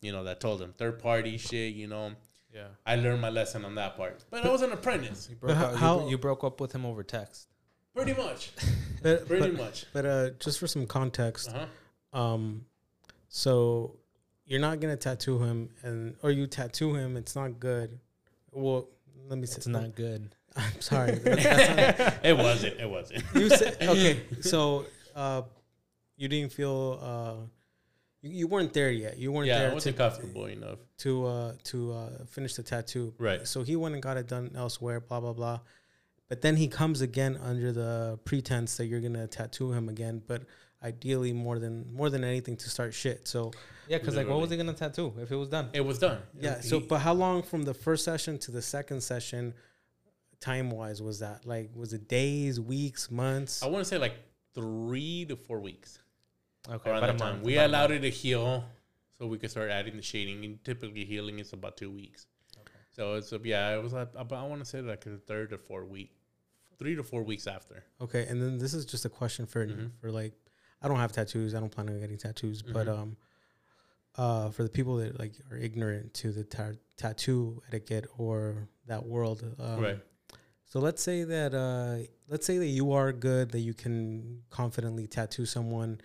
[0.00, 0.74] you know, that told him.
[0.76, 1.74] Third party shit.
[1.74, 2.12] You know,
[2.54, 2.68] Yeah.
[2.84, 4.24] I learned my lesson on that part.
[4.30, 6.84] But I was an apprentice, You broke, But up, how- you, broke up with him
[6.86, 7.48] over text.
[7.94, 8.50] pretty much.
[9.02, 9.84] But, Pretty but, much.
[9.92, 12.18] but uh, just for some context, Uh-huh.
[12.20, 12.64] um,
[13.36, 13.96] so
[14.46, 18.00] you're not gonna tattoo him, and or you tattoo him, it's not good.
[18.50, 18.88] Well,
[19.28, 20.34] let me say It's not good.
[20.56, 21.16] I'm sorry.
[21.16, 22.80] That's it wasn't.
[22.80, 23.24] It wasn't.
[23.34, 24.22] you said okay.
[24.40, 25.42] So uh,
[26.16, 27.46] you didn't feel uh,
[28.22, 29.18] you, you weren't there yet.
[29.18, 30.78] You weren't yeah, there to wasn't comfortable enough.
[31.00, 33.12] to uh, to uh, finish the tattoo.
[33.18, 33.46] Right.
[33.46, 35.00] So he went and got it done elsewhere.
[35.00, 35.60] Blah blah blah.
[36.30, 40.22] But then he comes again under the pretense that you're gonna tattoo him again.
[40.26, 40.44] But
[40.90, 43.26] ideally, more than more than anything, to start shit.
[43.28, 43.52] So
[43.88, 45.68] Yeah, because like, what was he gonna tattoo if it was done?
[45.72, 46.18] It was done.
[46.40, 46.56] yeah.
[46.62, 49.54] He- So but how long from the first session to the second session,
[50.40, 51.44] time wise, was that?
[51.46, 53.62] Like, was it days, weeks, months?
[53.62, 54.14] I want to say like
[54.54, 55.98] three to four weeks.
[56.68, 57.32] Okay, around about a that time.
[57.34, 58.04] month, We about allowed month.
[58.04, 58.64] it to heal,
[59.16, 60.44] so we could start adding the shading.
[60.44, 62.26] And typically, healing is about two weeks.
[62.90, 65.52] So it's a, yeah, it was like about, I want to say like the third
[65.52, 66.10] or fourth week,
[66.78, 67.84] three to four weeks after.
[68.00, 69.90] Okay, and then this is just a question for Mhm.
[70.00, 70.32] for like
[70.82, 71.54] I don't have tattoos.
[71.54, 72.98] I don't plan on getting tattoos, but Mhm.
[72.98, 73.16] um,
[74.16, 79.04] uh, for the people that like are ignorant to the ta- tattoo etiquette or that
[79.04, 80.02] world, um, right.
[80.64, 81.98] So let's say that uh,
[82.28, 86.00] let's say that you are good, that you can confidently tattoo someone.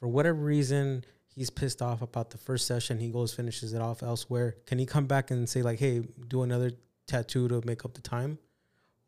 [0.00, 1.04] For whatever reason,
[1.34, 2.98] he's pissed off about the first session.
[2.98, 4.56] He goes finishes it off elsewhere.
[4.66, 6.72] Can he come back and say like, "Hey, do another
[7.06, 8.38] tattoo to make up the time,"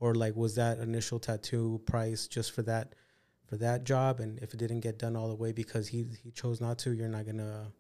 [0.01, 2.95] or like was that initial tattoo price just for that
[3.49, 4.21] for that job?
[4.21, 6.93] And if it didn't get done all the way because he he chose not to,
[6.93, 7.73] you're not gonna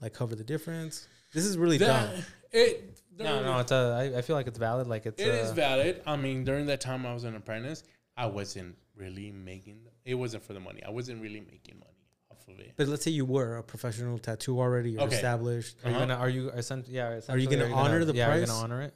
[0.00, 1.08] like cover the difference.
[1.32, 2.22] This is really That, dumb.
[2.52, 4.10] it No, no, it's a.
[4.14, 4.86] I, I feel like it's valid.
[4.86, 5.20] Like it's.
[5.20, 6.02] It is uh, valid.
[6.06, 7.82] I mean, during that time I was an apprentice,
[8.16, 9.80] I wasn't really making.
[10.04, 10.82] It wasn't for the money.
[10.84, 11.92] I wasn't really making money
[12.30, 12.72] off of it.
[12.76, 15.16] But let's say you were a professional tattoo already, you're Okay.
[15.16, 15.76] established.
[15.84, 16.06] Are you Uh-huh.
[16.06, 16.20] gonna?
[16.20, 16.52] Are you?
[16.52, 17.10] Essen- yeah.
[17.14, 18.94] essentially, gonna honor the yeah, Are you gonna honor it?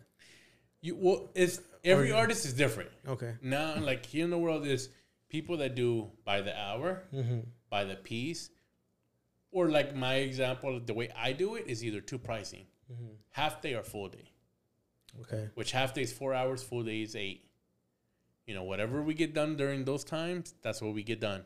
[0.83, 2.91] You well, it's every you- artist is different.
[3.07, 3.35] Okay.
[3.43, 4.89] Now, like here in the world, is
[5.31, 7.41] people that do by the hour, Mm-hmm.
[7.71, 8.51] by the piece,
[9.53, 13.13] or like my example, the way I do it is either two pricing, Mm-hmm.
[13.31, 14.29] half day or full day.
[15.23, 15.49] Okay.
[15.55, 17.49] Which half day is four hours, full day is eight.
[18.47, 21.45] You know, whatever we get done during those times, that's what we get done.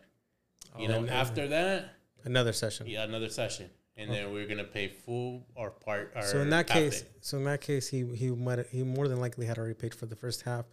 [0.79, 1.13] You know, Okay.
[1.13, 1.91] after that,
[2.25, 2.87] Another session.
[2.87, 6.13] yeah, another session, and then we're gonna pay full or part.
[6.17, 7.09] Or So in that case, day.
[7.21, 10.07] so in that case, he he might he more than likely had already paid for
[10.07, 10.65] the first half,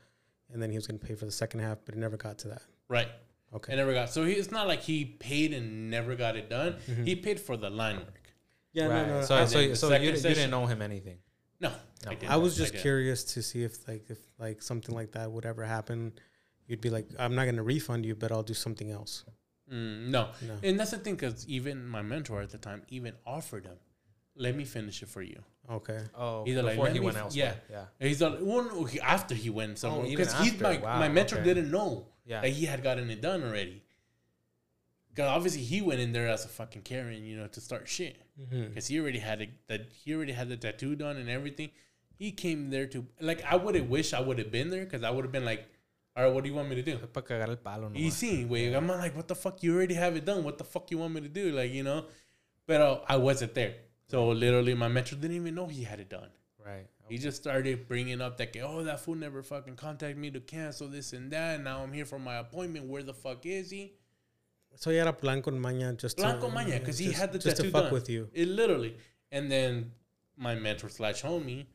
[0.51, 2.37] and then he was going to pay for the second half, but he never got
[2.39, 2.61] to that.
[2.91, 3.07] Right?
[3.53, 3.73] Okay.
[3.73, 4.09] I never got.
[4.09, 6.75] So he, it's not like he paid and never got it done.
[7.05, 8.21] He paid for the line work.
[8.73, 9.07] yeah, right.
[9.07, 9.25] no, no.
[9.25, 11.17] so I, so, so you, di- you didn't know him anything.
[11.59, 11.71] No,
[12.05, 12.11] No.
[12.11, 12.35] I.
[12.35, 12.81] I was just didn't.
[12.81, 16.13] curious to see if like if like something like that would ever happen.
[16.67, 19.25] You'd be like, I'm not going to refund you, but I'll do something else.
[19.71, 20.29] Mm, no.
[20.47, 20.55] No.
[20.63, 23.77] and that's the thing because even my mentor at the time even offered him,
[24.35, 25.39] "Let me finish it for you."
[25.69, 25.99] Okay.
[26.17, 27.55] Oh, Either before let he went f- elsewhere.
[27.69, 27.85] Yeah.
[27.99, 30.63] And he's like, well, no, after he went somewhere Oh, because he's after.
[30.63, 31.45] my Wow, my mentor okay.
[31.45, 32.45] didn't know Yeah.
[32.45, 33.83] he had gotten it done already.
[35.09, 38.15] Because obviously he went in there as a fucking Karen, you know, to start shit.
[38.39, 38.69] Mm-hmm.
[38.69, 41.71] Because he already had it, that he already had the tattoo done and everything.
[42.17, 45.03] He came there to like I would have wished I would have been there because
[45.03, 45.65] I would have been like,
[46.15, 46.97] all right, what do you want me to do?
[46.97, 47.97] Fue pa' cagar el palo, nomás.
[47.97, 48.73] Easy, way.
[48.73, 49.63] I'm like, what the fuck?
[49.63, 50.43] You already have it done.
[50.43, 51.51] What the fuck you want me to do?
[51.51, 52.05] Like, you know.
[52.67, 53.75] But I wasn't there,
[54.07, 56.29] so literally my mentor didn't even know he had it done.
[56.63, 56.85] Right.
[57.11, 60.87] He just started bringing up that, oh, that fool never fucking contacted me to cancel
[60.87, 61.55] this and that.
[61.55, 62.85] And now I'm here for my appointment.
[62.85, 63.91] Where the fuck is he?
[64.77, 67.37] So he had a plan con maña just Blanco to, Maña, because he had the
[67.37, 67.93] just tattoo to fuck done.
[67.93, 68.29] with you.
[68.33, 68.95] It literally.
[69.29, 69.91] And then
[70.37, 71.65] my mentor slash homie,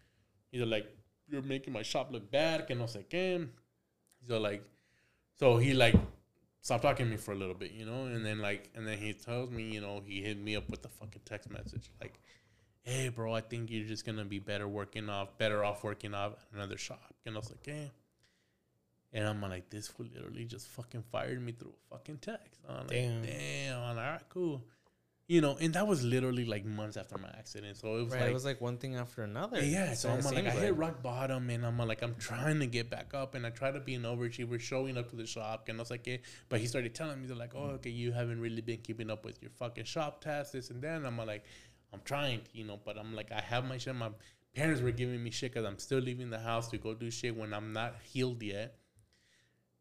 [0.51, 0.91] he's like,
[1.29, 3.47] you're making my shop look bad, que no sé qué.
[4.31, 4.65] All like,
[5.39, 5.97] so he like
[6.63, 8.97] stopped talking to me for a little bit, you know, and then like, and then
[8.97, 12.19] he tells me, you know, he hit me up with a fucking text message like,
[12.87, 16.33] hey, bro, I think you're just gonna be better working off, better off working off
[16.33, 17.15] at another shop.
[17.27, 17.89] And I was like, "Eh."
[19.13, 22.61] And I'm like, this fool literally just fucking fired me through a fucking text.
[22.69, 23.23] I'm like, Damn.
[23.25, 23.79] damn.
[23.79, 24.65] I'm like, all right, cool.
[25.29, 27.77] You know, and that was literally like months after my accident.
[27.79, 28.21] So it was Right.
[28.21, 29.61] like, it was like one thing after another.
[29.65, 32.91] yeah, so I'm like, I hit rock bottom, and I'm like, I'm trying to get
[32.91, 35.79] back up, and I try to be an overachiever, showing up to the shop, and
[35.79, 36.19] I was like, yeah.
[36.49, 39.25] But he started telling me, they're like, oh, okay, you haven't really been keeping up
[39.25, 40.97] with your fucking shop tasks, this and that.
[40.99, 41.45] And I'm like,
[41.97, 43.95] I'm trying, you know, but I'm like, I have my shit.
[43.95, 44.11] My
[44.55, 47.35] parents were giving me shit because I'm still leaving the house to go do shit
[47.35, 48.77] when I'm not healed yet.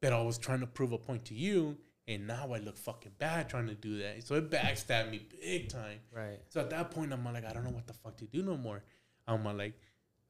[0.01, 3.13] But I was trying to prove a point to you, and now I look fucking
[3.17, 4.25] bad trying to do that.
[4.25, 5.99] So it backstabbed me big time.
[6.13, 6.39] Right.
[6.47, 8.55] So at that point, I'm like, I don't know what the fuck to do no
[8.55, 8.81] more.
[9.27, 9.73] I'm like,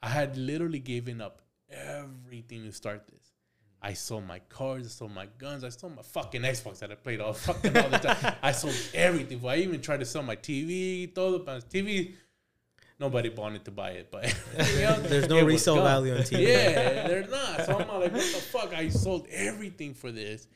[0.02, 3.25] I had literally given up everything to start this.
[3.86, 6.96] I sold my cars, I sold my guns, I sold my fucking Xbox that I
[6.96, 8.34] played all fucking all the time.
[8.42, 9.40] I sold everything.
[9.46, 12.16] I even tried to sell my TV, todo TV.
[13.00, 14.24] Nobody wanted to buy it, but
[14.56, 16.48] There's no resale value on TV.
[16.48, 17.64] Yeah, they're not.
[17.68, 18.74] So I'm like, what the fuck?
[18.74, 20.48] I sold everything for this,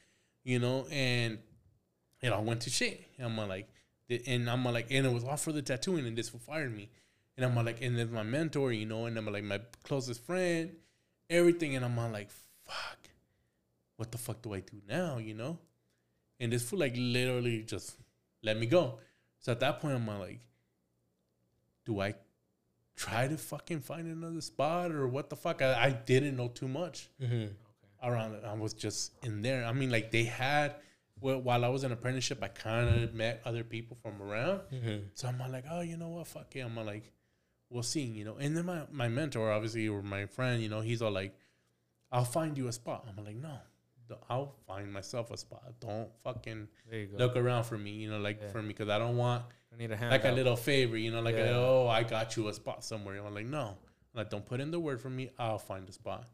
[0.43, 1.37] you know, and
[2.23, 3.05] and I went to shit.
[3.19, 3.69] And I'm like,
[4.25, 6.89] and I'm like, and it was all for the tattooing, and this fired me.
[7.37, 10.71] And I'm like, and then my mentor, you know, and I'm like my closest friend,
[11.29, 12.31] everything, and I'm like,
[12.65, 12.98] fuck,
[13.99, 15.57] what the fuck do I do now, you know?
[16.39, 17.95] And this fool like literally just
[18.41, 18.99] let me go.
[19.39, 20.39] So at that point, I'm like,
[21.85, 22.15] do I
[22.95, 25.61] try to fucking find another spot or what the fuck?
[25.61, 27.47] I, I didn't know too much Mm-hmm.
[28.09, 28.43] around it.
[28.45, 29.65] I was just in there.
[29.65, 30.75] I mean, like they had
[31.21, 34.61] well, while I was in apprenticeship, I kind of met other people from around.
[34.73, 34.97] Mm-hmm.
[35.15, 36.27] So I'm like, oh, you know what?
[36.27, 36.61] Fuck it.
[36.61, 37.11] I'm like,
[37.69, 38.37] we'll see, you know.
[38.37, 41.35] And then my, my mentor, obviously, or my friend, you know, he's all like,
[42.09, 43.05] I'll find you a spot.
[43.17, 43.51] I'm like, no,
[44.29, 45.63] I'll find myself a spot.
[45.79, 48.49] Don't fucking you look around for me, you know, like Yeah.
[48.49, 49.43] for me, because I don't want
[49.73, 50.11] I need a hand.
[50.11, 53.17] like a little favor, you know, like a, oh, I got you a spot somewhere.
[53.25, 53.77] I'm like, no,
[54.13, 55.29] like don't put in the word for me.
[55.37, 56.27] I'll find a spot.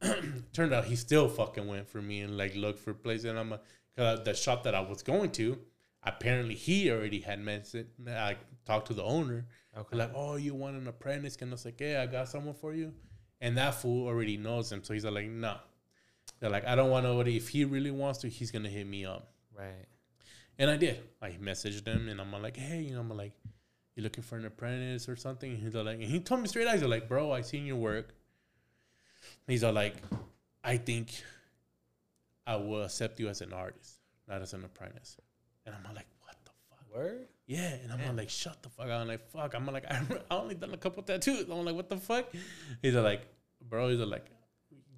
[0.52, 3.24] Turned out he still fucking went for me and like looked for places.
[3.26, 3.60] And I'm a,
[3.94, 5.58] because the shop that I was going to,
[6.02, 7.86] apparently he already had mentioned.
[8.06, 8.36] I
[8.66, 9.46] talked to the owner,
[9.76, 9.96] Okay.
[9.96, 11.36] like, oh, you want an apprentice?
[11.40, 12.92] And I was like, yeah, I got someone for you.
[13.40, 15.56] And that fool already knows him, so he's like, no.
[16.40, 17.36] They're like, I don't want nobody.
[17.36, 19.32] If he really wants to, he's gonna hit me up.
[19.56, 19.86] Right.
[20.58, 21.00] And I did.
[21.20, 23.32] I messaged him and I'm like, hey, you know, I'm like,
[23.94, 25.50] you looking for an apprentice or something?
[25.52, 27.76] And he's like, and he told me straight eyes, He's like, bro, I seen your
[27.76, 28.14] work.
[29.46, 29.96] He's all like,
[30.62, 31.10] I think
[32.46, 35.16] I will accept you as an artist, not as an apprentice.
[35.64, 36.94] And I'm like, what the fuck?
[36.94, 37.26] Word.
[37.46, 37.74] Yeah.
[37.82, 39.00] And I'm like, shut the fuck up.
[39.00, 39.54] I'm like, fuck.
[39.54, 41.46] I'm like, I only done a couple tattoos.
[41.50, 42.32] I'm like, what the fuck?
[42.82, 43.22] He's like,
[43.68, 44.26] bro, he's like,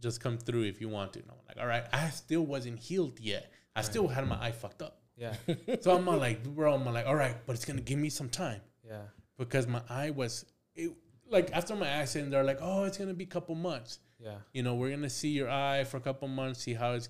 [0.00, 1.20] just come through if you want to.
[1.20, 1.84] And I'm like, all right.
[1.92, 3.52] I still wasn't healed yet.
[3.76, 5.00] I still had my eye fucked up.
[5.16, 5.34] Yeah.
[5.80, 8.08] So I'm all like, bro, I'm all like, all right, but it's gonna give me
[8.08, 9.02] some time Yeah.
[9.36, 10.44] because my eye was,
[10.74, 10.92] it,
[11.28, 13.98] like after my accident, they're like, oh, it's gonna be a couple months.
[14.18, 14.36] Yeah.
[14.52, 17.08] You know, we're gonna see your eye for a couple months, see how it's,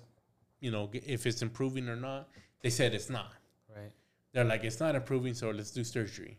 [0.59, 2.29] you know, if it's improving or not.
[2.61, 3.31] They said it's not.
[3.73, 3.91] Right.
[4.33, 6.37] They're like, it's not improving, so let's do surgery.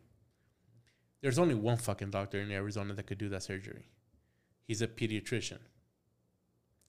[1.23, 3.85] There's only one fucking doctor in Arizona that could do that surgery.
[4.67, 5.59] He's a pediatrician.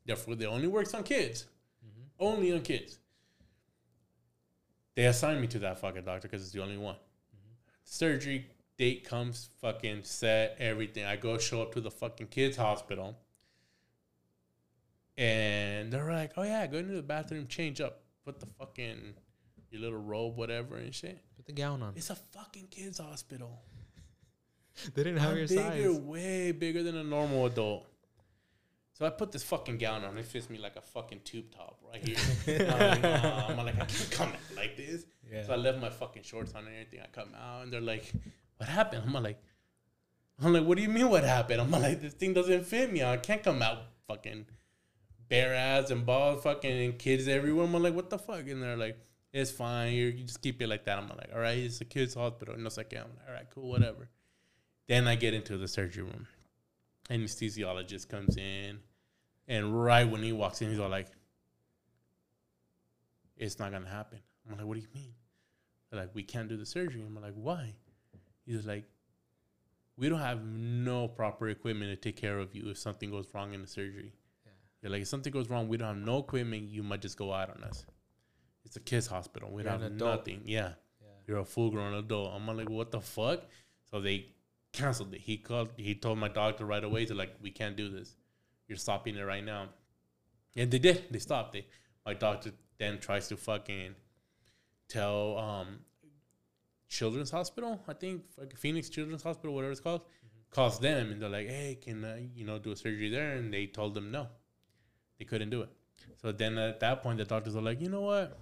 [0.06, 1.46] Therefore, they only works on kids.
[1.86, 2.24] Mm-hmm.
[2.26, 2.98] Only on kids.
[4.96, 6.96] They assigned me to that fucking doctor because it's the only one.
[7.84, 8.48] Surgery
[8.78, 11.06] date comes, fucking set, everything.
[11.06, 13.18] I go show up to the fucking kids hospital.
[15.18, 19.14] And they're like, oh yeah, go into the bathroom, change up, put the fucking
[19.72, 21.20] your little robe, whatever and shit.
[21.36, 21.94] Put the gown on.
[21.96, 23.62] It's a fucking kids hospital.
[24.96, 26.00] They didn't have I'm your bigger, size.
[26.00, 27.86] way bigger than a normal adult.
[29.02, 30.16] So I put this fucking gown on.
[30.20, 32.68] It fits me like a fucking tube top right here.
[32.70, 35.08] I'm, like, "Nah." I'm like, I can't come out like this.
[35.28, 35.44] Yeah.
[35.44, 37.00] So I left my fucking shorts on and everything.
[37.04, 38.14] I come out and they're like,
[38.58, 39.42] "What happened?" I'm like,
[40.40, 41.62] I'm like, what do you mean what happened?
[41.62, 43.04] I'm like, this thing doesn't fit me.
[43.04, 44.46] I can't come out fucking
[45.28, 47.66] bare ass and bald fucking and kids everywhere.
[47.66, 48.48] I'm like, what the fuck?
[48.48, 49.00] And they're like,
[49.34, 49.94] it's fine.
[49.94, 51.00] you you just keep it like that.
[51.00, 52.54] I'm like, all right, it's a kid's hospital.
[52.54, 54.10] And it's like, yeah, I'm like, all right, cool, whatever.
[54.88, 56.28] Then I get into the surgery room.
[57.10, 58.78] Anesthesiologist comes in.
[59.52, 61.08] And right when he walks in, he's all like,
[63.36, 64.20] it's not going to happen.
[64.50, 65.14] I'm like, what do you mean?
[65.90, 67.02] They're like, we can't do the surgery.
[67.06, 67.74] I'm like, why?
[68.46, 68.86] He's like,
[69.98, 73.54] we don't have no proper equipment to take care of you if something goes wrong
[73.54, 74.14] in the surgery.
[74.46, 74.52] Yeah.
[74.82, 76.70] They're like, if something goes wrong, we don't have no equipment.
[76.70, 77.86] You might just go out on us.
[78.64, 79.52] It's a kids hospital.
[79.52, 80.44] We You're don't have nothing.
[80.46, 80.70] Yeah,
[81.02, 81.08] Yeah.
[81.28, 82.32] you're a full grown adult.
[82.34, 83.42] I'm like, what the fuck?
[83.90, 84.28] So they
[84.72, 85.20] canceled it.
[85.20, 85.72] He called.
[85.76, 88.16] He told my doctor right away to like, we can't do this.
[88.72, 89.68] You're stopping it right now.
[90.56, 91.04] And they did.
[91.12, 91.66] They stopped it.
[92.06, 93.96] My doctor then tries to fucking
[94.88, 95.80] tell um
[96.88, 100.04] Children's Hospital, I think, like Phoenix Children's Hospital, whatever it's called,
[100.52, 103.54] calls them and they're like, "Hey, can I, you know, do a surgery there?" And
[103.54, 104.30] they told them no,
[105.20, 105.70] they couldn't do it.
[106.22, 108.40] So then at that point, the doctors are like, "You know what?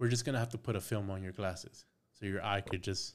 [0.00, 1.84] We're just gonna have to put a film on your glasses
[2.14, 3.14] so your eye could just."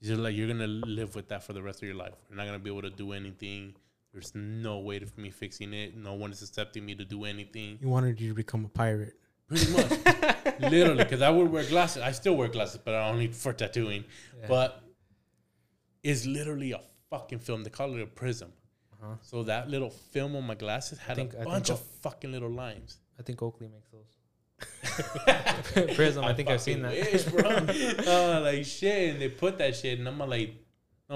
[0.00, 2.14] You're like you're gonna live with that for the rest of your life.
[2.28, 3.74] You're not gonna be able to do anything.
[4.12, 5.96] There's no way for me fixing it.
[5.96, 7.78] No one is accepting me to do anything.
[7.80, 9.14] He wanted you to become a pirate.
[9.48, 9.90] Pretty much,
[10.60, 12.02] literally, because I would wear glasses.
[12.02, 14.04] I still wear glasses, but I only for tattooing.
[14.40, 14.46] Yeah.
[14.48, 14.82] But
[16.02, 17.64] it's literally a fucking film.
[17.64, 18.52] They call it a prism.
[18.92, 19.14] Uh-huh.
[19.22, 22.32] So that little film on my glasses had think- I a bunch of I'll- fucking
[22.32, 22.98] little lines.
[23.18, 24.18] I think Oakley makes those.
[25.96, 26.24] Prism.
[26.24, 26.92] I think I've seen that.
[26.92, 27.48] Wish, bro.
[27.50, 30.54] uh, like shit, and they put that shit, and I'm like,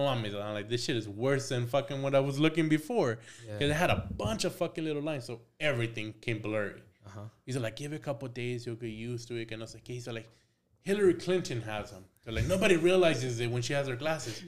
[0.05, 3.61] no, I'm like, this shit is worse than fucking what I was looking before, because
[3.68, 3.74] Yeah.
[3.74, 6.82] it had a bunch of fucking little lines, so everything came blurry.
[7.07, 7.20] Uh-huh.
[7.44, 9.51] He's like, give it a couple days, you'll get used to it.
[9.53, 10.28] And I was like, he's like,
[10.82, 12.05] Hillary Clinton has them.
[12.24, 14.42] They're like, nobody realizes it when she has her glasses.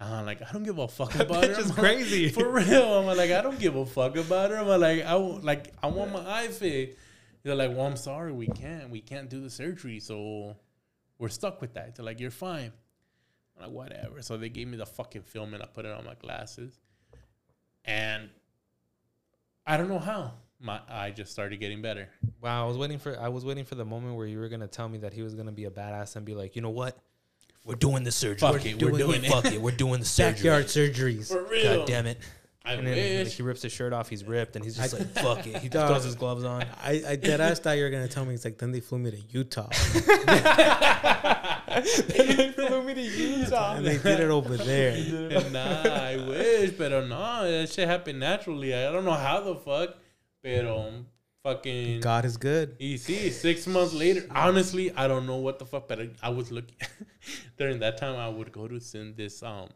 [0.00, 1.60] And I'm like, I don't give a fuck about her.
[1.60, 2.24] is crazy.
[2.26, 2.94] Like, for real.
[2.98, 4.56] I'm like, I don't give a fuck about her.
[4.58, 6.98] I'm like, I like, I want my eye fit.
[7.42, 8.90] They're like, well, I'm sorry, we can't.
[8.90, 10.56] We can't do the surgery, so
[11.18, 11.96] we're stuck with that.
[11.96, 12.72] They're like, you're fine.
[13.60, 14.22] I'm like, whatever.
[14.22, 16.78] So they gave me the fucking film and I put it on my glasses.
[17.84, 18.28] And
[19.66, 22.08] I don't know how my eye just started getting better.
[22.40, 24.68] Wow, I was waiting for I was waiting for the moment where you were gonna
[24.68, 26.98] tell me that he was gonna be a badass and be like, you know what?
[27.64, 28.38] We're doing the surgery.
[28.38, 30.48] Fuck we're it, we're doing it." Fuck it, we're doing the surgery.
[30.48, 31.28] Backyard surgeries.
[31.28, 31.78] For real.
[31.78, 32.18] God damn it!
[32.62, 34.08] I And then like, he rips his shirt off.
[34.10, 36.64] He's ripped, and he's just I- like, "Fuck it." He just throws his gloves on.
[36.82, 38.98] I, I dead ass thought you were gonna tell me it's like then they flew
[38.98, 39.68] me to Utah
[42.08, 43.76] they flew me to Utah.
[43.76, 44.94] and they did it over there.
[45.50, 48.74] nah, I wish, but no, that shit happened naturally.
[48.74, 49.96] I don't know how the fuck,
[50.42, 51.06] but um,
[51.42, 52.00] fucking.
[52.00, 52.76] God is good.
[52.78, 56.28] You see, six months later, honestly, I don't know what the fuck, but I, I
[56.30, 56.76] was looking
[57.56, 58.16] during that time.
[58.16, 59.68] I would go to send this um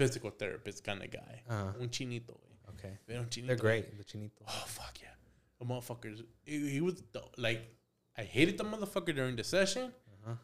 [0.00, 1.82] physical therapist kind of guy, Uh-huh.
[1.82, 2.34] un chinito.
[2.40, 2.74] güey.
[2.74, 3.46] Okay, Pero un chinito.
[3.48, 3.84] they're great.
[3.98, 4.42] The chinito.
[4.46, 5.14] Oh fuck yeah,
[5.58, 6.22] the motherfuckers.
[6.44, 7.62] He, he was the, like,
[8.16, 9.92] I hated the motherfucker during the session,
[10.24, 10.36] Uh-huh.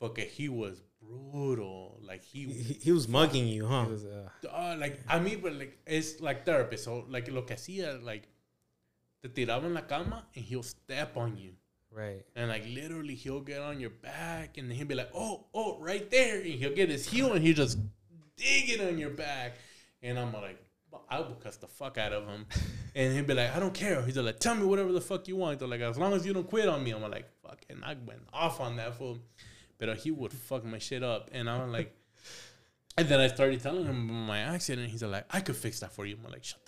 [0.00, 1.98] but he was brutal.
[2.10, 3.86] Like he He, he was mugging you, huh?
[3.90, 6.84] Was, uh, Uh, like a mí, but like it's like therapist.
[6.84, 8.24] So like lo que hacía, like
[9.22, 11.52] te tiraba en la cama and he'll step on you.
[11.90, 12.24] right.
[12.36, 16.08] And like literally he'll get on your back and he'll be like, oh, oh, right
[16.10, 16.36] there.
[16.40, 17.78] And he'll get his heel and he'll just
[18.38, 19.54] dig it on your back.
[20.02, 20.58] And I'm like,
[21.10, 22.46] I will cuss the fuck out of him.
[22.94, 24.00] and he'd be like, I don't care.
[24.02, 25.58] He's like, tell me whatever the fuck you want.
[25.58, 26.92] They're like, as long as you don't quit on me.
[26.92, 27.58] I'm like, fuck.
[27.68, 29.18] And I went off on that fool.
[29.78, 31.30] But he would fuck my shit up.
[31.32, 31.94] And I'm like,
[32.96, 34.84] and then I started telling him my accident.
[34.84, 36.16] And he's like, I could fix that for you.
[36.24, 36.67] I'm like, shut the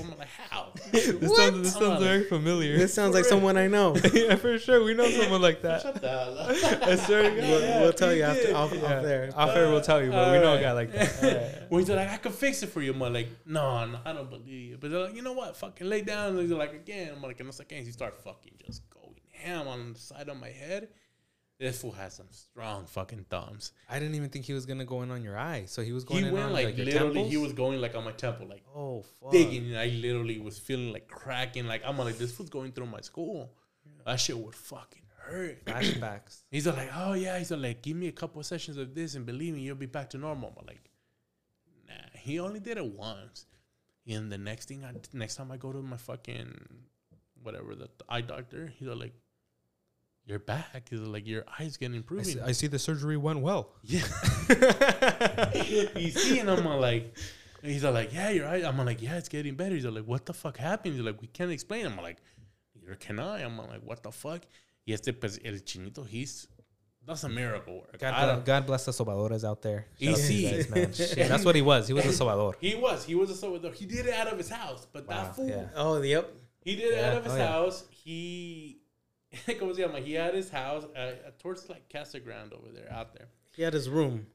[0.00, 0.72] I'm like, how?
[0.90, 2.76] This sounds, this sounds very familiar.
[2.76, 3.94] This sounds like someone I know.
[4.12, 4.82] yeah, for sure.
[4.84, 5.82] We know someone like that.
[5.82, 6.48] Shut the hell up.
[6.82, 7.48] I swear to God.
[7.48, 7.80] We'll, yeah.
[7.80, 8.54] we'll tell you he after did.
[8.54, 8.80] off, Yeah.
[8.82, 9.30] off there.
[9.36, 11.24] Off air, we'll tell you, but we know a guy like that.
[11.24, 11.70] Alright.
[11.70, 12.92] When he's like, I can fix it for you.
[12.92, 14.78] I'm like, no, no, I don't believe you.
[14.80, 15.56] But they're like, you know what?
[15.56, 16.30] Fucking lay down.
[16.30, 17.12] And he's like, again.
[17.14, 20.28] I'm like, and it's like, and he start fucking just going ham on the side
[20.28, 20.88] of my head.
[21.60, 23.72] This fool has some strong fucking thumbs.
[23.88, 25.64] I didn't even think he was gonna go in on your eye.
[25.66, 27.30] So he was He going in went on like, like, literally, temples?
[27.30, 29.30] he was going like on my temple, like Oh fuck.
[29.30, 29.66] digging.
[29.68, 31.66] And I literally was feeling like cracking.
[31.66, 33.52] Like, I'm like, this fool's going through my skull.
[34.06, 35.62] That shit would fucking hurt.
[35.66, 36.44] Flashbacks.
[36.50, 37.38] He's like, oh yeah.
[37.38, 39.84] He's like, give me a couple of sessions of this, and believe me, you'll be
[39.84, 40.52] back to normal.
[40.56, 40.90] But like,
[41.86, 43.44] nah, he only did it once.
[44.08, 46.54] And the next thing, I next time I go to my fucking
[47.42, 49.12] whatever the, the eye doctor, he's like,
[50.30, 50.88] you're back.
[50.88, 52.24] He's like, your eyes getting I improving.
[52.24, 53.72] see, I see the surgery went well.
[53.82, 54.00] yeah.
[55.96, 57.16] you see, and I'm like,
[57.62, 58.64] he's like, yeah, your eyes.
[58.64, 59.74] I'm like, yeah, it's getting better.
[59.74, 60.94] He's like, what the fuck happened?
[60.94, 61.84] He's like, we can't explain.
[61.84, 62.18] I'm like,
[62.80, 63.42] neither can I.
[63.42, 64.42] I'm like, what the fuck?
[64.86, 66.46] Y este, pues, el chinito, he's
[67.06, 67.98] that's a miracle work.
[67.98, 69.86] God, bless, don't- God bless the sobadores out there.
[70.00, 71.28] Shout out to you guys, man.
[71.28, 71.88] That's what he was.
[71.88, 72.54] He was a sobador.
[72.60, 73.70] he was he was a sober.
[73.72, 75.64] He did it out of his house, but Wow, that fool yeah.
[75.74, 76.32] Oh, yep.
[76.62, 77.46] he did it out of his oh, yeah.
[77.48, 77.84] house.
[77.90, 78.79] He.
[79.46, 79.98] ¿Cómo se llama?
[80.00, 83.28] He had his house uh, towards like Casa Grande over there, out there.
[83.56, 84.26] He had his room.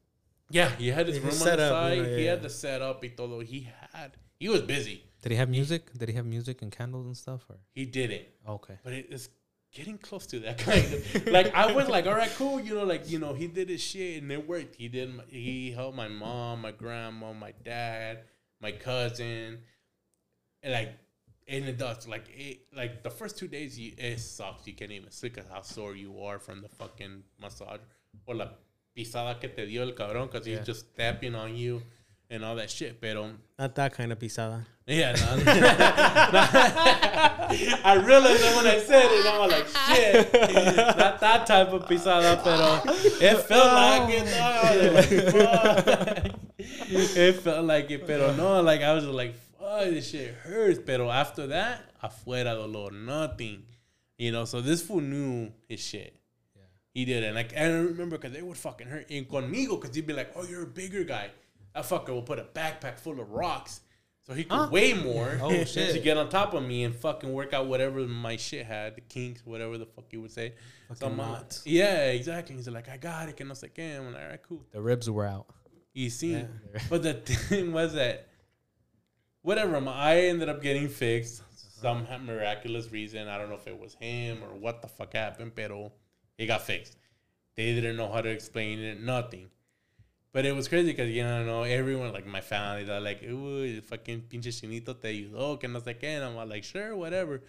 [0.49, 1.97] Yeah, he had his He room on set the up, side.
[1.97, 3.39] you know, He had the setup y todo.
[3.41, 4.11] He had.
[4.39, 5.03] He was busy.
[5.21, 5.91] Did he have music?
[5.97, 7.45] Did he have music and candles and stuff?
[7.49, 8.25] Or He didn't.
[8.47, 9.29] okay, but it is
[9.73, 12.83] getting close to that kind of like I was like, all right, cool, you know,
[12.85, 14.75] like you know, he did his shit and it worked.
[14.75, 15.13] He did.
[15.15, 18.19] My, he helped my mom, my grandma, my dad,
[18.61, 19.59] my cousin,
[20.63, 20.93] and like,
[21.47, 24.65] and it does like it like the first two days, you, it sucks.
[24.67, 27.79] You can't even sleep because how sore you are from the fucking massage
[28.25, 28.47] or la
[28.97, 30.57] pisada que te dio el cabrón because Yeah.
[30.57, 31.81] he's just tapping on you
[32.29, 32.99] and all that shit.
[32.99, 34.65] Pero Not that kind of pisada.
[34.87, 35.43] yeah, no.
[36.75, 40.33] I realized that when I said it, I was like, shit,
[40.97, 42.81] not that type of pisada, pero
[43.21, 44.25] it felt like it.
[46.15, 49.33] Like, it felt like it, pero no, like I was just like,
[49.65, 50.79] fuck, this shit hurts.
[50.85, 53.63] Pero after that, afuera dolor, nothing.
[54.17, 56.15] You know, so this fool knew his shit.
[56.55, 56.61] Yeah.
[56.93, 57.27] He did it.
[57.27, 60.31] And like, I remember because they would fucking hurt in conmigo because he'd be like,
[60.35, 61.31] oh, you're a bigger guy.
[61.73, 63.81] That fucker will put a backpack full of rocks
[64.25, 64.69] so he could Huh?
[64.71, 65.93] weigh more Oh, shit.
[65.93, 69.01] to get on top of me and fucking work out whatever my shit had, the
[69.01, 70.53] kinks, whatever the fuck you would say.
[70.89, 72.55] So Fucking I'm, uh, yeah, exactly.
[72.55, 73.35] He's like, I got it.
[73.35, 73.97] Que no sé qué.
[73.97, 74.61] I'm like, all right, cool.
[74.71, 75.47] the ribs were out.
[75.93, 76.45] You see, Yeah.
[76.89, 78.27] but the thing was that
[79.45, 81.43] whatever, my eye ended up getting fixed.
[81.81, 83.27] Some miraculous reason.
[83.27, 85.91] I don't know if it was him or what the fuck happened, pero
[86.37, 86.97] it got fixed.
[87.55, 89.49] They didn't know how to explain it, nothing.
[90.33, 93.79] But it was crazy because, you know, no, everyone, like my family, they're like, ooh,
[93.81, 96.17] fucking pinche chinito te ayudó, que no sé qué.
[96.17, 97.41] And I'm like, sure, whatever.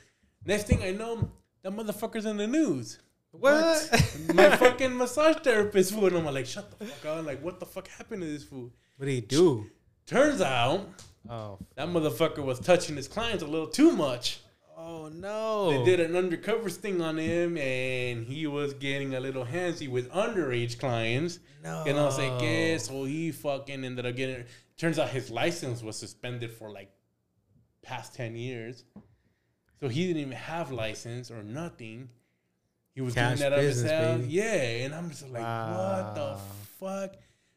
[0.44, 1.30] Next thing I know,
[1.62, 2.98] that motherfucker's in the news.
[3.30, 3.90] What?
[4.34, 6.06] My fucking massage therapist fool.
[6.06, 7.26] And I'm like, shut the fuck up.
[7.26, 8.70] Like, what the fuck happened to this fool?
[8.96, 9.66] What did he do?
[10.06, 10.88] Turns out
[11.30, 14.40] oh, that motherfucker was touching his clients a little too much.
[14.76, 15.70] oh no!
[15.70, 20.10] They did an undercover sting on him, and he was getting a little handsy with
[20.10, 21.38] underage clients.
[21.62, 21.82] No.
[21.84, 22.80] Que no sé qué.
[22.80, 24.44] So he fucking ended up getting.
[24.76, 26.90] Turns out his license was suspended for like
[27.82, 28.84] past ten years,
[29.80, 32.08] so he didn't even have license or nothing.
[32.94, 34.22] He was Cash doing that of his house.
[34.26, 36.38] Yeah, and I'm just like, what the
[36.80, 37.16] fuck?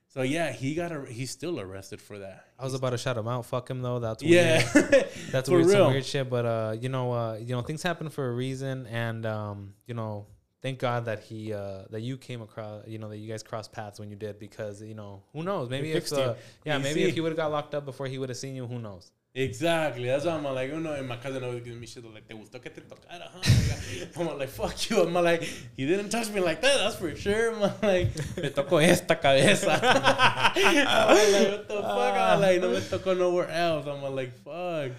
[0.10, 2.46] So yeah, he got a, he's still arrested for that.
[2.58, 3.46] I was about to shout him out.
[3.46, 4.00] Fuck him though.
[4.00, 4.34] That's weird.
[4.34, 4.72] Yeah,
[5.32, 5.86] That's for weird, real.
[5.86, 6.30] some weird shit.
[6.30, 9.94] But uh, you know, uh, you know, things happen for a reason, and um, you
[9.94, 10.26] know,
[10.64, 13.72] thank God that he, uh, that you came across, you know, that you guys crossed
[13.72, 15.70] paths when you did, because you know, who knows?
[15.70, 16.34] Maybe if, uh,
[16.66, 18.66] yeah, maybe if he would have got locked up before he would have seen you,
[18.66, 19.12] who knows?
[19.36, 20.06] Exactly.
[20.06, 22.34] That's why I'm like, you know, and my cousin always gives me shit like, te
[22.34, 24.06] gustó que te tocara, huh?
[24.20, 25.04] I'm like, fuck you.
[25.04, 25.44] I'm like,
[25.78, 27.54] he didn't touch me like that, that's for sure.
[27.54, 27.82] I'm like,
[28.38, 29.80] me tocó esta cabeza.
[29.84, 32.16] I'm like, what the fuck?
[32.16, 33.86] I'm like, no me tocó nowhere else.
[33.86, 34.92] I'm like, fuck.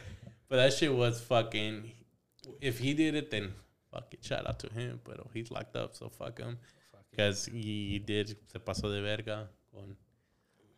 [0.49, 1.91] But that shit was fucking,
[2.61, 3.53] if he did it, then
[3.93, 4.24] fuck it.
[4.24, 5.01] Shout out to him.
[5.03, 6.57] But he's locked up, so fuck him.
[7.11, 9.97] Because he did, se pasó de verga con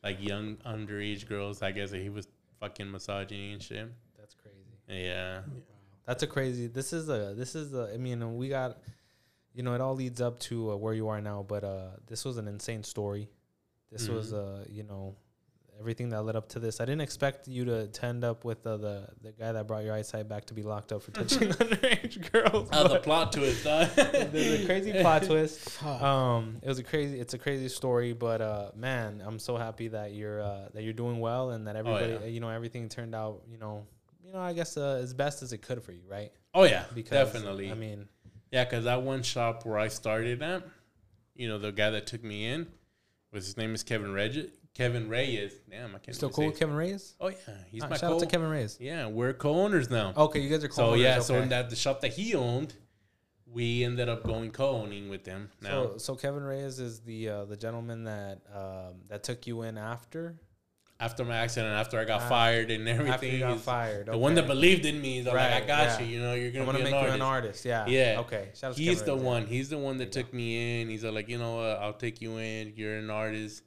[0.03, 1.63] like young underage girls.
[1.63, 2.27] I guess he was
[2.63, 3.89] fucking massaging and shit.
[4.19, 5.03] That's crazy.
[5.05, 5.41] Yeah.
[6.07, 6.69] That's a crazy.
[6.69, 7.35] This is a.
[7.37, 7.91] This is a.
[7.93, 8.79] I mean, we got.
[9.55, 11.45] You know, it all leads up to uh, where you are now.
[11.47, 13.29] But uh, this was an insane story.
[13.91, 15.17] This was uh, you know,
[15.79, 16.81] everything that led up to this.
[16.81, 19.85] I didn't expect you to, to end up with uh, the the guy that brought
[19.85, 22.69] your eyesight back to be locked up for touching underage girls.
[22.73, 23.89] Oh, the but plot twist, huh?
[23.95, 25.83] There's a crazy plot twist.
[25.85, 27.21] Um, it was a crazy.
[27.21, 30.93] It's a crazy story, but uh, man, I'm so happy that you're uh, that you're
[30.93, 32.27] doing well and that everybody, yeah.
[32.27, 33.87] you know, everything turned out, you know,
[34.25, 36.33] you know, I guess uh, as best as it could for you, right?
[36.55, 37.71] Oh yeah, Because definitely.
[37.71, 38.09] I mean,
[38.51, 40.63] yeah, because that one shop where I started at,
[41.35, 42.67] you know, the guy that took me in,
[43.33, 45.53] was his name is Kevin Reg- Kevin Reyes.
[45.71, 46.15] Damn, I can't.
[46.15, 47.15] still cool with Kevin Reyes.
[47.21, 47.37] Oh yeah,
[47.71, 48.15] he's Ah, my shout co.
[48.17, 48.79] out to Kevin Reyes.
[48.81, 50.13] Yeah, we're co-owners now.
[50.17, 51.01] Okay, you guys are co owners.
[51.01, 52.75] so yeah, so in that the shop that he owned,
[53.47, 55.51] we ended up going co-owning with them.
[55.61, 59.63] Now, So, so Kevin Reyes is the uh, the gentleman that um, that took you
[59.63, 60.37] in after
[61.01, 64.07] after my accident, after I got Ah, fired and everything, after you got fired.
[64.07, 65.19] the one that believed in me.
[65.19, 66.01] Is like, I got yeah.
[66.01, 66.07] you.
[66.17, 67.65] You know, you're I'm gonna, gonna be make an you an artist.
[67.65, 67.87] Yeah.
[67.89, 68.21] Yeah.
[68.21, 68.51] Okay.
[68.55, 69.29] Shout out to He's Kevin the Reyes, yeah.
[69.29, 69.47] one.
[69.47, 70.89] He's the one that took me in.
[70.89, 71.79] He's like, you know what?
[71.83, 72.73] I'll take you in.
[72.77, 73.63] You're an artist.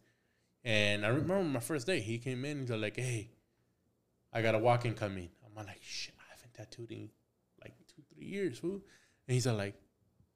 [0.66, 1.99] And I remember my first day.
[1.99, 2.61] He came in.
[2.61, 3.30] He's like, hey,
[4.34, 5.30] I got a walk-in coming.
[5.45, 7.09] I'm like, shit, I haven't tattooed in
[7.61, 8.82] like two, three years, fool.
[9.28, 9.76] And he's like,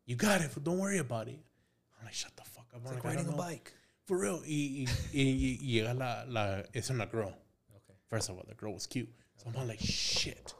[0.05, 0.51] you got it.
[0.51, 0.63] fool.
[0.63, 1.39] Don't worry about it.
[1.99, 2.79] I'm like, shut the fuck up.
[2.79, 3.73] I'm like like, riding a bike.
[4.05, 4.41] For real.
[4.47, 7.33] Y, y, y, y llega la, la, es una girl.
[7.75, 7.97] Okay.
[8.07, 9.09] First of all, the girl was cute.
[9.37, 10.53] So I'm like, shit.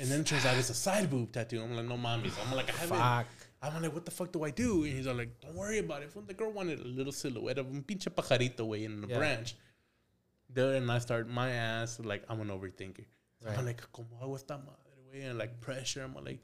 [0.00, 1.62] And then it turns out it's a side boob tattoo.
[1.62, 2.32] I'm like, no mommies.
[2.44, 2.98] I'm like, I haven't.
[2.98, 3.26] Fuck.
[3.60, 4.84] I'm like, what the fuck do I do?
[4.84, 6.10] And he's all like, don't worry about it.
[6.26, 9.18] The girl wanted a little silhouette of un pinche pajarito way in the Yeah.
[9.18, 9.56] branch.
[10.52, 13.04] Then I start my ass like I'm an overthinker.
[13.44, 13.58] Right.
[13.58, 15.22] I'm like, como hago esta madre, way?
[15.22, 16.02] And like pressure.
[16.04, 16.38] I'm like,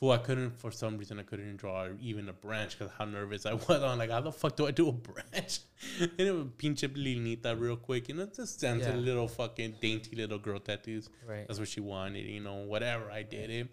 [0.00, 3.46] fool, I couldn't for some reason I couldn't draw even a branch because how nervous
[3.46, 3.68] I was.
[3.82, 5.60] I'm like, how the fuck do I do a branch?
[6.00, 8.08] and it was pinche linita real quick.
[8.08, 8.94] You know, just sent Yeah.
[8.94, 11.08] a little fucking dainty little girl tattoos.
[11.26, 11.46] Right.
[11.46, 13.10] That's what she wanted, you know, whatever.
[13.10, 13.68] I did it.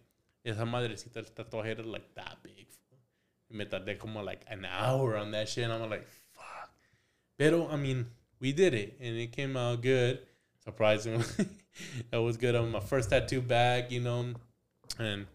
[0.46, 2.68] Esa madrecita el tatuaje era like that big.
[2.70, 2.98] fool.
[3.50, 5.64] Y me tardé como like an hour on that shit.
[5.64, 6.70] And I'm like, fuck.
[7.38, 8.06] Pero, I mean,
[8.40, 10.20] we did it and it came out good.
[10.64, 11.26] Surprisingly.
[12.12, 14.34] that was good on my first tattoo bag, you know.
[15.00, 15.26] And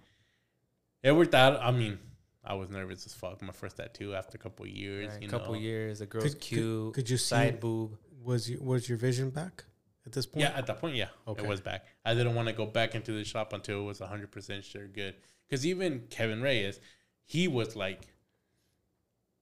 [1.03, 1.61] it worked out.
[1.63, 1.99] I mean,
[2.45, 3.43] I was nervous as fuck.
[3.43, 5.61] My first tattoo after a couple of years, Right, you couple know.
[5.61, 6.95] years, the girl's Could- could- cute.
[6.95, 7.61] could you see side it?
[7.61, 7.97] boob?
[8.23, 9.65] Was you was your vision back
[10.11, 10.43] at this point?
[10.43, 11.43] Yeah, at that point, yeah, Okay.
[11.43, 11.87] it was back.
[12.05, 15.15] I didn't want to go back into the shop until it was 100% sure good.
[15.49, 16.81] Because even Kevin Reyes,
[17.25, 18.03] he was like,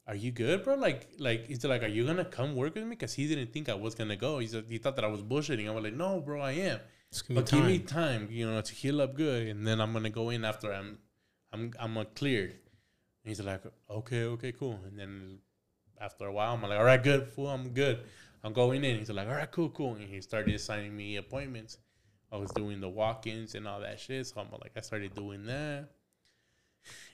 [0.07, 0.75] "Are you good, bro?
[0.75, 2.91] Like, like he's like, are you gonna come work with me?
[2.91, 4.39] Because he didn't think I was gonna go.
[4.39, 5.69] He's he thought that I was bullshitting.
[5.69, 6.81] I was like, no, bro, I am.
[7.13, 8.27] Give me But give me time.
[8.27, 10.99] time, you know, to heal up good, and then I'm gonna go in after I'm,
[11.53, 12.51] I'm, I'm uh, cleared.
[12.51, 14.79] And he's like, okay, okay, cool.
[14.87, 15.39] And then
[16.01, 18.01] after a while, I'm like, all right, good, fool, I'm good.
[18.45, 18.99] I'm going in.
[18.99, 19.95] He's like, all right, cool, cool.
[19.97, 21.79] And he started assigning me appointments.
[22.31, 24.27] I was doing the walk-ins and all that shit.
[24.27, 25.89] So I'm like, I started doing that.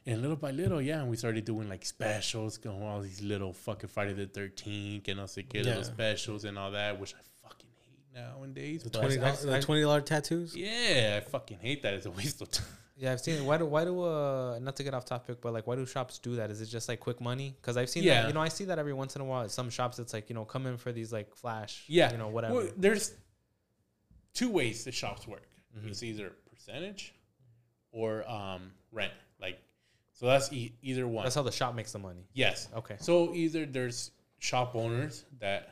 [0.07, 3.53] And little by little, yeah, and we started doing like specials, going all these little
[3.53, 5.71] fucking Friday the 13th and also get Yeah.
[5.71, 8.83] little specials and all that, which I fucking hate nowadays.
[8.83, 10.55] The but- twenty I- dollars, I- the twenty dollar tattoos.
[10.55, 11.95] yeah, I fucking hate that.
[11.95, 12.67] It's a waste of time.
[12.97, 13.37] Yeah, I've seen.
[13.37, 13.45] it.
[13.45, 16.19] Why do why do uh not to get off topic, but like why do shops
[16.19, 16.51] do that?
[16.51, 17.57] Is it just like quick money?
[17.61, 18.23] Because I've seen Yeah.
[18.23, 18.29] that.
[18.29, 19.43] You know, I see that every once in a while.
[19.43, 21.85] At some shops, it's like you know, come in for these like flash.
[21.89, 22.13] Yeah.
[22.13, 22.55] You know, whatever.
[22.55, 23.15] Well, there's
[24.33, 25.49] two ways the shops work.
[25.77, 25.89] Mhm.
[25.91, 27.15] It's either percentage
[27.91, 29.13] or um, rent.
[29.41, 29.59] Like,
[30.13, 31.25] so that's e- either one.
[31.25, 32.27] That's how the shop makes the money.
[32.33, 32.69] yes.
[32.77, 32.97] Okay.
[33.01, 35.71] So either there's shop owners that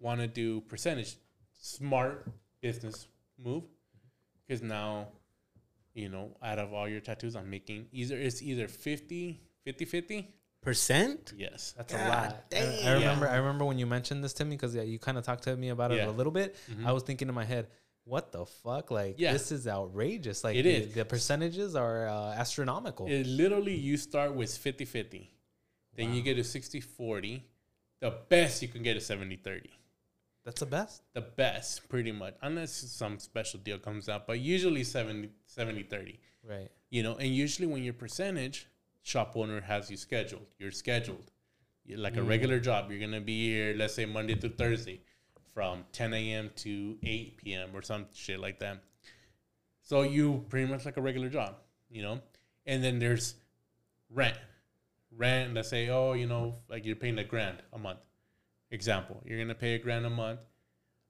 [0.00, 1.16] want to do percentage,
[1.60, 2.26] smart
[2.60, 3.06] business
[3.38, 3.64] move,
[4.46, 5.08] because now,
[5.98, 10.34] you know, out of all your tattoos, I'm making either it's either 50, 50, 50.
[10.60, 11.32] Percent.
[11.36, 11.72] Yes.
[11.76, 12.44] That's God a lot.
[12.52, 12.92] I- I, damn.
[12.94, 13.28] remember.
[13.28, 15.56] I remember when you mentioned this to me because yeah, you kind of talked to
[15.56, 16.08] me about it Yeah.
[16.08, 16.56] a little bit.
[16.70, 16.84] Mhm.
[16.84, 17.68] I was thinking in my head,
[18.04, 18.90] what the fuck?
[18.90, 19.32] Like Yeah.
[19.32, 20.42] this is outrageous.
[20.42, 20.94] Like It the, is.
[20.94, 23.06] the percentages are uh, astronomical.
[23.06, 25.30] It literally you start with 50 50.
[25.94, 27.44] Then you get to 60 40.
[28.00, 29.70] The best you can get is 70 30.
[30.48, 31.02] That's the best.
[31.12, 32.34] The best, pretty much.
[32.40, 34.26] Unless some special deal comes out.
[34.26, 36.18] But usually 70 70 30.
[36.42, 36.70] Right.
[36.88, 38.66] You know, and usually when your percentage,
[39.02, 40.46] shop owner has you scheduled.
[40.58, 41.32] You're scheduled.
[41.84, 42.28] You're like a mm.
[42.30, 42.90] regular job.
[42.90, 45.02] You're going to be here, let's say Monday through Thursday
[45.52, 46.50] from 10 a.m.
[46.56, 47.68] to 8 p.m.
[47.74, 48.82] or some shit like that.
[49.82, 51.56] So you pretty much like a regular job,
[51.90, 52.22] you know?
[52.64, 53.34] And then there's
[54.08, 54.38] rent.
[55.14, 57.98] Rent, let's say, oh, you know, like you're paying a grand a month.
[58.70, 60.40] Example, you're going to pay a grand a month.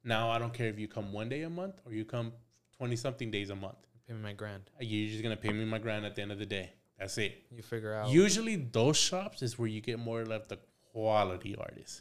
[0.05, 2.33] Now, I don't care if you come one day a month or you come
[2.77, 3.79] 20 something days a month.
[4.07, 4.71] Pay me my grand.
[4.81, 6.73] Uh, you're just gonna pay me my grand at the end of the day.
[6.99, 7.45] That's it.
[7.51, 8.09] You figure out.
[8.09, 10.59] Usually, those shops is where you get more of the
[10.93, 12.01] quality artists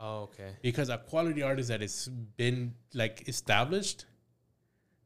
[0.00, 0.56] oh, okay.
[0.62, 4.06] because a quality artist that has been like established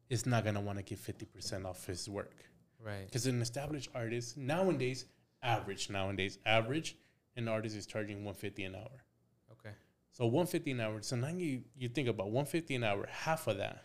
[0.09, 2.45] is not gonna want to give fifty percent off his work
[2.83, 3.05] Right.
[3.05, 5.05] because an established artist nowadays,
[5.43, 6.97] average nowadays, average,
[7.37, 9.05] an artist is charging one fifty an hour.
[10.21, 10.29] Okay.
[10.29, 11.01] So one fifty an hour.
[11.03, 13.83] So now you you think about one fifty an hour, half of that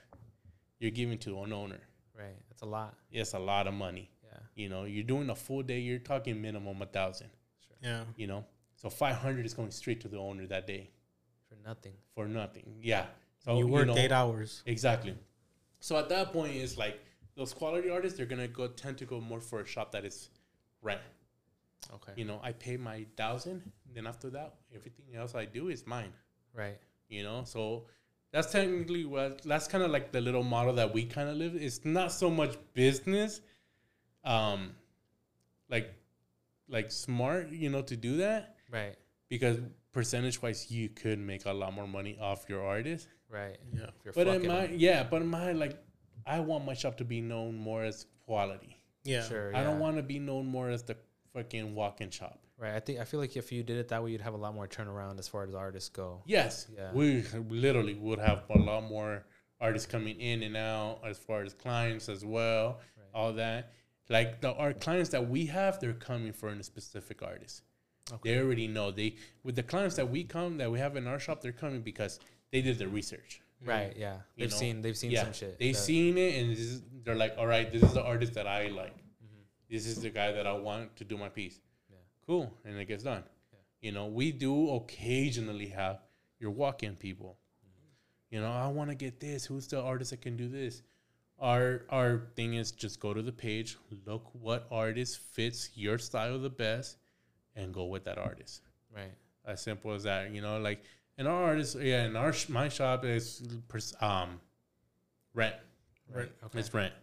[0.79, 1.79] you're giving to an owner.
[2.17, 2.35] Right.
[2.49, 2.95] That's a lot.
[3.11, 4.09] It's a lot of money.
[4.23, 4.39] Yeah.
[4.55, 5.79] You know, you're doing a full day.
[5.79, 7.29] You're talking minimum a thousand.
[7.65, 7.77] Sure.
[7.81, 8.03] Yeah.
[8.17, 10.89] You know, so five hundred is going straight to the owner that day
[11.49, 11.93] For nothing.
[12.13, 12.75] for nothing.
[12.81, 13.05] Yeah.
[13.45, 14.61] So you work know, eight hours.
[14.65, 15.15] Exactly.
[15.79, 16.99] So at that point, it's like
[17.35, 18.17] those quality artists.
[18.17, 20.29] They're gonna go tend to go more for a shop that is
[20.81, 21.01] rent.
[21.95, 22.13] Okay.
[22.15, 23.61] You know, I pay my thousand.
[23.93, 26.13] Then after that, everything else I do is mine.
[26.53, 26.77] Right.
[27.09, 27.85] You know, so
[28.31, 31.55] that's technically what that's kind of like the little model that we kind of live.
[31.55, 33.41] It's not so much business,
[34.23, 34.71] um,
[35.69, 35.93] like
[36.67, 38.95] like smart, you know, to do that Right.
[39.29, 39.59] because
[39.91, 43.07] percentage wise, you could make a lot more money off your artist.
[43.29, 43.57] Right.
[43.75, 43.87] Yeah.
[44.15, 44.75] But in my them.
[44.77, 45.77] yeah, but in my like,
[46.25, 48.79] I want my shop to be known more as quality.
[49.03, 49.23] Yeah.
[49.23, 49.55] Sure.
[49.55, 50.95] I don't want to be known more as the
[51.33, 52.39] fucking walk and shop.
[52.57, 52.73] Right.
[52.75, 54.53] I think I feel like if you did it that way, you'd have a lot
[54.53, 56.21] more turnaround as far as artists go.
[56.25, 56.91] Yes, Yeah.
[56.93, 59.25] we literally would have a lot more
[59.59, 63.05] artists coming in and out as far as clients as well, Right.
[63.13, 63.73] all that.
[64.09, 67.63] Like the our clients that we have, they're coming for a specific artist.
[68.11, 68.33] Okay.
[68.35, 71.19] They already know they with the clients that we come that we have in our
[71.19, 72.19] shop, they're coming because
[72.51, 73.41] they did their research.
[73.65, 73.95] Right.
[73.97, 74.15] Yeah.
[74.35, 74.57] You They've know?
[74.57, 74.81] seen.
[74.81, 75.57] They've seen yeah, some shit.
[75.57, 78.45] they've seen it and this is, they're like, all right, this is the artist that
[78.45, 78.93] I like.
[79.73, 81.59] This is the guy that I want to do my piece.
[82.27, 83.23] cool, and it gets done.
[83.81, 85.99] You know, we do occasionally have
[86.39, 87.37] your walk-in people.
[88.29, 89.45] You know, I want to get this.
[89.45, 90.83] Who's the artist that can do this?
[91.39, 96.37] Our our thing is just go to the page, look what artist fits your style
[96.37, 96.97] the best,
[97.55, 98.61] and go with that artist.
[98.95, 99.15] Right.
[99.43, 100.29] As simple as that.
[100.31, 100.83] You know, like
[101.17, 103.41] and our artist, yeah, and our sh- my shop is
[104.01, 104.39] um
[105.33, 105.55] rent.
[106.13, 106.31] Right.
[106.45, 106.59] Okay.
[106.59, 106.93] It's rent.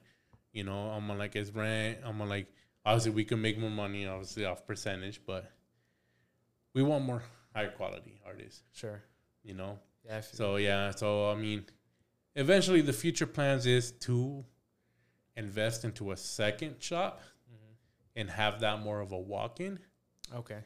[0.53, 1.99] You know, I'm like it's rent.
[2.05, 2.47] I'm like
[2.85, 5.51] obviously we can make more money obviously off percentage, but
[6.75, 7.23] we want more
[7.55, 8.63] high quality artists.
[8.73, 9.03] Sure.
[9.43, 10.21] You know, Yeah.
[10.21, 11.67] So yeah, so I mean,
[12.35, 14.45] eventually the future plans is to
[15.37, 17.21] invest into a second shop
[17.51, 17.75] Mhm.
[18.17, 19.79] and have that more of a walk-in.
[20.33, 20.63] Okay.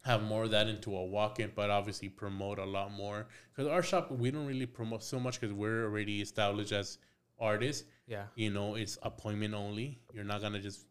[0.00, 3.82] Have more of that into a walk-in, but obviously promote a lot more because our
[3.82, 6.98] shop we don't really promote so much because we're already established as
[7.38, 7.84] artists.
[8.06, 8.26] Yeah.
[8.34, 10.00] You know, it's appointment only.
[10.12, 10.86] You're not gonna just.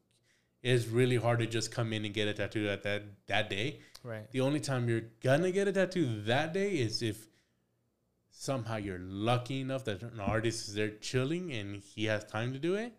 [0.64, 3.80] It's really hard to just come in and get a tattoo at that that day.
[4.04, 4.30] Right.
[4.32, 7.28] The only time you're gonna get a tattoo that day is if
[8.32, 12.60] somehow you're lucky enough that an artist is there chilling and he has time to
[12.60, 12.94] do it,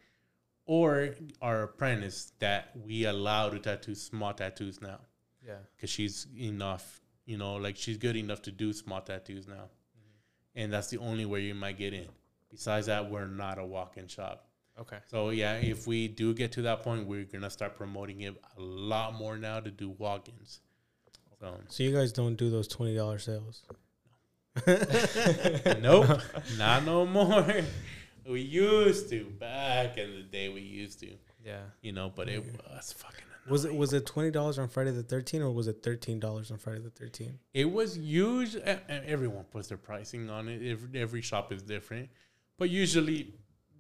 [0.67, 5.01] or our apprentice that we allow to tattoo small tattoos now
[5.47, 5.57] Yeah.
[5.77, 10.57] because she's enough, you know, like she's good enough to do small tattoos now, mm-hmm.
[10.57, 12.09] and that's the only way you might get in.
[12.51, 14.47] Besides that, we're not a walk-in shop.
[14.81, 14.99] Okay.
[15.07, 18.61] So yeah, if we do get to that point, we're gonna start promoting it a
[18.61, 20.61] lot more now to do walk-ins.
[21.41, 23.63] So So you guys don't do those twenty dollar sales.
[25.81, 26.21] nope,
[26.59, 27.47] not no more.
[28.27, 30.49] We used to back in the day.
[30.49, 31.11] We used to,
[31.45, 31.61] Yeah.
[31.83, 33.21] you know, but it was fucking.
[33.51, 36.51] Was it was it twenty dollars on Friday the thirteenth or was it thirteen dollars
[36.51, 37.35] on Friday the thirteenth?
[37.53, 40.67] It was usually everyone puts their pricing on it.
[40.67, 42.09] Every, every shop is different,
[42.57, 43.35] but usually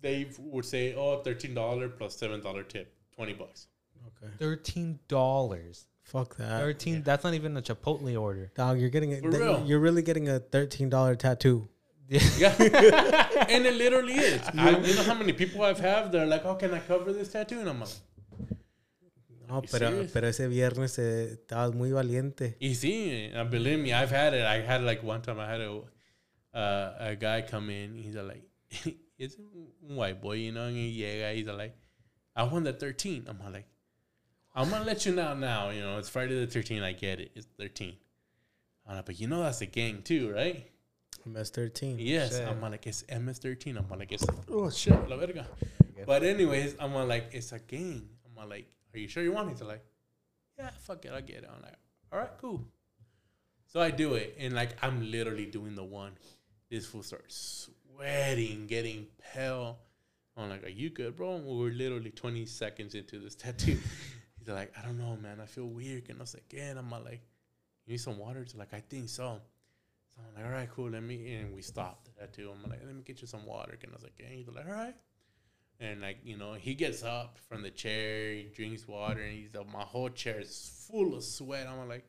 [0.04, 0.18] they
[0.54, 2.86] would say, "Oh, thirteen dollar plus seven dollar tip,
[3.16, 3.66] twenty bucks."
[4.08, 4.32] Okay.
[4.38, 5.86] Thirteen dollars.
[6.14, 6.60] Fuck that.
[6.60, 7.02] Thirteen.
[7.02, 8.50] That's not even a Chipotle order.
[8.54, 9.64] Dog, you're getting a, For th- real.
[9.66, 11.68] you're really getting a thirteen dollar tattoo.
[12.08, 12.54] Yeah,
[13.54, 14.42] and it literally is.
[14.58, 16.12] I, you know how many people I've had?
[16.12, 17.88] They're like, "Oh, can I cover this tattoo?" And I'm like,
[19.48, 20.12] No, You pero, serious?
[20.12, 22.56] pero ese viernes eh, estabas muy valiente.
[22.60, 24.44] Y sí, uh, believe me, I've had it.
[24.44, 25.80] I had like one time I had a
[26.54, 27.94] uh, a guy come in.
[27.94, 28.42] He's like,
[29.18, 31.34] it's a white boy, you know, and he llega.
[31.34, 31.76] He's like,
[32.36, 33.26] I won the 13.
[33.28, 33.66] I'm like,
[34.54, 35.70] I'm gonna let you know now.
[35.70, 36.82] You know, it's Friday the 13th.
[36.82, 37.32] I get it.
[37.34, 37.96] It's 13.
[38.86, 40.70] I'm like, but you know that's a gang too, right?
[41.26, 41.96] MS thirteen.
[41.98, 42.36] Yes.
[42.36, 42.46] Shit.
[42.46, 43.78] I'm like, it's MS13.
[43.78, 45.46] I'm like, it's oh shit, la verga.
[46.06, 48.06] But anyways, I'm like, it's a gang.
[48.38, 49.52] I'm like, are you sure you want it?
[49.52, 49.82] He's like,
[50.58, 51.50] yeah, fuck it, I'll get it.
[51.54, 51.76] I'm like,
[52.12, 52.66] all right, cool.
[53.66, 56.12] So I do it, and like I'm literally doing the one.
[56.70, 59.78] This fool starts sweating, getting pale.
[60.36, 61.36] I'm like, are you good, bro?
[61.36, 63.78] And we're literally 20 seconds into this tattoo.
[64.38, 65.38] He's like, I don't know, man.
[65.40, 66.08] I feel weird.
[66.08, 66.74] And I was like, yeah.
[66.76, 67.22] I'm like,
[67.86, 68.42] you need some water?
[68.42, 69.40] He's like, I think so.
[70.14, 70.90] So I'm like, all right, cool.
[70.90, 72.50] Let me, and we stopped the tattoo.
[72.52, 73.78] I'm like, let me get you some water.
[73.80, 74.26] And I was like, yeah.
[74.28, 74.94] He's like, all right.
[75.80, 79.54] And like, you know, he gets up from the chair, he drinks water, and he's
[79.54, 81.66] like, my whole chair is full of sweat.
[81.66, 82.04] I'm like,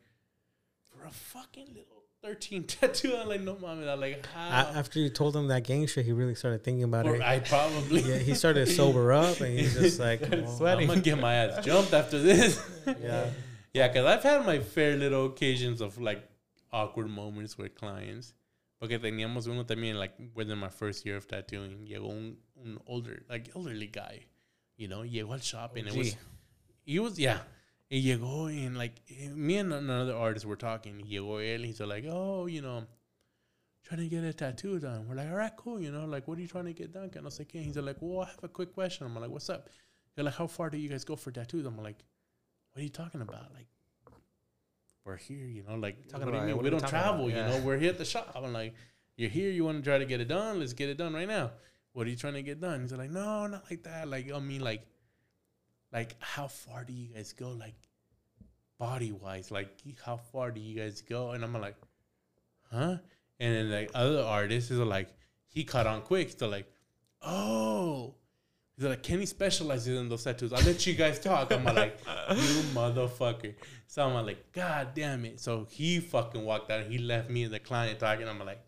[0.88, 3.88] for a fucking little 13 tattoo, I'm like, no, mommy.
[3.88, 4.72] I'm like, how?
[4.74, 7.22] after you told him that gang shit, he really started thinking about Or it.
[7.22, 8.02] I probably.
[8.02, 10.22] yeah, he started to sober up, and he's just like,
[10.58, 10.84] sweating.
[10.84, 12.60] I'm gonna get my ass jumped after this.
[12.88, 13.30] Yeah.
[13.74, 16.28] yeah, because I've had my fair little occasions of like
[16.74, 18.34] awkward moments with clients.
[18.82, 23.22] Porque teníamos uno también, like within my first year of tattooing, llegó un, un older,
[23.30, 24.22] like elderly guy,
[24.78, 26.16] you know, llegó al shop and it was,
[26.84, 27.40] he was, yeah,
[27.92, 31.80] y llegó and like, eh, me and another artist were talking, y llegó él, he's
[31.80, 32.84] like, oh, you know,
[33.84, 35.08] trying to get a tattoo done.
[35.08, 37.10] We're like, all right, cool, you know, like, what are you trying to get done?
[37.10, 37.64] Que no sé qué.
[37.64, 39.06] He's like, well, I have a quick question.
[39.06, 39.70] I'm like, what's up?
[40.16, 41.66] They're like, how far do you guys go for tattoos?
[41.66, 42.04] I'm like,
[42.74, 43.54] what are you talking about?
[43.54, 43.68] Like,
[45.06, 46.64] we're here, you know, like, Talking what do you about- mean?
[46.64, 47.38] We don't travel, about?
[47.38, 48.32] you know, we're here at the shop.
[48.36, 48.74] I'm like,
[49.18, 50.60] you're here, you want to try to get it done?
[50.60, 51.52] Let's get it done right now.
[51.94, 52.82] What are you trying to get done?
[52.82, 54.08] He's like, no, not like that.
[54.08, 54.86] Like, I mean, like,
[55.96, 57.52] like, how far do you guys go?
[57.52, 57.76] Like,
[58.78, 59.70] body wise, like,
[60.04, 61.32] how far do you guys go?
[61.32, 61.78] And I'm like,
[62.70, 62.98] huh?
[63.40, 65.08] And then like other artists is like,
[65.48, 66.36] he caught on quick.
[66.38, 66.70] So like,
[67.22, 68.14] oh,
[68.76, 70.52] he's like, Kenny specializes in those tattoos.
[70.52, 71.54] I'll let you guys talk.
[71.54, 71.98] I'm like,
[72.30, 73.56] you motherfucker.
[73.88, 75.40] So I'm like, God damn it.
[75.40, 76.82] So he fucking walked out.
[76.82, 78.28] and He left me and the client talking.
[78.28, 78.62] I'm like,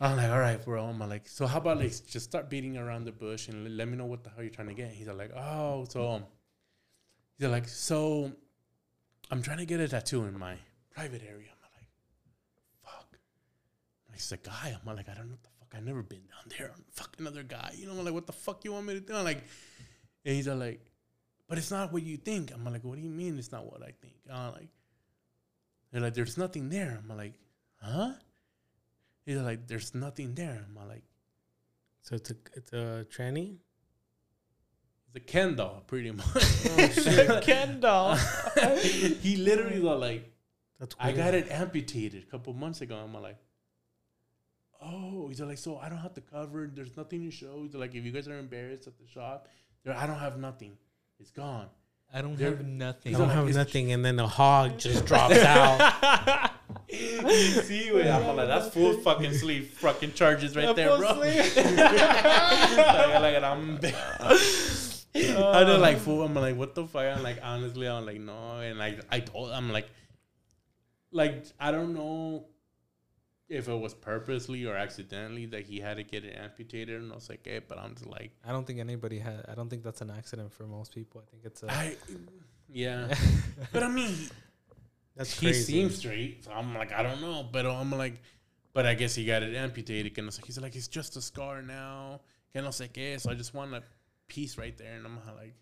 [0.00, 0.84] I'm like, all right, bro.
[0.86, 3.96] I'm like, so how about like just start beating around the bush and let me
[3.96, 4.90] know what the hell you're trying to get.
[4.90, 6.22] He's like, oh, so
[7.38, 8.32] he's like, so
[9.30, 10.56] I'm trying to get a tattoo in my
[10.90, 11.48] private area.
[11.50, 11.88] I'm like,
[12.84, 13.18] fuck.
[14.12, 14.76] He's a guy.
[14.76, 15.74] I'm like, I don't know what the fuck.
[15.76, 16.72] I've never been down there.
[16.74, 17.72] I'm fuck another guy.
[17.76, 19.14] You know, I'm like, what the fuck you want me to do?
[19.14, 19.44] I'm like,
[20.24, 20.80] and he's like,
[21.48, 22.52] but it's not what you think.
[22.52, 24.14] I'm like, what do you mean it's not what I think?
[24.32, 24.68] I'm like,
[25.92, 27.00] they're like, there's nothing there.
[27.02, 27.34] I'm like,
[27.80, 28.12] huh?
[29.26, 30.64] He's like, there's nothing there.
[30.68, 31.02] I'm like,
[32.02, 33.56] So it's a it's a tranny.
[35.06, 36.26] it's a Ken doll, pretty much.
[36.34, 37.42] Oh, shit.
[37.42, 38.16] Ken doll.
[38.82, 40.30] he literally was like,
[40.78, 42.96] That's I got it amputated a couple months ago.
[42.96, 43.38] I'm like,
[44.82, 46.70] oh, he's like, so I don't have to cover.
[46.72, 47.62] There's nothing to show.
[47.62, 49.48] He's like, if you guys are embarrassed at the shop,
[49.84, 50.76] there, I don't have nothing.
[51.18, 51.68] It's gone.
[52.12, 53.14] I don't There- have nothing.
[53.14, 56.50] I don't like, have it's- nothing, and then the hog just drops out.
[56.88, 57.30] You
[57.62, 61.12] see, wait, I'm like, that's full fucking sleeve fucking charges right there, bro.
[61.18, 61.56] like,
[63.16, 63.78] like, I'm.
[65.16, 66.22] I know, like, fool.
[66.22, 67.16] I'm like, what the fuck?
[67.16, 69.88] I'm like, honestly, I'm like, no, and like, I told, I'm like,
[71.12, 72.46] like, I don't know
[73.48, 77.14] if it was purposely or accidentally that he had to get it amputated, and I
[77.14, 79.44] was like, hey, but I'm just like, I don't think anybody had.
[79.48, 81.22] I don't think that's an accident for most people.
[81.26, 81.70] I think it's a.
[81.70, 81.96] I,
[82.68, 83.14] yeah,
[83.72, 84.14] but I mean,
[85.16, 85.72] That's he crazy.
[85.72, 86.44] seems straight.
[86.44, 88.20] So I'm like, I don't know, but I'm like,
[88.72, 90.16] but I guess he got it amputated.
[90.18, 92.20] And he's like, it's just a scar now.
[92.52, 93.20] Que no sé qué.
[93.20, 93.82] So I just want a
[94.28, 95.54] piece right there, and I'm like,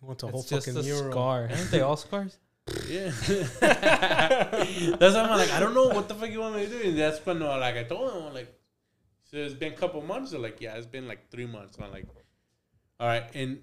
[0.00, 1.10] He wants a whole just fucking a mural.
[1.12, 1.40] scar.
[1.50, 2.38] Aren't they all scars?
[2.88, 3.10] yeah.
[3.60, 6.88] that's why I'm like, I don't know what the fuck you want me to do.
[6.88, 8.54] And that's when uh, like I told him, I'm like,
[9.24, 10.32] so it's been a couple months.
[10.32, 11.76] They're like, yeah, it's been like three months.
[11.76, 12.06] And I'm like,
[12.98, 13.24] all right.
[13.34, 13.62] And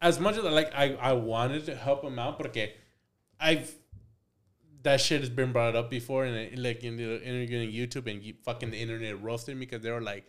[0.00, 2.70] as much as like I, I wanted to help him out, porque
[3.38, 3.74] I've
[4.82, 8.10] that shit has been brought up before, and it, like in the interview on YouTube,
[8.10, 10.26] and you, fucking the internet roasted me because they were like,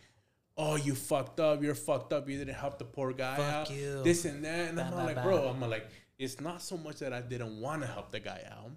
[0.57, 1.63] "Oh, you fucked up.
[1.63, 2.27] You're fucked up.
[2.29, 3.71] You didn't help the poor guy Fuck out.
[3.71, 4.03] you.
[4.03, 5.23] This and that." And I'm Bah, bah, like, bah.
[5.23, 5.87] "Bro, I'm like,
[6.19, 8.71] it's not so much that I didn't want to help the guy out.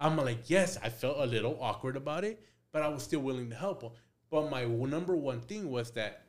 [0.00, 2.42] I'm like, yes, I felt a little awkward about it,
[2.72, 3.92] but I was still willing to help him.
[4.30, 6.24] But my number one thing was that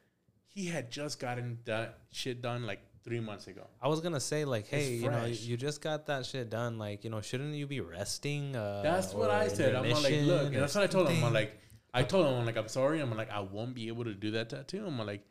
[0.47, 3.65] he had just gotten that shit done like three months ago.
[3.81, 6.77] I was gonna say like, hey, you know, you just got that shit done.
[6.77, 8.55] Like, you know, shouldn't you be resting?
[8.55, 9.75] Uh, That's what I said.
[9.75, 11.23] I'm like, remission look, and that's what I told him.
[11.23, 11.59] I'm like,
[11.93, 12.99] I told him, I'm like, I'm sorry.
[12.99, 14.83] I'm like, I won't be able to do that tattoo.
[14.85, 15.23] I'm like,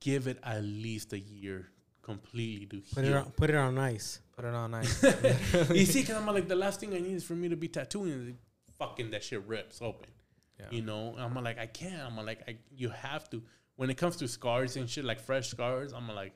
[0.00, 1.68] give it at least a year
[2.02, 3.16] completely to Put it heal.
[3.18, 4.20] on, put it on ice.
[4.36, 5.02] put it on ice.
[5.70, 7.68] you see, because I'm like, the last thing I need is for me to be
[7.68, 8.12] tattooing.
[8.12, 8.36] And
[8.78, 10.10] fucking that shit rips open.
[10.58, 10.66] Yeah.
[10.70, 12.02] You know, I'm like, I can't.
[12.02, 13.42] I'm like, I, you have to.
[13.76, 16.32] When it comes to scars and shit, like fresh scars, I'm like,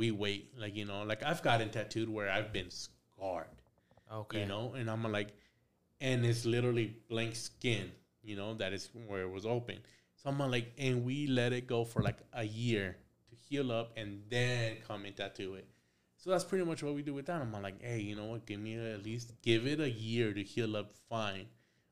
[0.00, 0.50] we wait.
[0.58, 3.54] Like, you know, like I've gotten tattooed where I've been scarred,
[4.10, 4.40] okay.
[4.40, 5.28] you know, and I'm like,
[6.00, 9.76] and it's literally blank skin, you know, that is where it was open.
[10.16, 12.96] So I'm like, and we let it go for like a year
[13.28, 15.68] to heal up and then come and tattoo it.
[16.16, 17.42] So that's pretty much what we do with that.
[17.42, 18.46] I'm like, hey, you know what?
[18.46, 21.46] Give me at least give it a year to heal up fine.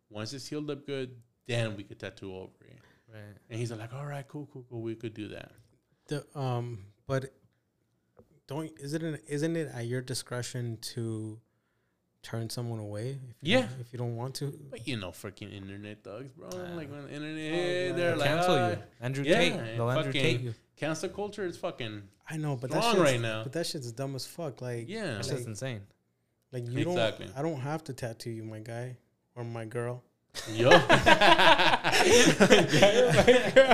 [0.09, 1.11] Once it's healed up good,
[1.47, 2.79] then we could tattoo over it.
[3.13, 3.37] Right.
[3.51, 4.81] And he's like, all right, cool, cool, cool.
[4.81, 5.53] We could do that.
[6.09, 7.33] The um, but
[8.49, 11.39] don't is it an, isn't it at your discretion to
[12.23, 13.11] turn someone away?
[13.31, 13.61] If you Yeah.
[13.69, 14.47] don't- if you don't want to.
[14.71, 16.49] But you know, freaking internet thugs, bro.
[16.49, 17.55] Uh, like when the internet,
[17.89, 17.93] yeah.
[17.93, 19.53] they're like, cancel "Ah, you, Andrew yeah, Tate.
[19.53, 20.55] and They'll Andrew Tate you.
[20.77, 23.43] cancel culture is fucking I know, but that's strong right now.
[23.45, 24.61] But that shit's dumb as fuck.
[24.61, 25.15] Like Yeah.
[25.15, 25.87] That's like, just insane.
[26.53, 27.27] like you Exactly.
[27.27, 27.37] don't.
[27.39, 28.97] I don't have to tattoo you, my guy
[29.35, 30.03] or my girl.
[30.53, 30.71] Yo.
[30.71, 30.75] I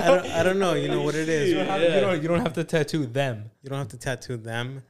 [0.07, 0.73] don't, I don't know.
[0.73, 1.49] You know what it is.
[1.49, 3.49] You don't, have, you, don't, you don't have to tattoo them.
[3.61, 4.81] You don't have to tattoo them.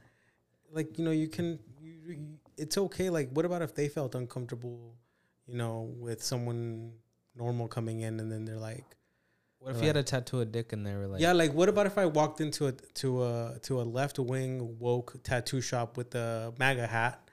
[0.72, 1.58] Like you know, you can.
[1.80, 3.10] You, you- it's okay.
[3.10, 4.94] Like, what about if they felt uncomfortable?
[5.46, 6.92] You know, with someone
[7.36, 8.84] normal coming in, and then they're like,
[9.58, 11.68] What if you had to tattoo a dick and they were like, yeah, like what
[11.68, 15.96] about if I walked into a to a to a left wing woke tattoo shop
[15.96, 17.25] with a MAGA hat?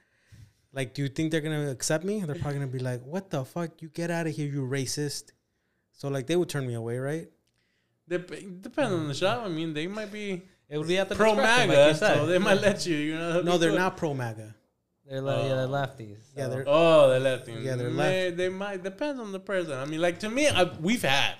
[0.73, 2.19] Like, do you think they're gonna accept me?
[2.21, 3.81] They're probably gonna be like, "What the fuck?
[3.81, 5.25] You get out of here, you racist!"
[5.91, 7.29] So like, they would turn me away, right?
[8.09, 8.27] Dep-
[8.61, 9.43] depends on the shop.
[9.45, 12.39] I mean, they might be it would be at the pro MAGA, like so they
[12.39, 12.95] might let you.
[12.97, 13.41] You know?
[13.41, 14.55] No, they're Because- not pro MAGA.
[15.07, 15.69] They're like, yeah, they're Oh.
[15.69, 16.17] lefties.
[16.35, 17.61] Yeah, they're- Oh, they're lefting.
[17.61, 19.73] Yeah, they're May- They might depends on the person.
[19.73, 21.35] I mean, like to me, I, we've had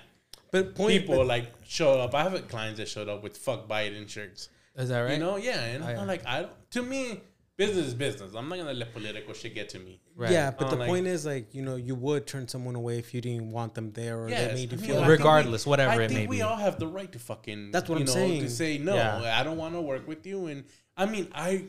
[0.52, 2.14] But point, people but- like show up.
[2.14, 4.50] I have clients that showed up with "fuck Biden" shirts.
[4.76, 5.12] Is that right?
[5.14, 7.20] You know, yeah, and oh, I- I'm like, I don't- to me,
[7.56, 8.34] business is business.
[8.34, 10.00] I'm not gonna let political shit get to me.
[10.16, 10.30] Right.
[10.30, 13.14] Yeah, but the like- point is, like, you know, you would turn someone away if
[13.14, 15.66] you didn't want them there, or Yes, they made you feel I like think Regardless,
[15.66, 16.42] whatever I it think may we be.
[16.42, 17.70] all have the right to fucking.
[17.70, 18.42] That's what you I'm know, saying.
[18.42, 19.38] To say no, Yeah.
[19.38, 20.64] I don't want to work with you, and
[20.96, 21.66] I mean, I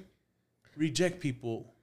[0.76, 1.74] reject people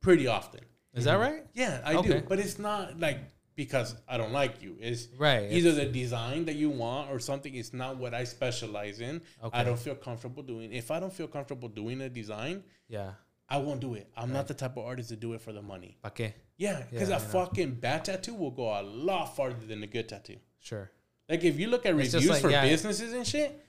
[0.00, 0.60] pretty often.
[0.94, 1.44] Is that right?
[1.54, 2.20] Yeah, I Okay.
[2.20, 3.18] do, but it's not like
[3.56, 4.76] because I don't like you.
[4.80, 5.50] It's Right.
[5.50, 9.22] either it's- the design that you want or something is not what I specialize in.
[9.42, 9.58] Okay.
[9.58, 10.72] I don't feel comfortable doing.
[10.72, 13.14] If I don't feel comfortable doing a design, yeah.
[13.48, 14.08] I won't do it.
[14.16, 15.96] I'm not the type of artist to do it for the money.
[16.04, 16.34] Qué?
[16.56, 20.08] Yeah, because Yeah, a fucking bad tattoo will go a lot farther than a good
[20.08, 20.38] tattoo.
[20.58, 20.90] Sure.
[21.28, 22.62] Like if you look at It's reviews like, for yeah.
[22.66, 23.60] businesses and shit,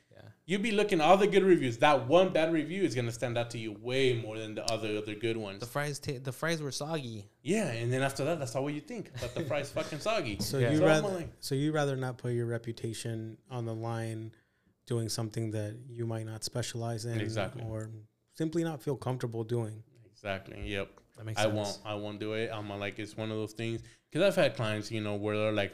[0.47, 0.53] Yeah.
[0.57, 1.77] You be looking at all the good reviews.
[1.79, 4.97] That one bad review is gonna stand out to you way more than the other
[4.97, 5.59] other good ones.
[5.59, 7.25] The fries, ta- the fries were soggy.
[7.43, 9.11] yeah, and then after that, that's all what you think.
[9.19, 10.37] But the fries fucking soggy.
[10.41, 10.71] So Yeah.
[10.71, 14.31] you So rather like- so you rather not put your reputation on the line
[14.85, 17.61] doing something that you might not specialize in Exactly.
[17.67, 17.89] or
[18.33, 19.83] simply not feel comfortable doing.
[20.13, 20.61] Exactly.
[20.65, 20.89] Yep.
[21.17, 21.55] That makes I sense.
[21.55, 21.79] won't.
[21.83, 22.49] I won't do it.
[22.53, 23.81] I'm like, it's one of those things.
[24.09, 25.73] Because I've had clients, you know, where they're like,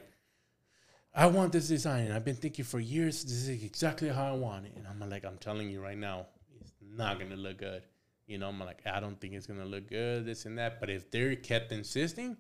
[1.16, 2.06] I want this design.
[2.06, 3.24] And I've been thinking for years.
[3.24, 4.74] This is exactly how I want it.
[4.76, 6.28] And I'm like, I'm telling you right now,
[6.60, 7.84] it's not gonna look good.
[8.26, 10.26] You know, I'm like, I don't think it's gonna look good.
[10.26, 10.80] This and that.
[10.80, 12.38] But if they're kept insisting,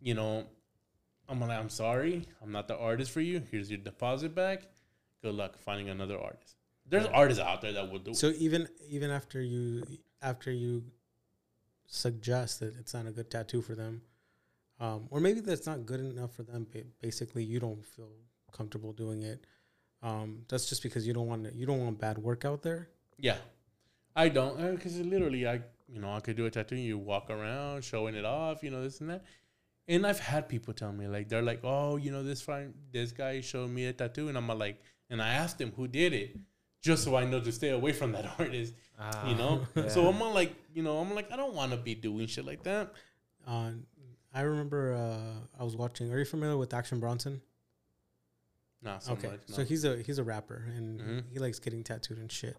[0.00, 0.46] you know,
[1.28, 2.26] I'm like, I'm sorry.
[2.42, 3.42] I'm not the artist for you.
[3.50, 4.62] Here's your deposit back.
[5.22, 6.56] Good luck finding another artist.
[6.88, 8.10] There's artists out there that will do.
[8.10, 8.16] it.
[8.16, 9.84] So even even after you
[10.20, 10.84] after you
[11.86, 14.02] suggest that it's not a good tattoo for them,
[14.84, 16.66] um, or maybe that's not good enough for them.
[16.72, 18.12] ba- Basically, you don't feel
[18.58, 19.40] comfortable doing it.
[20.02, 22.88] Um, that's just because you don't want to, you don't want bad work out there.
[23.18, 23.38] Yeah,
[24.16, 26.76] I don't because literally, I you know I could do a tattoo.
[26.76, 29.24] You walk around showing it off, you know this and that.
[29.88, 33.12] And I've had people tell me like they're like, oh, you know this fine, this
[33.12, 34.80] guy showed me a tattoo, and I'm like,
[35.10, 36.36] and I asked him who did it,
[36.80, 39.62] just so I know to stay away from that artist, Ah, you know.
[39.76, 39.88] yeah.
[39.88, 42.62] So I'm like, you know, I'm like, I don't want to be doing shit like
[42.64, 42.92] that.
[43.46, 43.70] Uh,
[44.34, 46.10] I remember uh, I was watching.
[46.12, 47.40] Are you familiar with Action Bronson?
[48.82, 49.54] Nah, okay, much, no.
[49.56, 51.24] so he's a he's a rapper and Mhm.
[51.30, 52.56] he likes getting tattooed and shit.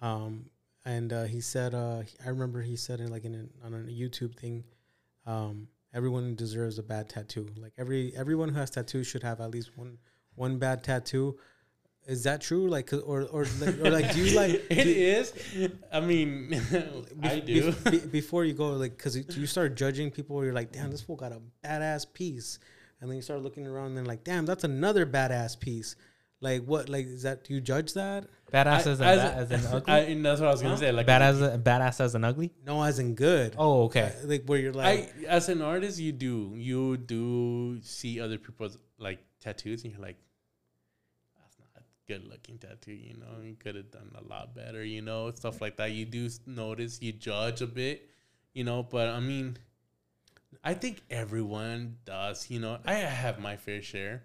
[0.00, 0.50] Um,
[0.84, 3.78] and uh, he said, uh, I remember he said in like in a, on a
[3.78, 4.64] YouTube thing,
[5.26, 7.48] um, everyone deserves a bad tattoo.
[7.56, 9.98] Like every everyone who has tattoos should have at least one
[10.36, 11.38] one bad tattoo.
[12.08, 12.68] Is that true?
[12.68, 14.50] Like, or or like, or like, do you like?
[14.70, 15.32] it do- is.
[15.92, 16.54] I mean,
[17.22, 17.70] I do.
[17.72, 21.02] bef- be- before you go, like, because you start judging people, you're like, damn, this
[21.02, 22.58] fool got a badass piece,
[23.00, 25.96] and then you start looking around, and then like, damn, that's another badass piece.
[26.40, 26.88] Like, what?
[26.88, 27.44] Like, is that?
[27.44, 28.24] Do you judge that?
[28.54, 29.92] Badass I- as, in as ba- a- as in ugly.
[29.92, 30.80] I, and that's what I was gonna Huh?
[30.80, 30.92] say.
[30.92, 32.52] Like badass, badass as an ugly.
[32.64, 33.54] No, as in good.
[33.58, 34.12] Oh, okay.
[34.24, 38.38] Uh, like where you're like, I as an artist, you do you do see other
[38.38, 40.27] people's like tattoos, and you're like, that's not a
[42.08, 42.92] good looking tattoo.
[42.92, 44.82] You know, you could have done a lot better.
[44.84, 45.92] You know, stuff like that.
[45.92, 48.08] You do notice, you judge a bit.
[48.54, 49.58] You know, but I mean,
[50.64, 52.50] I think everyone does.
[52.50, 54.24] You know, I have my fair share.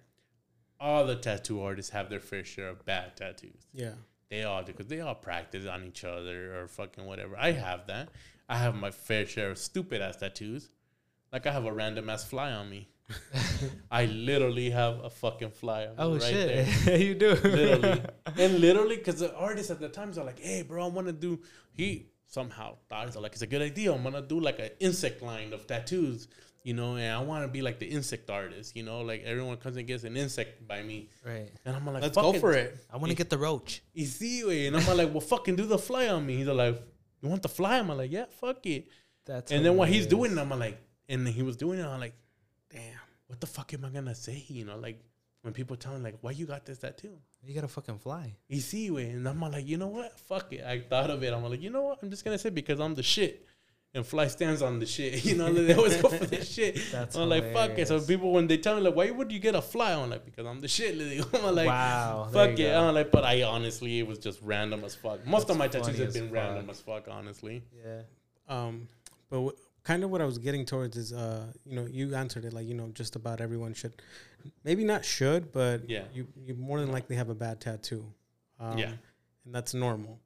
[0.79, 3.67] All the tattoo artists have their fair share of bad tattoos.
[3.73, 3.93] yeah,
[4.29, 7.35] They all do because they all practice on each other or fucking whatever.
[7.37, 8.09] I have that.
[8.49, 10.69] I have my fair share of stupid ass tattoos.
[11.31, 12.89] Like I have a random ass fly on me.
[13.91, 16.97] I literally have a fucking fly on me Oh right shit, there.
[17.07, 17.29] you do.
[17.35, 18.01] literally.
[18.37, 21.13] And literally, because the artists at the times are like, hey, bro, I want to
[21.13, 21.39] do.
[21.73, 23.93] He somehow thought it's like, it's a good idea.
[23.93, 26.27] I'm going to do like an insect line of tattoos,
[26.63, 29.57] you know, and I want to be like the insect artist, you know, like everyone
[29.57, 31.09] comes and gets an insect by me.
[31.23, 31.51] right.
[31.65, 32.75] And I'm like, let's "Fuck go for it.
[32.91, 33.83] I want to get the roach.
[33.93, 34.67] you see, güey.
[34.67, 36.37] And I'm like, well, fucking do the fly on me.
[36.37, 36.81] He's like,
[37.21, 37.77] you want the fly?
[37.77, 38.87] I'm like, yeah, fuck it.
[39.25, 42.15] That's and then what he's doing, I'm like, and he was doing it, I'm like,
[42.73, 44.43] damn, what the fuck am I gonna say?
[44.47, 44.99] You know, like
[45.43, 47.17] when people tell me like, why you got this tattoo?
[47.45, 48.33] You gotta fucking fly.
[48.47, 49.09] You see, güey.
[49.13, 50.17] And I'm like, you know what?
[50.19, 50.63] Fuck it.
[50.63, 51.33] I thought of it.
[51.33, 51.99] I'm like, you know what?
[52.01, 53.45] I'm just gonna say because I'm the shit.
[53.95, 55.23] And fly stands on the shit.
[55.29, 56.79] You know, they always go for the shit.
[56.91, 57.87] That's I'm like, fuck it.
[57.87, 59.93] So people when they tell me like, why would you get a fly?
[59.93, 60.95] I'm like, because I'm the shit.
[61.33, 62.27] I'm like, wow.
[62.31, 62.57] Fuck it.
[62.57, 62.87] go.
[62.87, 65.27] I'm like, but I honestly, it was just random as fuck.
[65.27, 67.63] Most of my tattoos funny have as been random as fuck, honestly.
[67.85, 68.01] Yeah.
[68.49, 68.87] Um,
[69.29, 72.45] but w- kind of what I was getting towards is, uh, you know, you answered
[72.45, 74.01] it like, you know, just about everyone should,
[74.63, 76.05] maybe not should, but Yeah.
[76.13, 78.13] you you more than likely have a bad tattoo.
[78.59, 78.93] Um, Yeah.
[79.45, 80.19] and that's normal.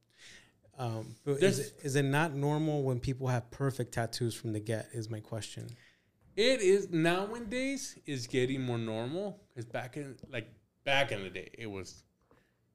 [0.77, 4.59] Um, but is There's- is it not normal when people have perfect tattoos from the
[4.59, 4.89] get?
[4.93, 5.67] Is my question.
[6.35, 10.47] It is nowadays is getting more normal because back in like
[10.83, 12.03] back in the day, it was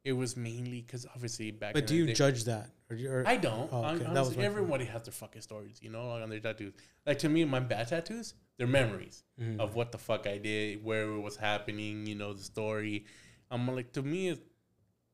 [0.04, 1.74] it was mainly because obviously back.
[1.74, 2.70] But do the you day, judge that?
[2.90, 3.68] Or, do you- or I don't.
[3.72, 3.98] Oh, okay.
[4.04, 6.74] That was Honestly, everybody has their fucking stories, you know, like on their tattoos.
[7.06, 9.60] Like to me, my bad tattoos, they're memories Mhm.
[9.60, 13.06] of what the fuck I did, where it was happening, you know, the story.
[13.50, 14.36] I'm like, to me,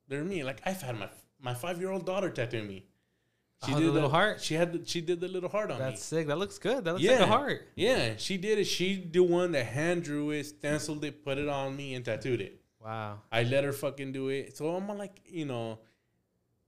[0.08, 0.42] they're me.
[0.44, 1.08] Like I've had my
[1.40, 2.86] my five year old daughter tattoo me.
[3.66, 4.40] She Oh, the little heart?
[4.40, 5.84] She had the, she did the little heart on me.
[5.84, 6.28] That's sick.
[6.28, 6.84] That looks good.
[6.84, 7.24] That looks like Yeah.
[7.24, 7.66] a heart.
[7.74, 8.64] Yeah, she did it.
[8.66, 12.40] She the one that hand drew it, stenciled it, put it on me, and tattooed
[12.40, 12.57] it.
[12.84, 13.20] Wow.
[13.32, 14.56] I let her fucking do it.
[14.56, 15.80] So I'm like, you know,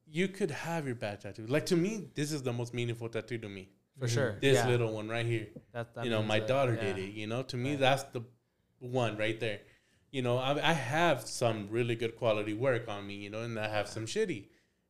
[0.07, 1.47] you could have your bad tattoo.
[1.47, 3.69] Like to me, this is the most meaningful tattoo to me.
[3.99, 4.37] For sure.
[4.41, 4.67] This yeah.
[4.67, 5.49] little one right here.
[5.73, 6.81] That, that you know, my that- daughter yeah.
[6.95, 7.13] did it.
[7.13, 7.81] You know, to me, Right.
[7.81, 8.23] that's the
[8.79, 9.61] one right there.
[10.11, 13.15] You know, I, I have some really good quality work on me.
[13.15, 14.47] You know, and I have some shitty.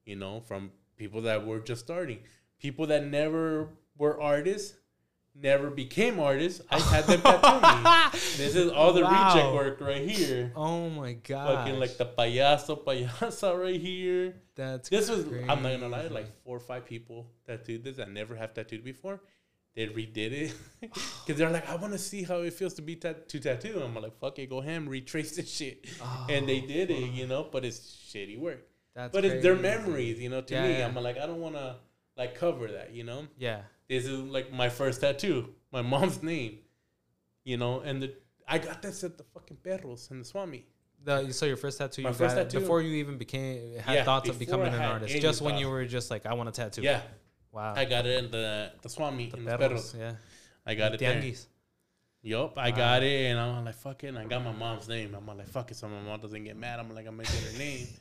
[0.07, 2.21] You know, from people that were just starting,
[2.59, 3.69] people that never
[3.99, 4.77] were artists.
[5.35, 6.61] Never became artists.
[6.71, 8.21] I had them tattoo me.
[8.37, 9.29] This is all the Wow.
[9.35, 10.53] reject work right here.
[10.57, 11.65] Oh my god.
[11.67, 14.35] Fucking like the payaso payasa right here.
[14.55, 16.15] that's This was I'm not gonna lie, crazy.
[16.15, 19.21] like four or five people tattooed this I never have tattooed before.
[19.77, 22.97] They redid it because they're like, I want to see how it feels to be
[22.97, 23.81] tat- to tattoo.
[23.81, 27.29] I'm like, fuck it, go ham, retrace this shit, oh, and they did it, you
[27.29, 27.47] know.
[27.51, 27.79] But it's
[28.13, 28.67] shitty work.
[28.97, 30.41] That's but it's their memories, you know.
[30.41, 30.87] To Yeah, me, yeah.
[30.89, 31.77] I'm like, I don't want to
[32.17, 33.29] like cover that, you know.
[33.39, 33.61] Yeah.
[33.91, 36.59] This is like my first tattoo, my mom's name,
[37.45, 38.15] you know, and the
[38.47, 40.65] I got this at the fucking perros in the Swami.
[41.03, 43.95] The, so your first tattoo, My you first got tattoo- before you even became had
[43.95, 45.17] Yeah, thoughts of becoming an artist.
[45.21, 46.83] Just when you were just like, I want a tattoo.
[46.83, 47.01] Yeah,
[47.51, 47.75] Wow.
[47.77, 49.95] I got it in the the Swami the in the perros, perros.
[49.99, 50.15] Yeah.
[50.65, 51.21] I got it there.
[51.21, 51.47] Tianguis.
[52.23, 52.77] Yup, I Wow.
[52.77, 54.09] got it, and I'm like, fuck it.
[54.09, 55.17] And I got my mom's name.
[55.17, 56.79] I'm like, fuck it, so my mom doesn't get mad.
[56.79, 57.89] I'm like, I'm gonna get her name.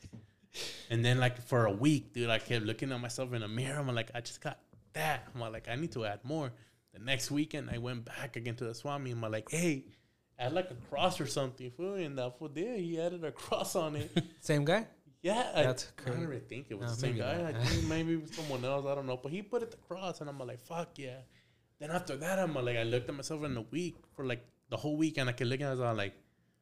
[0.92, 3.80] And then like for a week, dude, I kept looking at myself in the mirror.
[3.80, 4.58] I'm like, I just got
[4.94, 5.28] that.
[5.34, 6.52] I'm like, I need to add more.
[6.94, 9.12] The next weekend, I went back again to the Swami.
[9.12, 9.86] I'm like, hey,
[10.40, 11.94] add like a cross or something, fool.
[11.96, 12.80] And that fool did.
[12.80, 14.12] He added a cross on it.
[14.40, 14.88] Same guy.
[15.22, 17.42] Yeah, That's I, I don't really think it was No, the same guy.
[17.42, 17.54] not.
[17.56, 18.86] I think maybe it was someone else.
[18.86, 19.20] I don't know.
[19.22, 21.18] But he put it the cross, and I'm like, fuck yeah.
[21.78, 24.78] Then after that, I'm like, I looked at myself in the week for like the
[24.78, 25.78] whole week, and I could look at.
[25.78, 26.14] I all like,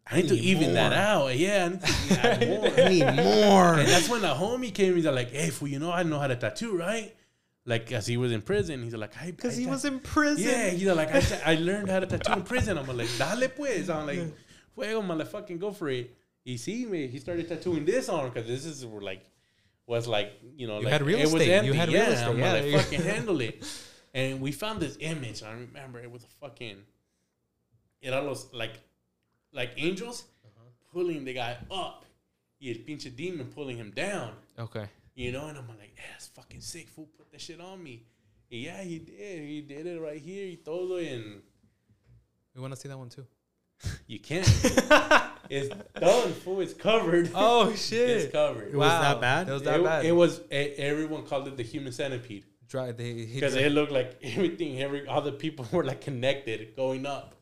[0.09, 1.37] I need to need even that out.
[1.37, 2.85] Yeah, I need to add more.
[2.85, 3.73] I need more.
[3.75, 4.95] and that's when the homie came.
[4.95, 7.15] He's like, hey, fool, you know I know how to tattoo, right?
[7.67, 10.47] Like, as he was in prison, he's like, I Because he was in prison.
[10.49, 12.77] yeah, he's like, I, ta- I learned how to tattoo in prison.
[12.77, 13.89] I'm like, dale pues.
[13.89, 14.21] I'm like,
[14.73, 16.15] fuego, motherfucking go for it.
[16.45, 17.07] He see me.
[17.07, 19.23] He started tattooing this arm because this is where, like,
[19.85, 21.47] was like, you know, You like had real it was estate.
[21.65, 21.77] You empty.
[21.77, 22.27] had yeah, real estate.
[22.29, 23.83] I'm Yeah, like, there you- fucking handle it.
[24.13, 25.43] And we found this image.
[25.43, 26.77] I remember it was a fucking,
[28.01, 28.79] it almost like,
[29.51, 30.69] like angels Uh-huh.
[30.93, 32.05] pulling the guy up.
[32.61, 34.31] Y el pinche demon pulling him down.
[34.57, 34.87] Okay.
[35.17, 36.89] You know, and I'm like, yeah, it's fucking sick.
[36.89, 38.03] Fool put that shit on me.
[38.51, 39.39] And yeah, he did.
[39.41, 40.45] He did it right here.
[40.45, 41.41] He todo and
[42.53, 43.25] We want to see that one too.
[44.07, 44.47] you can't.
[45.49, 46.33] it's done.
[46.33, 46.61] Fool.
[46.61, 47.31] It's covered.
[47.35, 48.67] oh shit, it's covered.
[48.67, 49.49] It was that bad?
[49.49, 50.05] It was that it, bad.
[50.05, 50.39] it was.
[50.51, 54.79] e- everyone called it the human centipede Dry, they, because it looked like everything.
[54.83, 57.33] Every all the people were like connected, going up.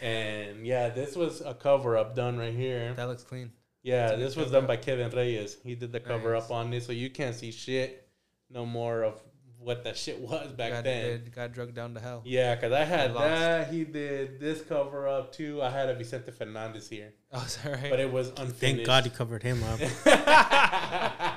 [0.00, 2.92] And yeah, this was a cover up done right here.
[2.94, 3.52] that looks clean.
[3.82, 5.56] Yeah, this was done by Kevin Reyes.
[5.64, 6.44] He did the cover Nice.
[6.44, 8.08] up on this, so you can't see shit
[8.48, 9.20] no more of
[9.58, 11.24] what that shit was back got, then.
[11.24, 12.22] Got, got drugged down to hell.
[12.24, 13.26] Yeah, because I had lost.
[13.26, 13.72] that.
[13.72, 15.60] He did this cover up too.
[15.62, 17.88] I had a Vicente Fernandez here, Oh, sorry.
[17.90, 18.58] but it was unfinished.
[18.60, 19.80] Thank God you covered him up.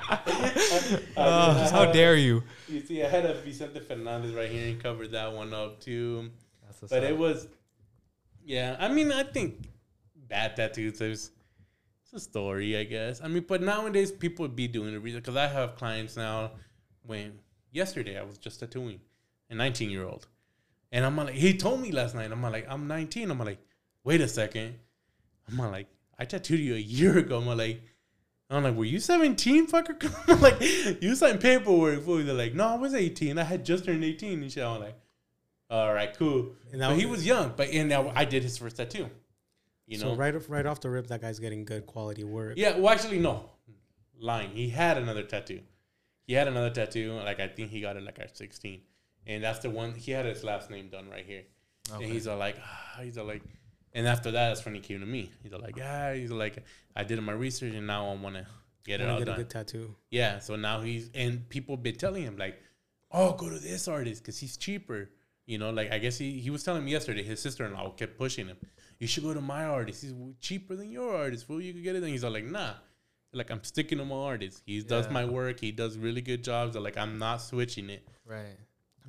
[1.18, 2.44] Oh, how dare you?
[2.68, 6.30] You see, I had a Vicente Fernandez right here and covered that one up too.
[6.64, 7.10] That's But up.
[7.10, 7.48] it was,
[8.44, 8.76] yeah.
[8.80, 9.68] I mean, I think
[10.16, 11.00] bad tattoos.
[11.00, 11.32] There's it's
[12.16, 13.22] a story, I guess.
[13.22, 16.52] I mean, but nowadays people would be doing it because I have clients now.
[17.06, 17.34] When
[17.72, 19.00] yesterday I was just tattooing
[19.50, 20.28] a 19 year old,
[20.92, 22.32] and I'm like, he told me last night.
[22.32, 23.30] I'm like, I'm 19.
[23.30, 23.60] I'm like,
[24.04, 24.76] wait a second.
[25.48, 25.88] I'm like,
[26.18, 27.38] I tattooed you a year ago.
[27.38, 27.82] I'm like.
[28.48, 29.98] I'm like, were you 17, fucker?
[30.30, 32.04] I'm like, you signed paperwork.
[32.04, 32.24] Fool.
[32.24, 33.40] They're like, no, I was 18.
[33.40, 34.64] I had just turned 18 and shit.
[34.64, 34.96] I'm like,
[35.72, 36.52] all right, cool.
[36.72, 39.10] And he was- was young, but and now I did his first tattoo.
[39.88, 42.53] You know, so right off, right off the rip, that guy's getting good quality work.
[42.57, 42.78] yeah.
[42.78, 43.49] Well, actually, no,
[44.20, 44.49] lying.
[44.52, 45.62] He had another tattoo.
[46.28, 47.14] He had another tattoo.
[47.14, 48.82] Like I think he got it like at 16,
[49.28, 49.94] and that's the one.
[49.94, 51.44] He had his last name done right here,
[51.94, 52.03] Okay.
[52.03, 53.44] and he's all like, ah, he's all like,
[53.94, 55.32] and after that, that's when he came to me.
[55.44, 56.64] He's all like, yeah, he's like,
[56.95, 58.48] I did my research, and now I want to
[58.86, 59.38] get it all get a done.
[59.38, 59.95] good tattoo.
[60.10, 62.60] Yeah, so now he's and people been telling him like,
[63.12, 65.12] "Oh, go to this artist because he's cheaper."
[65.45, 67.22] You know, like I guess he he was telling me yesterday.
[67.22, 68.57] His sister in law kept pushing him.
[69.00, 70.02] You should go to my artist.
[70.04, 71.46] He's cheaper than your artist.
[71.48, 72.04] Fool, you could get it.
[72.04, 72.74] And he's all like, "Nah."
[73.34, 74.64] Like I'm sticking to my artist.
[74.66, 75.60] He does my work.
[75.60, 76.74] He does really good jobs.
[76.74, 78.08] They're like I'm not switching it.
[78.26, 78.58] right.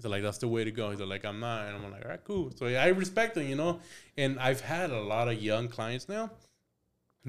[0.01, 0.91] So like that's the way to go.
[0.91, 2.51] He's like I'm not, and I'm like all right, cool.
[2.57, 3.81] So I respect him, you know.
[4.19, 6.31] And I've had a lot of young clients now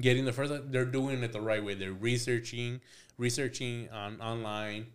[0.00, 0.52] getting the first.
[0.70, 1.74] They're doing it the right way.
[1.74, 2.80] They're researching,
[3.16, 4.86] researching on online,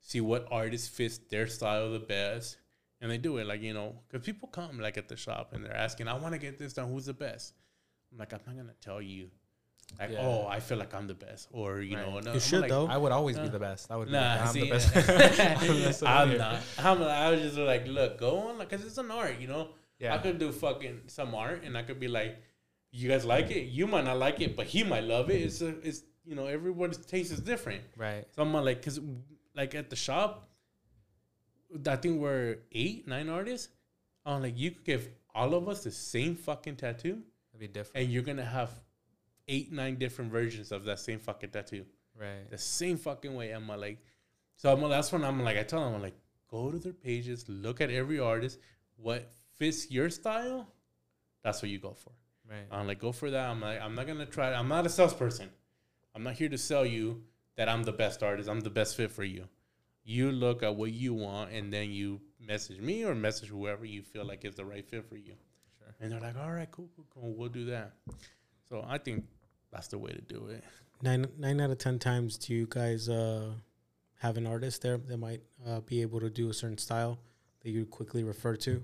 [0.00, 2.56] see what artist fits their style the best,
[3.00, 3.46] and they do it.
[3.46, 6.32] Like you know, because people come like at the shop and they're asking, I want
[6.34, 6.90] to get this done.
[6.92, 7.54] Who's the best?
[8.12, 9.30] I'm like I'm not gonna tell you.
[9.98, 10.18] Like Yeah.
[10.20, 12.24] oh, I feel like I'm the best, or you know, Right.
[12.24, 12.86] no, You I'm should, like, though.
[12.86, 13.90] I would always be Uh, the best.
[13.90, 14.96] I would be like, I'm see, the best.
[14.96, 16.60] I'm best I'm not.
[16.78, 19.70] I'm, I was just like, look, go on, like, cause it's an art, you know.
[19.98, 20.14] Yeah.
[20.14, 22.36] I could do fucking some art, and I could be like,
[22.92, 25.40] you guys like it, you might not like it, but he might love it.
[25.40, 27.82] It's a, it's you know, everybody's taste is different.
[27.96, 28.26] Right.
[28.36, 29.00] So I'm like, cause
[29.54, 30.47] like at the shop,
[31.86, 33.68] I think we're eight, nine artists.
[34.24, 37.22] I'm like, you could give all of us the same fucking tattoo,
[37.52, 38.04] It'd be different.
[38.04, 38.70] and you're gonna have
[39.46, 41.84] eight, nine different versions of that same fucking tattoo
[42.18, 42.50] Right.
[42.50, 43.52] the same fucking way.
[43.52, 43.98] I'm like,
[44.56, 46.18] so I'm that's when I'm like, I tell them, I'm like,
[46.50, 48.58] go to their pages, look at every artist,
[48.96, 50.66] what fits your style,
[51.42, 52.12] that's what you go for.
[52.50, 52.66] Right.
[52.70, 53.48] I'm like, go for that.
[53.50, 54.52] I'm like, I'm not gonna try.
[54.52, 55.50] I'm not a salesperson.
[56.14, 57.22] I'm not here to sell you
[57.56, 58.48] that I'm the best artist.
[58.48, 59.44] I'm the best fit for you.
[60.10, 64.00] You look at what you want, and then you message me or message whoever you
[64.00, 65.34] feel like is the right fit for you.
[65.78, 65.94] Sure.
[66.00, 67.34] And they're like, all right, cool, cool, cool.
[67.34, 67.92] We'll do that.
[68.70, 69.26] So I think
[69.70, 70.64] that's the way to do it.
[71.02, 73.50] Nine nine out of ten times, do you guys uh,
[74.20, 77.18] have an artist there that might uh, be able to do a certain style
[77.60, 78.82] that you quickly refer to?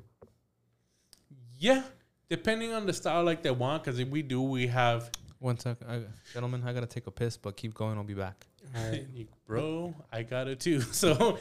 [1.59, 1.84] Yeah,
[2.28, 5.78] depending on the style like they want, because if we do, we have, One sec,
[5.88, 6.02] I,
[6.34, 6.62] gentlemen.
[6.66, 7.96] I gotta take a piss, but keep going.
[7.96, 8.46] I'll be back.
[8.74, 9.06] Right.
[9.46, 10.80] bro, I got it too.
[10.92, 11.38] So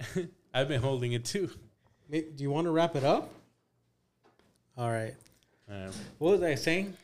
[0.54, 1.50] I've been holding it too.
[2.10, 3.30] Do you want to wrap it up?
[4.76, 5.14] All right.
[5.68, 6.94] Um, What was I saying?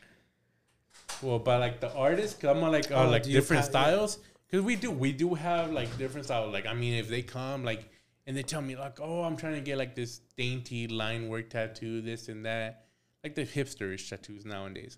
[1.21, 4.65] Well, but like the artists, come on, like uh, Oh, like different have- styles, because
[4.65, 6.51] we do we do have like different styles.
[6.53, 7.89] Like I mean, if they come like
[8.27, 11.49] and they tell me like, oh, I'm trying to get like this dainty line work
[11.49, 12.85] tattoo, this and that,
[13.23, 14.97] like the hipsterish tattoos nowadays.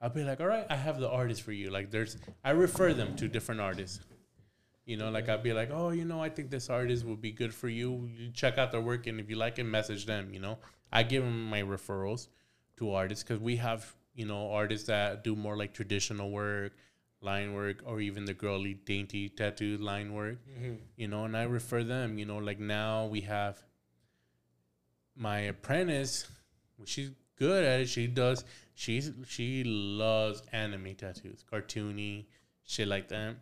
[0.00, 1.70] I'll be like, all right, I have the artist for you.
[1.70, 4.00] Like there's, I refer them to different artists.
[4.86, 7.32] You know, like I'll be like, oh, you know, I think this artist would be
[7.32, 8.08] good for you.
[8.10, 10.32] You check out their work, and if you like it, message them.
[10.32, 10.58] You know,
[10.90, 12.28] I give them my referrals
[12.78, 16.72] to artists because we have, you know, artists that do more like traditional work,
[17.20, 20.38] line work, or even the girly dainty tattoo line work.
[20.48, 20.76] Mm-hmm.
[20.96, 22.18] You know, and I refer them.
[22.18, 23.62] You know, like now we have
[25.14, 26.30] my apprentice.
[26.86, 27.88] She's good at it.
[27.88, 28.44] She does.
[28.74, 32.26] She's she loves anime tattoos, cartoony
[32.64, 33.36] shit like that.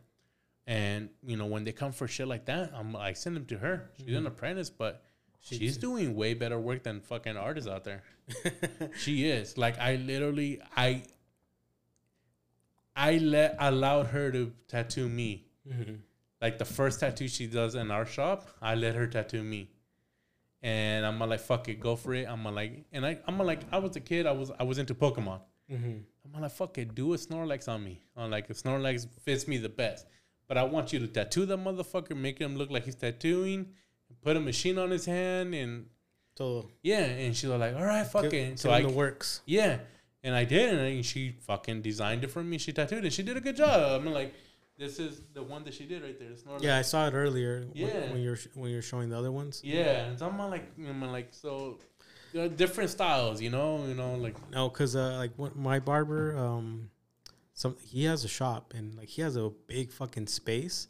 [0.67, 3.59] And you know, when they come for shit like that, I'm I send them to
[3.59, 3.91] her.
[3.99, 4.27] She's an mm-hmm.
[4.27, 5.03] apprentice, but
[5.41, 8.03] she's doing way better work than fucking artists out there.
[8.99, 9.57] she is.
[9.57, 11.03] Like I literally I
[12.97, 15.47] I let allowed her to tattoo me.
[15.69, 15.97] Mm-hmm.
[16.41, 19.71] Like the first tattoo she does in our shop, I let her tattoo me.
[20.63, 22.27] And I'm like, fuck it, go for it.
[22.29, 24.65] I'm gonna like, and I, I'm gonna like, I was a kid, I was, I
[24.65, 25.41] was into Pokemon.
[25.71, 26.35] Mm-hmm.
[26.35, 28.01] I'm like, fuck it, do a Snorlax on me.
[28.17, 30.07] I'm like, a Snorlax fits me the best.
[30.49, 33.67] But I want you to tattoo that motherfucker, make him look like he's tattooing,
[34.23, 35.87] put a machine on his hand, and
[36.37, 37.05] So yeah.
[37.05, 38.59] And she was like, all right, fuck it.
[38.59, 39.43] So I, the works.
[39.47, 39.79] yeah.
[40.23, 42.59] And I did, and she fucking designed it for me.
[42.59, 43.13] She tattooed it.
[43.13, 44.03] She did a good job.
[44.05, 44.35] I'm like,
[44.79, 46.29] this is the one that she did right there.
[46.29, 46.63] The Snorlax.
[46.63, 47.61] Yeah, I saw it earlier.
[47.61, 48.13] when- Yeah.
[48.13, 49.61] When, you're sh- when you're showing the other ones.
[49.65, 51.79] Yeah, and so I'm like, I'm like, so
[52.57, 56.91] different styles, you know, you know, like No, because uh, like what, my barber, um,
[57.55, 60.89] some he has a shop and like he has a big fucking space,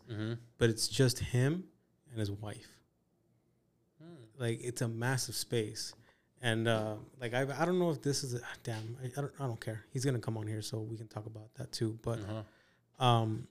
[0.59, 1.65] but it's just him
[2.11, 2.69] and his wife.
[4.39, 5.95] Like it's a massive space,
[6.43, 9.33] and uh, like I I don't know if this is a, damn I, I don't
[9.41, 9.85] I don't care.
[9.93, 11.99] He's gonna come on here so we can talk about that too.
[12.03, 13.05] But uh-huh.
[13.05, 13.49] um,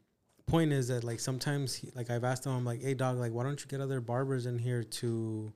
[0.47, 3.31] point is that like sometimes he, like I've asked him I'm like hey dog like
[3.31, 5.51] why don't you get other barbers in here to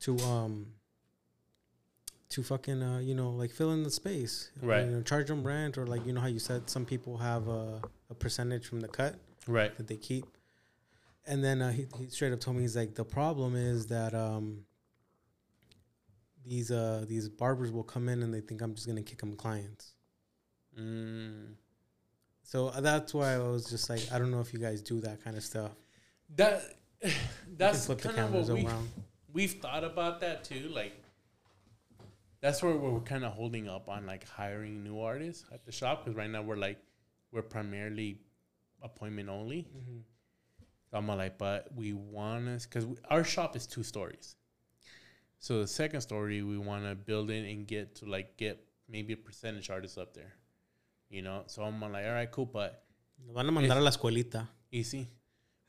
[0.00, 0.66] to um
[2.30, 4.84] to fucking uh you know like fill in the space Right.
[4.84, 7.48] you know charge them rent or like you know how you said some people have
[7.48, 7.80] a,
[8.10, 9.16] a percentage from the cut
[9.46, 10.24] right, that they keep
[11.26, 14.14] and then uh, he, he straight up told me he's like the problem is that
[14.14, 14.64] um
[16.46, 19.34] these uh these barbers will come in and they think I'm just gonna kick them
[19.34, 19.92] clients
[20.78, 21.46] mm.
[22.44, 25.00] So uh, that's why I was just like I don't know if you guys do
[25.00, 25.72] that kind of stuff
[26.36, 26.62] that
[27.56, 28.88] that's flip the kind of cameras what we around
[29.34, 30.70] we've thought about that too.
[30.72, 30.94] Like
[32.40, 36.04] that's where we're kind of holding up on like hiring new artists at the shop
[36.04, 36.78] because right now we're like
[37.32, 38.20] we're primarily
[38.82, 39.66] appointment only.
[40.90, 44.36] So I'm like, but we want us because our shop is two stories.
[45.40, 49.12] So the second story, we want to build in and get to like get maybe
[49.12, 50.32] a percentage artist up there,
[51.10, 51.42] you know.
[51.46, 52.82] So I'm like, all right, cool, but
[53.26, 55.08] Nos van a mandar a la escuelita easy,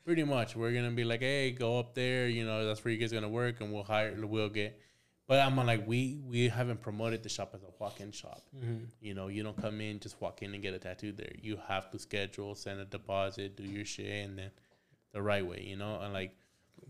[0.04, 0.56] pretty much.
[0.56, 3.28] We're gonna be like, hey, go up there, you know, that's where you guys gonna
[3.28, 4.78] work, and we'll hire, we'll get.
[5.28, 8.42] But I'm like, we we haven't promoted the shop as a walk-in shop.
[9.00, 11.32] You know, you don't come in just walk in and get a tattoo there.
[11.42, 14.50] You have to schedule, send a deposit, do your shit, and then
[15.12, 15.62] the right way.
[15.66, 16.32] You know, and like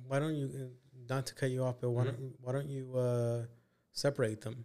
[0.07, 0.69] why don't you uh,
[1.09, 2.07] not to cut you off but why Mhm.
[2.07, 3.45] don't why don't you uh
[3.93, 4.65] separate them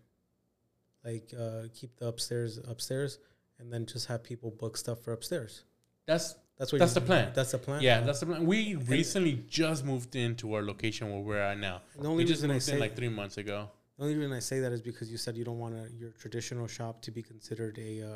[1.06, 3.20] like uh keep the upstairs upstairs
[3.62, 5.64] and then just have people book stuff for upstairs
[6.08, 7.32] that's that's what That's the plan.
[7.34, 8.46] that's the plan yeah, that's the plan.
[8.46, 11.82] We recently just moved into our location where we're at now.
[11.98, 13.70] the only We just reason I say in like three months ago.
[13.98, 16.12] the only reason I say that is because you said you don't want a, your
[16.12, 18.08] traditional shop to be considered a, uh,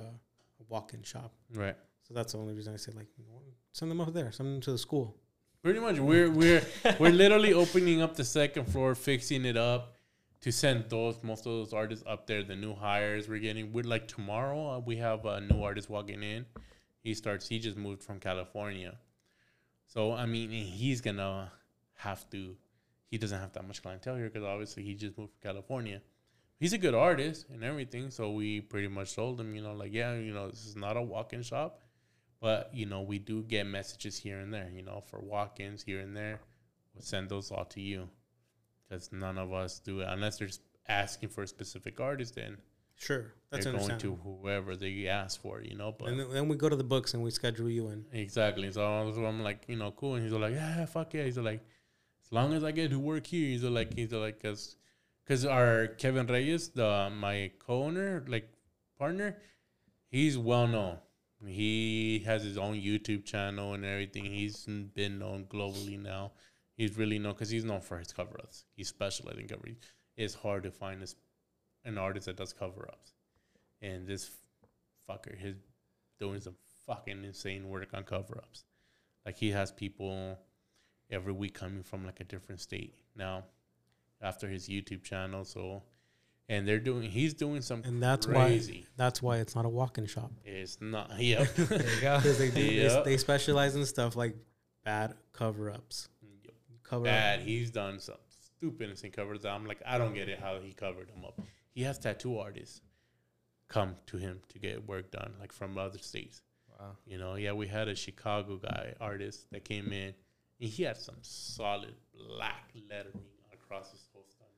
[0.62, 1.76] a walk-in shop Right.
[2.08, 3.08] so that's the only reason I say like
[3.72, 5.16] send them up there send them to the school
[5.64, 6.62] Pretty much, we're we're
[7.00, 9.95] we're literally opening up the second floor, fixing it up
[10.46, 12.44] to send those most of those artists up there.
[12.44, 13.74] The new hires we're getting.
[13.74, 14.74] We're like tomorrow.
[14.74, 16.46] Uh, we have a new artist walking in.
[17.00, 17.48] He starts.
[17.48, 18.96] He just moved from California,
[19.88, 21.52] so I mean he's gonna
[21.96, 22.56] have to
[23.10, 26.00] he doesn't have that much clientele here because obviously he just moved from California.
[26.60, 29.94] He's a good artist and everything, so we pretty much told him, you know, like
[29.94, 31.82] yeah, you know, this is not a walk-in shop,
[32.40, 36.02] but you know, we do get messages here and there, you know, for walk-ins here
[36.02, 36.40] and there.
[36.94, 38.10] We'll send those all to you
[38.88, 40.50] because none of us do it unless they're
[40.88, 42.36] asking for a specific artist.
[42.36, 42.58] Then
[42.98, 45.94] Sure, that's they're going to whoever they ask for, you know.
[45.98, 48.06] But And then, then we go to the books and we schedule you in.
[48.14, 48.72] Exactly.
[48.72, 50.16] So I'm like, you know, cool.
[50.16, 51.24] And he's like, yeah, fuck yeah.
[51.24, 51.62] He's like,
[52.24, 54.78] as long as I get to work here, he's like, he's like, cause,
[55.28, 58.50] cause our Kevin Reyes, the my co-owner, like
[58.98, 59.38] partner,
[60.10, 60.98] he's well known.
[61.46, 64.24] He has his own YouTube channel and everything.
[64.24, 66.32] He's been known globally now.
[66.78, 68.66] He's really known because he's known for his cover ups.
[68.76, 69.64] He specializes in cover.
[70.18, 71.16] It's hard to find this
[71.84, 73.14] an artist that does cover ups,
[73.82, 74.30] and this
[75.10, 75.56] fucker, he's
[76.20, 76.56] doing some
[76.88, 78.66] fucking insane work on cover ups.
[79.26, 80.38] Like he has people
[81.12, 83.44] every week coming from like a different state now
[84.22, 85.44] after his YouTube channel.
[85.46, 85.84] So,
[86.50, 88.82] and they're doing, he's doing some And that's crazy.
[88.82, 91.44] why that's why it's not a walk-in shop It's not, yeah.
[91.56, 92.20] There you go.
[92.24, 92.88] they, do Yeah.
[93.04, 94.36] they they specialize in stuff like
[94.84, 96.10] bad cover-ups.
[96.88, 97.40] Cover up.
[97.40, 98.16] He's done some
[98.58, 99.42] stupid insane covers.
[99.42, 101.40] that I'm like, I don't get it how he covered them up.
[101.74, 102.82] He has tattoo artists
[103.68, 106.42] come to him to get work done, like from other states.
[106.80, 106.92] Wow.
[107.06, 110.14] You know, yeah, we had a Chicago guy artist that came in,
[110.60, 114.54] and he had some solid black lettering across his whole stomach,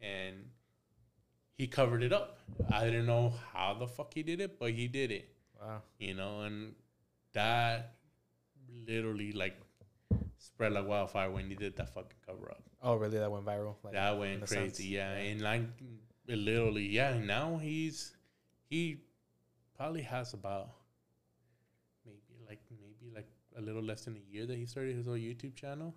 [0.00, 0.36] and
[1.56, 2.38] he covered it up.
[2.70, 5.28] I didn't know how the fuck he did it, but he did it.
[5.60, 5.82] Wow.
[5.98, 6.74] You know, and
[7.32, 7.94] that
[8.86, 9.56] literally like
[10.44, 12.62] spread like wildfire when he did that fucking cover up.
[12.82, 13.18] Oh, really?
[13.18, 13.76] That went viral.
[13.82, 14.80] Like, that went crazy, sense?
[14.80, 15.10] yeah.
[15.12, 15.62] And like
[16.28, 17.18] literally, yeah.
[17.18, 18.14] Now he's
[18.68, 18.98] he
[19.76, 20.70] probably has about
[22.04, 22.18] maybe
[22.48, 25.54] like maybe like a little less than a year that he started his own YouTube
[25.54, 25.94] channel,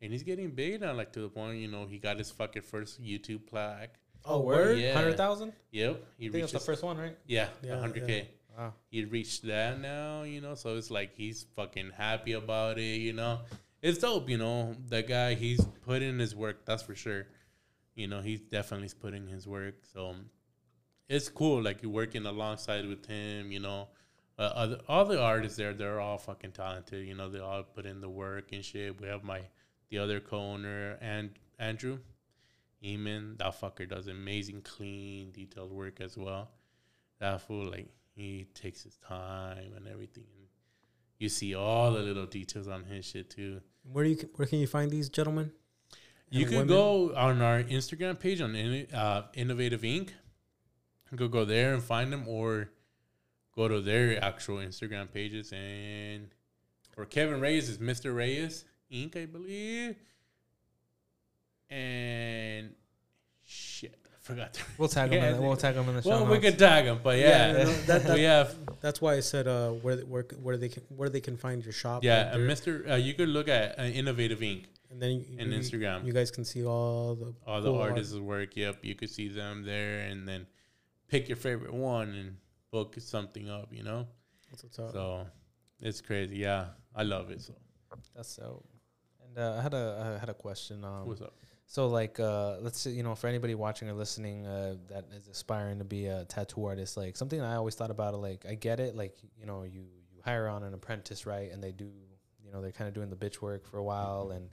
[0.00, 0.92] and he's getting big now.
[0.92, 3.98] Like to the point, you know, he got his fucking first YouTube plaque.
[4.26, 4.78] Oh, word?
[4.78, 4.94] Yeah.
[4.94, 5.52] Hundred thousand?
[5.70, 7.16] Yep, he I think that's reached the first one, right?
[7.26, 8.28] yeah, Yeah, hundred k.
[8.56, 8.72] Wow.
[8.88, 10.54] He reached that now, you know.
[10.54, 13.40] So it's like he's fucking happy about it, you know.
[13.84, 14.74] It's dope, you know.
[14.88, 16.64] That guy, he's put in his work.
[16.64, 17.26] That's for sure.
[17.94, 19.74] You know, he's definitely putting his work.
[19.92, 20.14] So
[21.06, 21.62] it's cool.
[21.62, 23.52] Like you're working alongside with him.
[23.52, 23.88] You know,
[24.38, 27.06] uh, other all the artists there, they're all fucking talented.
[27.06, 28.98] You know, they all put in the work and shit.
[28.98, 29.42] We have my
[29.90, 31.98] the other co-owner and Andrew
[32.82, 33.36] Eamon.
[33.36, 36.48] That fucker does amazing, clean, detailed work as well.
[37.20, 40.46] That fool, like he takes his time and everything, and
[41.18, 43.60] you see all the little details on his shit too.
[43.90, 45.52] Where do you where can you find these gentlemen?
[46.30, 46.68] You can women?
[46.68, 50.14] go on our Instagram page on uh, Innovative Ink.
[51.12, 52.70] You could go there and find them, or
[53.54, 55.52] go to their actual Instagram pages.
[55.52, 56.28] And
[56.92, 58.14] for Kevin Reyes is Mr.
[58.14, 59.16] Reyes Ink.
[59.16, 59.96] I believe.
[61.70, 62.74] And
[63.44, 64.52] shit, forgot.
[64.54, 65.22] The We'll tag them.
[65.22, 67.28] Yeah, the, we'll tag them in the show well, we could tag them, but yeah,
[67.28, 68.48] Yeah, no, that- that- we have
[68.80, 71.72] That's why I said uh, where where where they can where they can find your
[71.82, 72.02] shop.
[72.04, 72.90] yeah, their- Mr.
[72.90, 74.62] Uh, you could look at uh, Innovative Ink.
[74.90, 75.98] and then you, and you- Instagram.
[76.06, 77.90] You guys can see all the all the cool art.
[77.92, 78.50] artists' work.
[78.56, 80.46] Yep, you could see them there, and then
[81.12, 82.36] pick your favorite one and
[82.70, 83.68] book something up.
[83.72, 84.06] You know,
[84.50, 84.92] That's what's up.
[84.92, 85.26] so
[85.80, 86.36] it's crazy.
[86.38, 87.40] Yeah, I love it.
[87.42, 87.54] So
[88.16, 88.62] That's so.
[89.26, 89.84] And uh, I had a
[90.16, 90.84] I had a question.
[90.84, 91.34] Um, what's up?
[91.66, 95.28] So like, uh, let's say you know, for anybody watching or listening uh, that is
[95.28, 98.14] aspiring to be a tattoo artist, like something I always thought about.
[98.20, 98.94] Like, I get it.
[98.94, 99.80] Like, you know, you
[100.14, 101.50] you hire on an apprentice, right?
[101.50, 101.90] And they do,
[102.44, 104.50] you know, they're kind of doing the bitch work for a while, and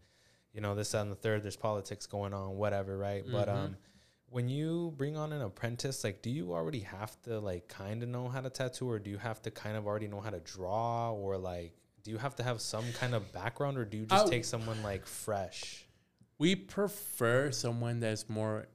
[0.54, 1.44] you know, this that, and the third.
[1.44, 3.24] There's politics going on, whatever, right?
[3.30, 3.56] But Mhm.
[3.56, 3.78] um,
[4.30, 8.08] when you bring on an apprentice, like, do you already have to like kind of
[8.10, 10.40] know how to tattoo, or do you have to kind of already know how to
[10.40, 11.74] draw, or like,
[12.04, 14.46] do you have to have some kind of background, or do you just I- take
[14.46, 15.86] someone like fresh?
[16.42, 18.66] We prefer someone that's more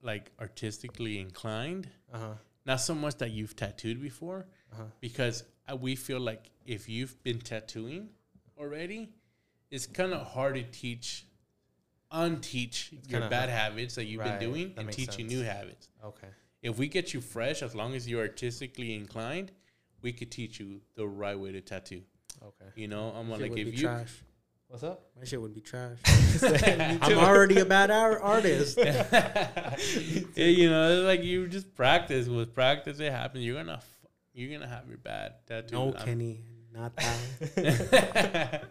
[0.00, 2.34] like artistically inclined, Uh huh.
[2.64, 4.84] not so much that you've tattooed before, Uh-huh.
[5.00, 8.10] because uh, we feel like if you've been tattooing
[8.56, 9.00] already,
[9.72, 11.26] it's kind of hard to teach,
[12.12, 13.50] unteach your bad hard.
[13.50, 15.88] habits that you've Right, been doing that and makes teach you new habits.
[16.04, 16.28] Okay.
[16.62, 19.50] If we get you fresh, as long as you're artistically inclined,
[20.00, 22.02] we could teach you the right way to tattoo.
[22.50, 22.70] Okay.
[22.76, 24.14] You know, I'm Shit like would if you trash.
[24.68, 25.06] What's up?
[25.16, 25.98] My shit would be trash.
[26.42, 28.76] I'm already a bad artist.
[28.78, 29.76] yeah,
[30.34, 32.26] you know, it's like you just practice.
[32.28, 33.44] With practice, it happens.
[33.44, 35.74] You're gonna, f- you're gonna have your bad tattoo.
[35.76, 36.40] No, I'm- Kenny,
[36.74, 38.64] not that.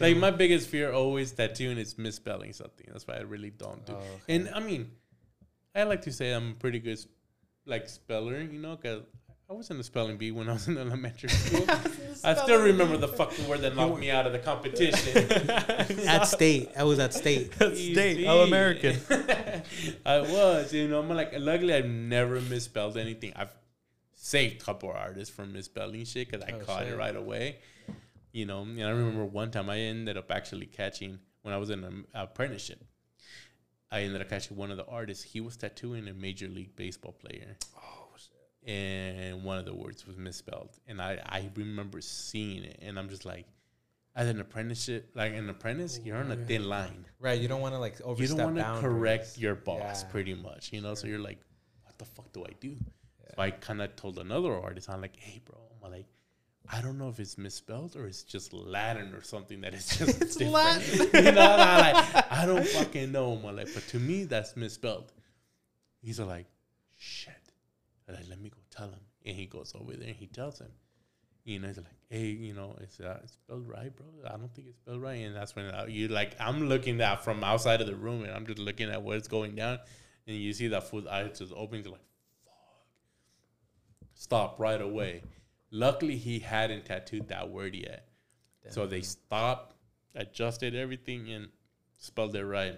[0.00, 2.86] like my biggest fear always tattooing is misspelling something.
[2.90, 3.92] That's why I really don't do.
[3.92, 4.34] Oh, okay.
[4.36, 4.90] And I mean,
[5.74, 6.98] I like to say I'm a pretty good,
[7.66, 8.40] like speller.
[8.40, 9.02] You know, because
[9.48, 11.64] I was in the spelling bee when I was in elementary school.
[12.24, 15.30] I still remember the fucking word that knocked me out of the competition.
[16.08, 17.54] At state, I was at state.
[17.54, 18.96] State, all American.
[20.04, 20.98] I was, you know.
[20.98, 23.32] I'm like, luckily, I've never misspelled anything.
[23.36, 23.54] I've
[24.16, 27.58] saved a couple artists from misspelling shit because I Oh, caught it right away.
[28.32, 31.70] You know, and I remember one time I ended up actually catching when I was
[31.70, 32.82] in an apprenticeship.
[33.92, 35.22] I ended up catching one of the artists.
[35.22, 37.64] He was tattooing a major league baseball player shit.
[38.66, 40.70] And one of the words was misspelled.
[40.86, 43.46] And I, I remember seeing it, and I'm just like,
[44.14, 47.04] as an apprenticeship, like an apprentice, oh, you're on a thin line.
[47.20, 50.08] Right, you don't want to like You don't want to correct your boss, Yeah.
[50.10, 50.94] pretty much, you know.
[50.94, 51.38] So you're like,
[51.84, 52.76] what the fuck do I do?
[53.34, 56.06] So I kind of told another artist, I'm like, hey, bro, I'm like,
[56.68, 60.20] I don't know if it's misspelled or it's just Latin or something that is just
[60.22, 60.54] It's different.
[60.54, 61.10] Latin.
[61.26, 63.34] you know, I'm like, I don't fucking know.
[63.34, 65.12] I'm like, but to me, that's misspelled.
[66.00, 66.46] He's like,
[66.96, 67.35] shit.
[68.08, 69.00] I'm like, let me go tell him.
[69.24, 70.70] And he goes over there and he tells him.
[71.44, 74.06] You know, he's like, hey, you know, it's uh, it's spelled right, bro.
[74.26, 75.20] I don't think it's spelled right.
[75.20, 78.46] And that's when you like, I'm looking at from outside of the room and I'm
[78.46, 79.78] just looking at what's going down.
[80.26, 81.82] And you see that fool's eyes just open.
[81.84, 82.00] You're like,
[82.44, 82.54] fuck.
[84.14, 85.22] Stop right away.
[85.70, 88.08] Luckily, he hadn't tattooed that word yet.
[88.70, 89.76] So they stopped,
[90.16, 91.48] adjusted everything, and
[91.98, 92.74] spelled it right.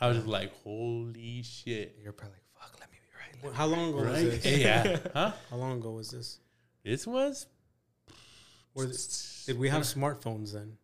[0.00, 1.98] I was just like, holy shit.
[2.00, 3.29] You're probably like, fuck, let me be right.
[3.54, 4.58] How long ago was this?
[4.58, 4.98] yeah.
[5.14, 5.32] Huh?
[5.50, 6.38] How long ago was this?
[6.84, 7.46] This was?
[8.74, 10.76] Or th- did we have smartphones then?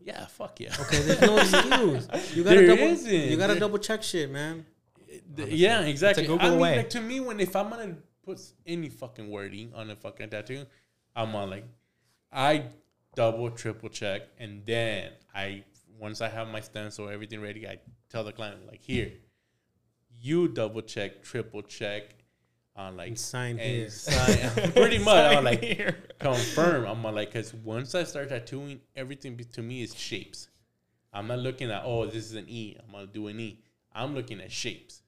[0.00, 0.74] Yeah, fuck yeah.
[0.80, 1.36] Okay, there's no
[1.94, 2.36] excuse.
[2.36, 2.82] You gotta There double.
[2.82, 3.12] isn't.
[3.30, 4.66] You gotta There- double check shit, man.
[5.36, 6.26] Th- yeah, exactly.
[6.26, 6.76] Google I mean, away.
[6.78, 10.64] like to me, when if I'm gonna put any fucking wording on a fucking tattoo,
[11.14, 11.64] I'm on like,
[12.32, 12.64] I
[13.14, 15.64] double, triple check, and then I
[15.98, 17.78] once I have my stencil, everything ready, I
[18.10, 19.12] tell the client like, here,
[20.24, 22.02] you double check, triple check,
[22.76, 23.90] on like And sign and here.
[23.90, 25.36] sign- uh, pretty much.
[25.36, 25.96] I'm like here.
[26.18, 26.86] confirm.
[26.86, 30.48] I'm like, because once I start tattooing, everything to me is shapes.
[31.12, 32.76] I'm not looking at oh, this is an E.
[32.84, 33.60] I'm gonna do an E.
[33.92, 35.02] I'm looking at shapes.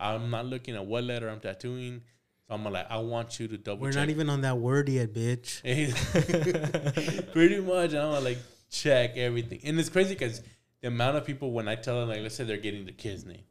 [0.00, 2.02] I'm not looking at what letter I'm tattooing.
[2.48, 3.78] So I'm like, I want you to double.
[3.78, 3.82] Check.
[3.82, 4.00] We're check.
[4.00, 5.60] not even on that word yet, bitch.
[7.32, 7.94] pretty much.
[7.94, 8.38] I'm like
[8.70, 10.40] check everything, and it's crazy because
[10.80, 13.24] the amount of people when I tell them like, let's say they're getting the kid's
[13.26, 13.42] name,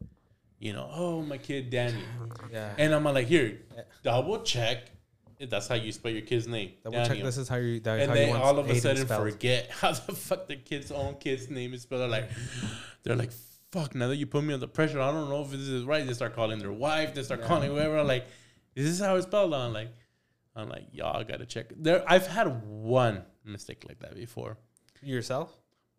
[0.62, 2.02] you know, oh my kid Daniel,
[2.54, 2.74] Yeah.
[2.78, 3.60] and I'm like, here,
[4.04, 4.92] double check.
[5.50, 6.74] That's how you spell your kid's name.
[6.84, 7.20] Double check.
[7.24, 7.80] This is how you.
[7.80, 11.50] That, and they all of a sudden forget how the fuck their kid's own kid's
[11.50, 12.02] name is spelled.
[12.02, 12.30] They're like,
[13.04, 13.32] they're like,
[13.72, 13.96] fuck.
[13.96, 16.06] Now that you put me under pressure, I don't know if this is right.
[16.06, 17.16] They start calling their wife.
[17.16, 17.98] They start calling whoever.
[17.98, 18.28] I'm like,
[18.76, 19.52] this is this how it's spelled?
[19.56, 19.90] I'm like,
[20.56, 21.74] I'm like, y'all gotta check.
[21.76, 24.58] There, I've had one mistake like that before.
[25.02, 25.50] yourself.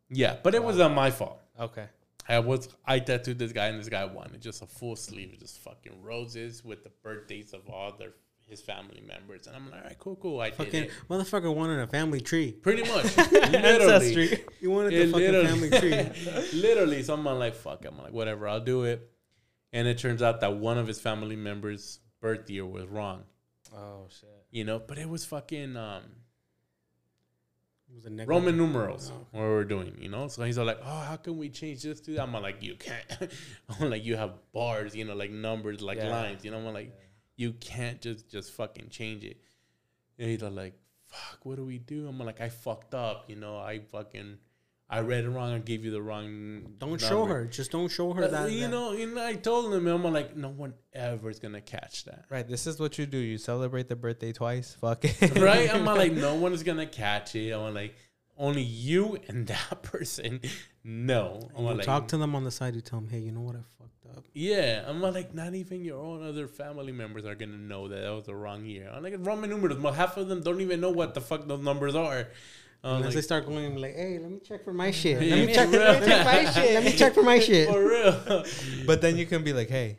[0.08, 1.40] Yeah, but it was not my fault.
[1.58, 1.86] Okay.
[2.28, 5.40] I was I tattooed this guy and this guy wanted just a full sleeve of
[5.40, 8.12] just fucking roses with the birthdays of all their
[8.48, 10.40] his family members, and I'm like, all right, cool, cool.
[10.40, 10.90] I did Fucking it.
[11.08, 12.52] motherfucker wanted a family tree.
[12.52, 13.56] Pretty much, literally.
[13.56, 14.44] Ancestry.
[14.60, 16.50] You wanted It the fucking family tree.
[16.60, 17.86] literally, so I'm like, fuck.
[17.86, 19.08] I'm like, whatever, I'll do it.
[19.72, 23.22] And it turns out that one of his family members' birth year was wrong,
[23.74, 24.28] Oh shit.
[24.50, 24.78] you know.
[24.78, 27.72] But it was fucking um, It was a negative-
[28.26, 29.26] Roman numerals Oh.
[29.32, 30.28] what we're doing, you know.
[30.28, 32.22] So he's all like, oh, how can we change this to that?
[32.22, 33.04] I'm like, you can't.
[33.80, 36.10] I'm like, you have bars, you know, like numbers, like Yeah.
[36.10, 36.58] lines, you know.
[36.58, 36.92] I'm like,
[37.36, 39.38] you can't just just fucking change it.
[40.18, 40.74] And he's all like,
[41.06, 42.06] fuck, what do we do?
[42.08, 43.56] I'm like, I fucked up, you know.
[43.58, 44.38] I fucking,
[44.92, 45.54] I read it wrong.
[45.54, 46.74] I gave you the wrong.
[46.78, 47.46] Don't show her.
[47.46, 48.50] Just don't show her But, that.
[48.52, 51.62] you that- know, you know, I told him, I'm like, no one ever is gonna
[51.62, 52.26] catch that.
[52.28, 52.46] Right.
[52.46, 53.16] This is what you do.
[53.16, 54.76] You celebrate the birthday twice.
[54.78, 55.36] Fuck it.
[55.40, 55.74] right?
[55.74, 57.52] I'm like, no one is gonna catch it.
[57.52, 57.94] I'm like,
[58.36, 60.40] only you and that person
[60.84, 61.40] know.
[61.56, 62.74] I'm You like, talk to them on the side.
[62.74, 63.56] You tell them, hey, you know what?
[63.56, 64.24] I fucked up.
[64.34, 64.84] yeah.
[64.86, 68.26] I'm like, not even your own other family members are gonna know that that was
[68.26, 68.90] the wrong year.
[68.92, 69.78] I'm like, Roman numerals.
[69.80, 72.28] Well, half of them don't even know what the fuck those numbers are.
[72.84, 75.20] I'm Unless like, they start going like, hey, let me check for my shit.
[75.20, 76.74] Let me check, let me check my shit.
[76.74, 77.68] Let me check for my shit.
[77.68, 78.44] for real.
[78.86, 79.98] but then you can be like, hey,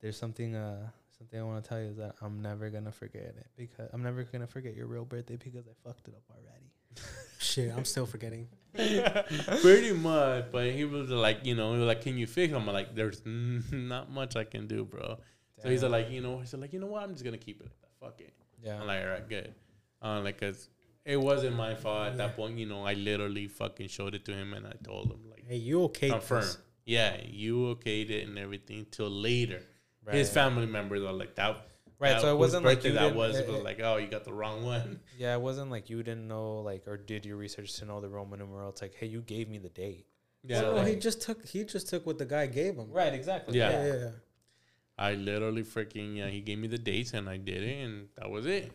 [0.00, 0.54] there's something.
[0.54, 0.88] Uh,
[1.18, 4.02] something I want to tell you is that I'm never gonna forget it because I'm
[4.02, 6.70] never gonna forget your real birthday because I fucked it up already.
[7.38, 8.48] Shit, I'm still forgetting.
[8.74, 12.68] Pretty much, but he was like, you know, he was like, "Can you fix?" Him?
[12.68, 15.18] I'm like, "There's n- not much I can do, bro."
[15.62, 17.02] So he's like, you know, he's like, you know what?
[17.02, 17.68] I'm just gonna keep it.
[18.00, 18.32] Fuck it.
[18.62, 18.80] Yeah.
[18.80, 19.54] I'm like, all right, good.
[20.00, 20.68] Uh, like, cause
[21.04, 22.58] it wasn't my fault at that point.
[22.58, 25.56] You know, I literally fucking showed it to him and I told him like, Hey,
[25.56, 26.10] you okay?
[26.10, 26.42] confirm.
[26.42, 26.58] Chris?
[26.84, 29.62] Yeah, you okayed it and everything till later.
[30.04, 30.16] Right.
[30.16, 31.68] His family members are like that.
[31.98, 33.78] Right, that- so it wasn't like you that didn't- was eh, it- was it- like,
[33.80, 34.98] oh, you got the wrong one.
[35.16, 38.08] Yeah, it wasn't like you didn't know, like, or did your research to know the
[38.08, 38.70] Roman numeral.
[38.70, 40.06] It's like, hey, you gave me the date.
[40.44, 42.90] Yeah, No, like- he just took he just took what the guy gave him.
[42.90, 43.56] Right, exactly.
[43.56, 43.70] Yeah.
[43.70, 44.00] Yeah, yeah.
[44.00, 44.10] yeah.
[44.98, 48.28] I literally freaking yeah, he gave me the dates and I did it and that
[48.28, 48.72] was it.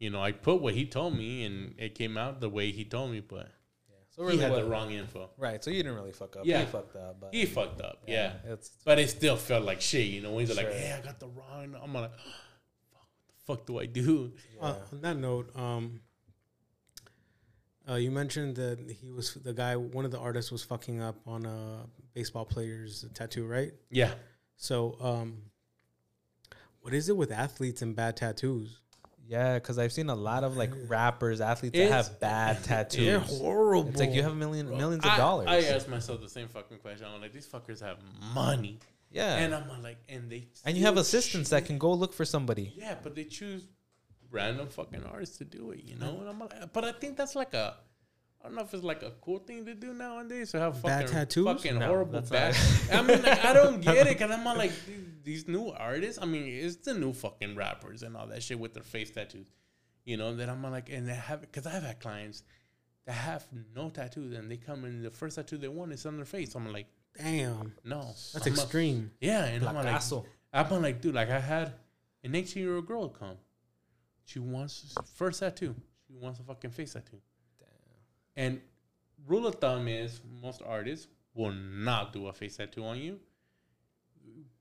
[0.00, 2.84] You know, I put what he told me and it came out the way he
[2.84, 3.48] told me, but
[4.08, 5.30] So he had what- the wrong info.
[5.36, 5.62] Right.
[5.62, 6.44] So you didn't really fuck up.
[6.46, 6.60] Yeah.
[6.60, 7.20] He fucked up.
[7.20, 8.38] But He fucked up, yeah.
[8.44, 10.32] It's But it still felt like shit, you know.
[10.32, 10.74] When he's like, Sure.
[10.74, 14.76] "Hey, I got the wrong," I'm like, "Fuck, what the fuck do I do?" Uh,
[14.90, 16.00] on that note, um,
[17.88, 19.76] uh, you mentioned that he was the guy.
[19.76, 23.72] One of the artists was fucking up on a baseball player's tattoo, right?
[23.90, 24.14] Yeah,
[24.56, 25.50] So, um,
[26.80, 28.79] what is it with athletes and bad tattoos?
[29.30, 33.04] Yeah, because I've seen a lot of like rappers, athletes that It's- have bad tattoos.
[33.06, 33.88] They're horrible.
[33.90, 35.46] It's like you have million millions of I- dollars.
[35.48, 37.06] I, asked myself the same fucking question.
[37.06, 37.98] I'm like, these fuckers have
[38.34, 38.80] money,
[39.12, 39.36] yeah.
[39.36, 42.24] and I'm like, and they and you have still assistants that can go look for
[42.24, 42.72] somebody.
[42.76, 43.68] Yeah, but they choose
[44.32, 46.18] random fucking artists to do it, you know.
[46.20, 47.76] And I'm like, but I think that's like a,
[48.42, 51.02] I don't know if it's like a cool thing to do nowadays to have Bad
[51.02, 51.44] fucking tattoos?
[51.44, 52.56] fucking No, horrible that's bad.
[52.90, 55.68] not I mean, like, I don't get it because I'm not like these, these new
[55.68, 56.18] artists.
[56.22, 59.48] I mean, it's the new fucking rappers and all that shit with their face tattoos,
[60.06, 60.34] you know.
[60.34, 62.42] That I'm like, and they have because I've had clients
[63.06, 66.16] that have no tattoos and they come in the first tattoo they want is on
[66.16, 66.54] their face.
[66.54, 66.86] I'm like,
[67.18, 69.10] Damn, no, that's I'm like, extreme.
[69.20, 70.24] yeah, and I'm like, Placazo.
[70.52, 71.74] I'm like, dude, like I had
[72.24, 73.36] an 18 year old girl come.
[74.24, 75.74] She wants first tattoo.
[76.06, 77.20] She wants a fucking face tattoo.
[78.40, 78.62] And
[79.26, 83.20] rule of thumb is most artists will not do a face tattoo on you.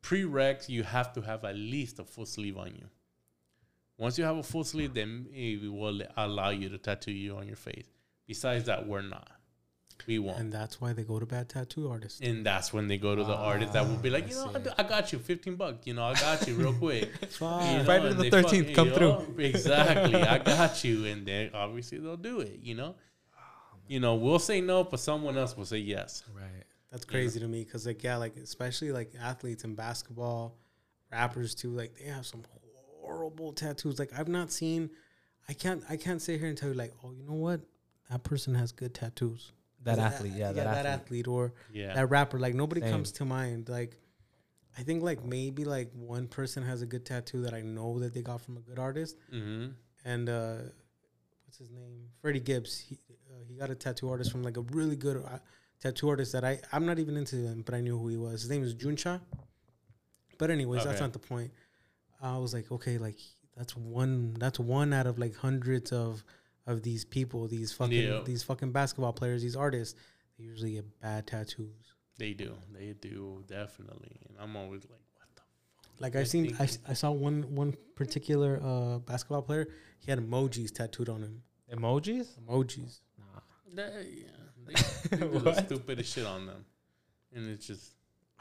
[0.04, 2.90] Prereqs, you have to have at least a full sleeve on you.
[3.98, 7.48] Once you have a full sleeve, then it will allow you to tattoo you on
[7.48, 7.88] your face.
[8.28, 9.32] Besides that, we're not.
[10.08, 10.40] We won't.
[10.40, 12.20] And that's why they go to bad tattoo artists.
[12.22, 14.52] And that's when they go to the ah, artist that will be like, you know.
[14.78, 15.86] I, I got you, fifteen bucks.
[15.88, 17.10] You know, I got you real quick.
[17.42, 19.08] Know, Friday the 13th, fuck- come you through.
[19.08, 22.60] know, Exactly, I got you, and then obviously they'll do it.
[22.64, 22.96] You know,
[23.90, 26.24] you know, we'll say no, but someone else will say yes.
[26.34, 26.64] Right.
[26.92, 30.56] That's crazy to me because, like, yeah, like especially like athletes in basketball,
[31.12, 31.72] rappers too.
[31.72, 32.44] Like they have some
[33.02, 34.00] horrible tattoos.
[34.00, 34.92] Like I've not seen.
[35.48, 35.84] I can't.
[35.90, 37.62] I can't sit here and tell you like, oh, you know what?
[38.10, 39.52] That person has good tattoos.
[39.84, 41.28] That it athlete, yeah, that, athlete.
[41.28, 42.38] or Yeah, that rapper.
[42.38, 42.92] Like nobody Same.
[42.92, 43.70] comes to mind.
[43.70, 43.98] Like
[44.78, 48.14] I think like maybe like one person has a good tattoo that I know that
[48.14, 49.72] they got from a good artist, mm-hmm.
[50.06, 50.58] and uh,
[51.46, 52.10] what's his name?
[52.22, 52.78] Freddie Gibbs.
[52.78, 53.00] He
[53.40, 55.38] uh, he got a tattoo artist from like a really good uh,
[55.80, 58.42] tattoo artist that I I'm not even into him, but I knew who he was.
[58.42, 59.22] His name is Juncha.
[60.38, 61.52] But anyways, that's not the point.
[62.22, 63.18] I was like, okay, like
[63.58, 66.24] that's one that's one out of like hundreds of
[66.68, 68.22] of these people, these fucking Yeah.
[68.26, 70.00] these fucking basketball players, these artists.
[70.38, 71.94] They usually get bad tattoos.
[72.18, 75.42] they do, they do definitely, and I'm always like, what the?
[75.42, 76.02] Fuck?
[76.02, 79.68] Like I I've seen, I, I saw one one particular uh, basketball player.
[80.00, 81.44] He had emojis tattooed on him.
[81.74, 82.28] Emojis?
[82.40, 83.00] Emojis.
[83.74, 83.84] Nah.
[83.84, 84.26] That, yeah,
[85.12, 86.66] they, they do the stupidest shit on them,
[87.34, 87.92] and it's just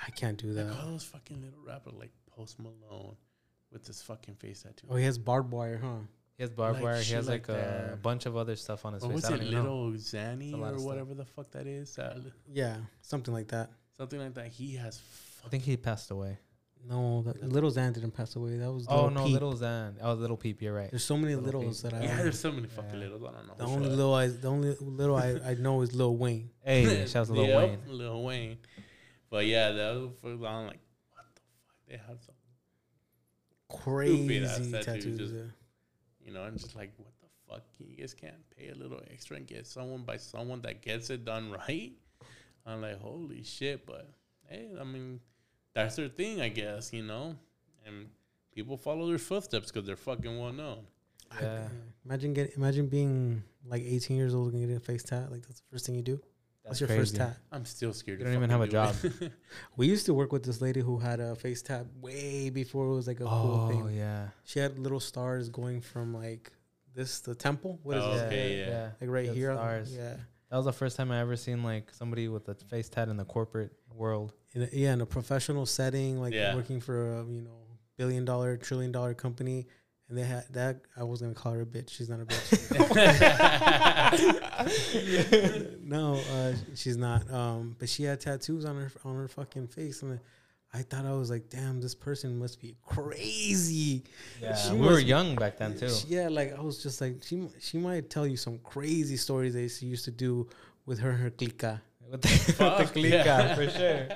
[0.04, 0.66] I can't do that.
[0.66, 3.16] like all those fucking little rappers like Post Malone
[3.72, 4.86] with this fucking face tattoo.
[4.90, 5.96] Oh, he has barbed wire, huh?
[6.36, 7.02] He has barbed Like wire.
[7.02, 8.02] He has like like, a that.
[8.02, 9.14] bunch of other stuff on his What face.
[9.16, 9.74] was I don't it, even know.
[9.74, 10.86] little Zanny or of stuff.
[10.86, 11.98] whatever the fuck that is?
[11.98, 12.20] Uh,
[12.52, 13.70] Yeah, something like that.
[13.96, 14.46] something like that.
[14.48, 15.00] He has.
[15.44, 16.38] I think he passed away.
[16.86, 18.56] No, the, little Xan didn't pass away.
[18.56, 19.32] That was Oh no, Peep.
[19.34, 19.94] little Xan.
[20.02, 20.62] Oh, little Peep.
[20.62, 20.90] You're right.
[20.90, 21.90] There's so many Little littles Peep.
[21.92, 22.04] that I.
[22.04, 22.98] Yeah, there's so many fucking Yeah.
[23.00, 23.22] littles.
[23.24, 23.54] I don't know.
[23.58, 23.96] the only fuck.
[23.96, 26.50] little I, the only little I, I know is Lil Wayne.
[26.64, 27.78] Hey, shouts to Lil Yep, Wayne.
[27.98, 28.58] Lil Wayne.
[29.30, 30.80] But yeah, that was for, I'm like,
[31.12, 31.88] what the fuck?
[31.88, 32.34] They have some,
[33.70, 35.18] Crazy tattoos, tattoos.
[35.18, 35.40] just- yeah.
[36.24, 37.62] you know, I'm just like, what the fuck?
[37.78, 41.24] You guys can't pay a little extra and get someone by someone that gets it
[41.24, 41.92] done right.
[42.64, 43.86] I'm like, holy shit!
[43.86, 44.10] But
[44.48, 45.20] hey, I mean,
[45.82, 47.36] that's their thing, I guess, you know,
[47.86, 48.06] and
[48.54, 50.86] people follow their footsteps because they're fucking well known.
[51.30, 51.68] I- Yeah.
[52.04, 55.30] Imagine getting, imagine being like 18 years old and getting a face tat.
[55.30, 56.20] Like that's the first thing you do.
[56.62, 57.36] What's your first tat?
[57.50, 58.18] I'm still scared.
[58.18, 58.94] You don't even have a job.
[59.76, 62.94] We used to work with this lady who had a face tat way before it
[62.94, 63.82] was like a cool oh, thing.
[63.84, 64.28] Oh yeah.
[64.44, 66.52] She had little stars going from like
[66.94, 67.78] this the temple.
[67.82, 68.22] What is Oh, it?
[68.26, 68.90] okay, yeah.
[69.00, 69.54] Like right Good here.
[69.54, 69.96] Stars.
[69.96, 70.16] Yeah.
[70.50, 73.16] That was the first time I ever seen like somebody with a face tat in
[73.18, 74.32] the corporate world.
[74.54, 76.54] In a, yeah, in a professional setting, like Yeah.
[76.54, 77.56] working for a you know
[77.96, 79.66] billion dollar, trillion dollar company,
[80.08, 80.80] and they had that.
[80.96, 81.90] I was gonna call her a bitch.
[81.90, 82.48] She's not a bitch.
[85.82, 87.30] no, uh, she's not.
[87.30, 90.18] Um, but she had tattoos on her on her fucking face, and
[90.74, 94.04] I thought I was like, damn, this person must be crazy.
[94.40, 95.88] Yeah, She we were young back then too.
[95.88, 99.54] She- yeah, like I was just like she she might tell you some crazy stories
[99.54, 100.46] they she used to do
[100.86, 101.80] with her and her clica.
[102.10, 103.54] With the, with the Fuck, clica, yeah.
[103.54, 104.08] for sure.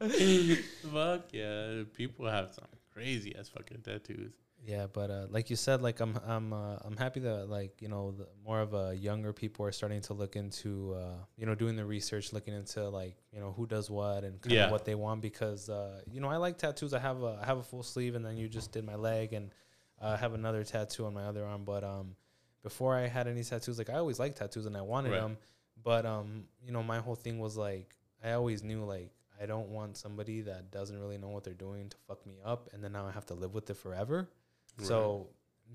[0.92, 4.32] Fuck yeah, people have some crazy ass fucking tattoos.
[4.64, 7.88] Yeah, but uh, like you said, like I'm I'm uh, I'm happy that like you
[7.88, 11.54] know the, more of a younger people are starting to look into uh, you know
[11.54, 14.64] doing the research, looking into like you know who does what and kind Yeah.
[14.66, 16.92] of what they want because uh, you know I like tattoos.
[16.92, 19.32] I have a I have a full sleeve, and then you just did my leg,
[19.32, 19.52] and
[20.02, 21.64] uh, I have another tattoo on my other arm.
[21.64, 22.16] But um,
[22.62, 25.20] before I had any tattoos, like I always liked tattoos and I wanted Right.
[25.20, 25.38] them,
[25.82, 29.68] but um, you know my whole thing was like I always knew like I don't
[29.68, 32.92] want somebody that doesn't really know what they're doing to fuck me up, and then
[32.92, 34.28] now I have to live with it forever.
[34.86, 35.28] So,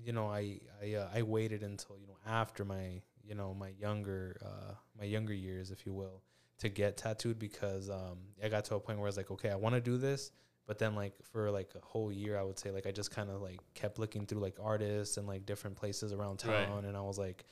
[0.04, 3.70] you know, I I uh, I waited until you know after my you know my
[3.80, 6.22] younger uh, my younger years, if you will,
[6.58, 9.50] to get tattooed because um, I got to a point where I was like, okay,
[9.50, 10.32] I want to do this,
[10.66, 13.30] but then like for like a whole year, I would say like I just kind
[13.30, 16.66] of like kept looking through like artists and like different places around Right.
[16.66, 17.44] town, and I was like.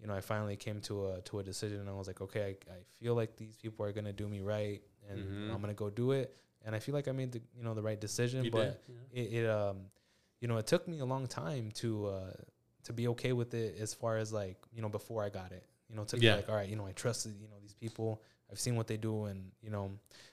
[0.00, 2.42] You know, I finally came to a to a decision, and I was like, okay,
[2.68, 5.54] I, I feel like these people are gonna do me right, and Mhm.
[5.54, 6.34] I'm gonna go do it.
[6.64, 8.96] And I feel like I made the you know the right decision, You but did,
[9.14, 9.22] yeah.
[9.22, 9.76] it, it um
[10.42, 12.32] you know it took me a long time to uh
[12.84, 15.64] to be okay with it as far as like you know before i got it
[15.88, 16.34] you know to be Yeah.
[16.36, 18.20] like all right you know i trusted you know these people
[18.50, 19.90] i've seen what they do and you know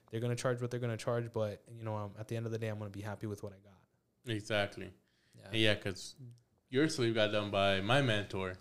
[0.10, 2.52] they're gonna charge what they're gonna charge but you know um, at the end of
[2.52, 4.90] the day i'm gonna be happy with what i got Exactly.
[5.38, 6.16] yeah Yeah, because
[6.70, 8.54] your sleeve got done by my mentor.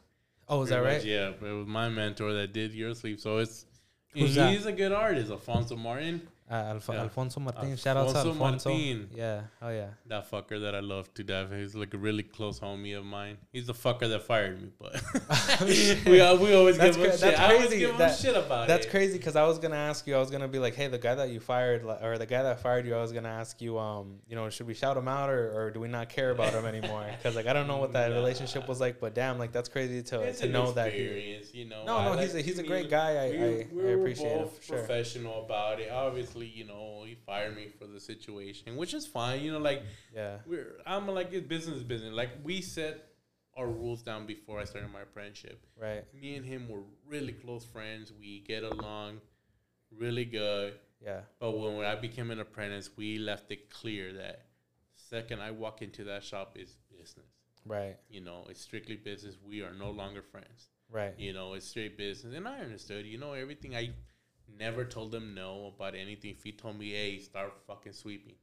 [0.49, 3.21] oh is that right much, Yeah, it was my mentor that did your sleeve.
[3.21, 3.67] So it's
[4.15, 4.67] Who's he's that?
[4.67, 6.23] a good artist, Alfonso Martin.
[6.51, 7.01] Uh, Alf- Yeah.
[7.03, 9.11] alfonso martin shout out to Alfonso Martin.
[9.15, 11.49] yeah oh yeah That fucker that I love to death.
[11.53, 13.37] He's like a really close homie of mine.
[13.53, 14.95] He's the fucker that fired me, but
[16.07, 17.21] we, al- we always That's give him cra- shit.
[17.21, 17.79] that's I always crazy.
[17.81, 18.91] give him shit about That's it.
[18.91, 20.15] crazy because I was gonna ask you.
[20.17, 22.61] I was gonna be like, "Hey, the guy that you fired, or the guy that
[22.61, 25.29] fired you." I was gonna ask you, um, you know, should we shout him out
[25.31, 27.07] or, or do we not care about him anymore?
[27.17, 28.17] Because like I don't know what that Nah.
[28.17, 30.93] relationship was like, but damn, like that's crazy to It's to know that.
[30.93, 31.85] He, you know.
[31.85, 33.27] no, I no, like he's a he's a great guy.
[33.27, 34.79] I we, I, we I appreciate it both for sure.
[34.79, 35.91] professional about it.
[35.91, 39.41] Obviously, you know, he fired me for the situation, which is fine.
[39.43, 39.83] You know, like
[40.15, 42.13] Yeah, we're I'm like it's business business.
[42.13, 43.05] Like we set
[43.57, 45.61] our rules down before I started my apprenticeship.
[45.81, 46.05] right.
[46.15, 48.13] Me and him were really close friends.
[48.19, 49.21] We get along
[49.97, 50.75] really good.
[51.05, 54.47] Yeah, But when I became an apprentice, we left it clear that
[54.97, 57.27] second I walk into that shop is business.
[57.65, 59.37] right, You know, it's strictly business.
[59.47, 60.71] We are no longer friends.
[60.91, 61.15] right.
[61.17, 62.35] You know, it's straight business.
[62.35, 63.77] And I understood, you know, everything.
[63.77, 63.91] I
[64.59, 66.31] never told him no about anything.
[66.31, 68.35] If he told me, hey, start fucking sweeping,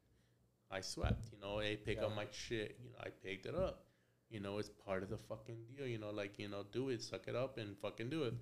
[0.72, 1.26] I swept.
[1.32, 2.78] You know, hey, pick up my shit.
[2.84, 3.84] You know, I picked it up.
[4.30, 5.88] You know, it's part of the fucking deal.
[5.88, 8.34] You know, like, you know, do it, suck it up, and fucking do it.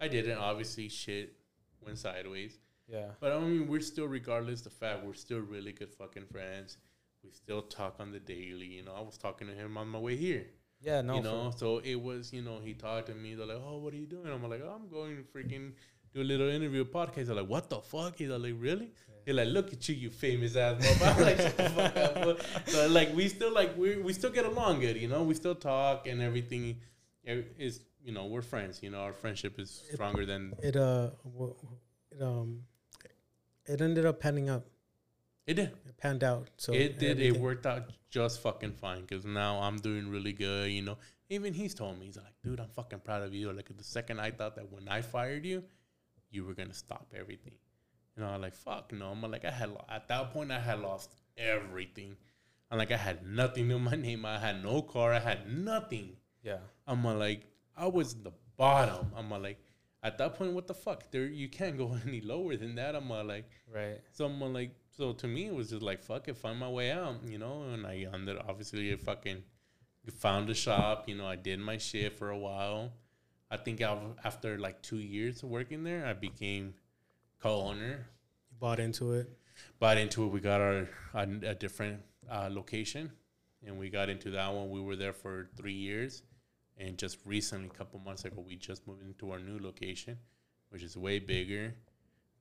[0.00, 0.38] I didn't.
[0.38, 1.36] Obviously, shit
[1.80, 2.58] went sideways.
[2.88, 6.78] Yeah, But I mean, we're still, regardless the fact, we're still really good fucking friends.
[7.24, 8.66] We still talk on the daily.
[8.66, 10.46] You know, I was talking to him on my way here
[10.80, 11.00] yeah.
[11.00, 13.34] No, you know, so it was, you know, he talked to me.
[13.34, 15.72] They're like, "Oh, what are you doing?" I'm like, oh, "I'm going freaking
[16.16, 18.90] do a little interview podcast." They're like, "What the fuck?" He's like, "Really?"
[19.24, 22.38] They're like, "Look at you, you famous ass." motherfucker." I'm like, "Shut the fuck up."
[22.72, 25.22] But, like, we still like we we still get along good, you know.
[25.22, 26.80] We still talk and everything.
[27.24, 28.82] Is you know we're friends.
[28.82, 31.10] You know, our friendship is stronger than It uh,
[32.12, 32.62] it um,
[33.66, 34.64] it ended up panning out.
[35.46, 35.70] it did.
[35.88, 36.48] It panned out.
[36.56, 37.20] So it did.
[37.20, 40.70] It worked out just fucking fine because now I'm doing really good.
[40.70, 40.98] You know,
[41.28, 43.52] even he's told me he's like, dude, I'm fucking proud of you.
[43.52, 45.64] Like the second I thought that when I fired you,
[46.30, 47.54] you were gonna stop everything.
[48.16, 49.06] You know, I'm like fuck no.
[49.08, 52.16] I'm like I had at that point I had lost everything.
[52.70, 54.24] I'm like I had nothing in my name.
[54.24, 55.12] I had no car.
[55.12, 56.16] I had nothing.
[56.42, 57.46] yeah, I'm like
[57.76, 59.12] I was the bottom.
[59.16, 59.58] I'm like
[60.02, 61.10] at that point, what the fuck?
[61.10, 62.94] There you can't go any lower than that.
[62.94, 63.50] I'm like.
[63.72, 64.00] right.
[64.12, 67.16] someone like so to me it was just like fuck it find my way out
[67.26, 69.42] you know and i ended obviously I fucking
[70.18, 72.92] found a shop you know i did my shit for a while
[73.50, 76.74] i think after like two years of working there i became
[77.40, 78.06] co-owner.
[78.50, 79.30] You bought into it.
[79.78, 80.28] bought into it.
[80.28, 82.00] We got our a, a different
[82.30, 83.10] uh, location
[83.64, 84.70] and we got into that one.
[84.70, 86.22] We were there for three years
[86.78, 90.18] and just recently a couple months ago we just moved into our new location
[90.70, 91.74] which is way bigger.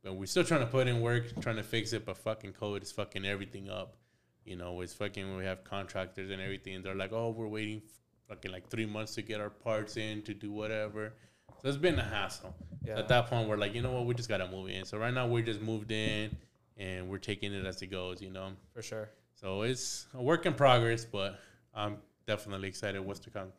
[0.03, 2.83] But we're still trying to put in work trying to fix it but fucking covid
[2.83, 3.97] is fucking everything up.
[4.43, 7.81] You know it's fucking we have contractors and everything and they're like oh we're waiting
[8.27, 11.13] fucking like three months to get our parts in to do whatever
[11.61, 12.53] so it's been a hassle
[12.85, 12.99] Yeah.
[12.99, 15.13] at that point we're like you know what we just gotta move in so right
[15.13, 16.35] now we're just moved in
[16.77, 19.09] and we're taking it as it goes you know for sure.
[19.33, 21.39] so it's a work in progress but
[21.73, 21.97] i'm
[22.27, 23.49] definitely excited what's to come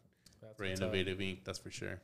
[0.43, 2.01] That's for innovative ink that's for sure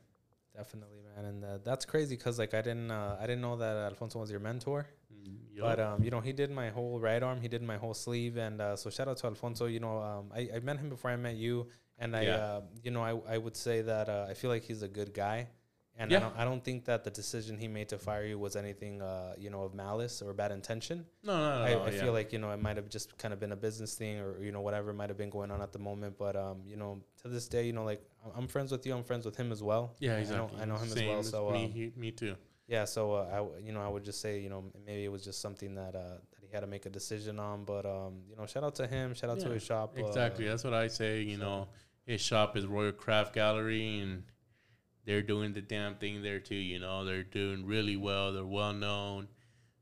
[0.55, 3.74] Definitely, man, and uh, that's crazy because like I didn't uh, I didn't know that
[3.86, 4.86] Alfonso was your mentor.
[5.10, 7.40] Mm, But um, you know, he did my whole right arm.
[7.40, 9.64] He did my whole sleeve, and uh, so shout out to Alfonso.
[9.64, 11.68] You know, um, I, I met him before I met you,
[12.03, 12.37] and I, Yeah.
[12.47, 15.12] uh, you know, I, I would say that uh, I feel like he's a good
[15.24, 15.39] guy,
[16.01, 16.16] And Yeah.
[16.19, 18.95] I don't I don't think that the decision he made to fire you was anything
[19.12, 20.97] uh, you know of malice or bad intention.
[21.29, 21.65] No, no, no.
[21.69, 22.03] I, no, I yeah.
[22.03, 24.29] feel like you know it might have just kind of been a business thing or
[24.47, 26.12] you know whatever might have been going on at the moment.
[26.24, 26.93] But um, you know
[27.23, 28.01] to this day, you know like
[28.39, 28.93] I'm- friends with you.
[28.97, 29.85] I'm friends with him as well.
[30.05, 30.61] yeah, I know- exactly.
[30.62, 31.23] I know, him Same as well.
[31.35, 32.35] So me, um, he- me too.
[32.74, 35.12] yeah, so uh, I w- you know I would just say you know maybe it
[35.16, 37.57] was just something that uh, that he had to make a decision on.
[37.73, 39.07] But um, you know shout out to him.
[39.19, 39.89] Shout out to his shop.
[39.99, 40.45] uh, Exactly.
[40.51, 41.12] That's what I say.
[41.33, 41.61] You so- know,
[42.05, 44.24] his shop is Royal Craft Gallery, and
[45.05, 46.55] they're doing the damn thing there too.
[46.55, 48.33] You know, they're doing really well.
[48.33, 49.29] They're well known.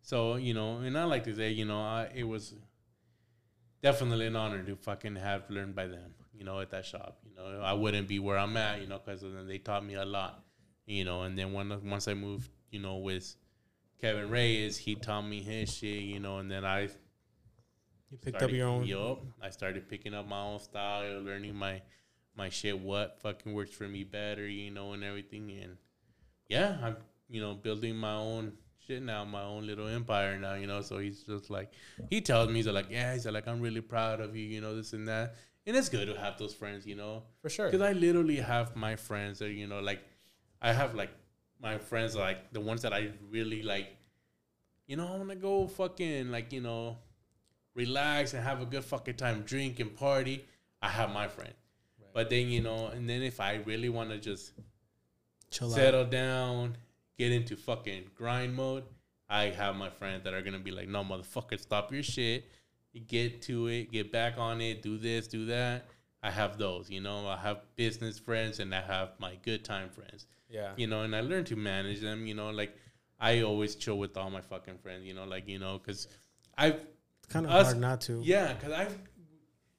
[0.02, 2.54] So you know, and I like to say, you know, I, it was
[3.82, 6.14] definitely an honor to fucking have learned by them.
[6.32, 7.18] You know, at that shop.
[7.24, 8.80] You know, I wouldn't be where I'm at.
[8.80, 10.42] You know, because then they taught me a lot.
[10.86, 13.36] You know, and then when once I moved, you know, with
[14.00, 16.02] Kevin Reyes, he taught me his shit.
[16.02, 16.88] You know, and then I
[18.10, 18.86] You picked started, up your own.
[18.86, 19.22] Yup.
[19.40, 21.82] I started picking up my own style, learning my
[22.36, 25.50] my shit, what fucking works for me better, you know, and everything.
[25.62, 25.76] And
[26.48, 26.96] yeah, I'm
[27.28, 28.52] you know building my own
[28.86, 30.80] shit now, my own little empire now, you know.
[30.82, 31.72] So he's just like
[32.08, 34.76] he tells me he's like, yeah, he's like, I'm really proud of you, you know,
[34.76, 35.36] this and that.
[35.66, 37.22] And it's good to have those friends, you know.
[37.42, 37.66] for sure.
[37.66, 40.00] Because I literally have my friends that, you know, like,
[40.60, 41.10] I have, like,
[41.60, 43.88] my friends, like, the ones that I really, like,
[44.86, 46.98] you know, I want to go fucking, like, you know,
[47.74, 50.44] relax and have a good fucking time, drink and party.
[50.82, 51.52] I have my friend.
[52.12, 54.52] But then, you know, and then if I really want to just
[55.50, 55.74] Chill out.
[55.74, 56.76] settle down,
[57.18, 58.84] get into fucking grind mode,
[59.28, 62.50] I have my friends that are going to be like, no, motherfucker, stop your shit.
[63.06, 65.86] Get to it, get back on it, do this, do that.
[66.22, 67.28] I have those, you know.
[67.28, 70.72] I have business friends and I have my good time friends, yeah.
[70.76, 72.50] you know, and I learn to manage them, you know.
[72.50, 72.76] Like,
[73.20, 76.08] I always chill with all my fucking friends, you know, like, you know, because
[76.58, 76.80] I've,
[77.28, 78.20] kind of hard not to.
[78.24, 78.98] yeah, because I've,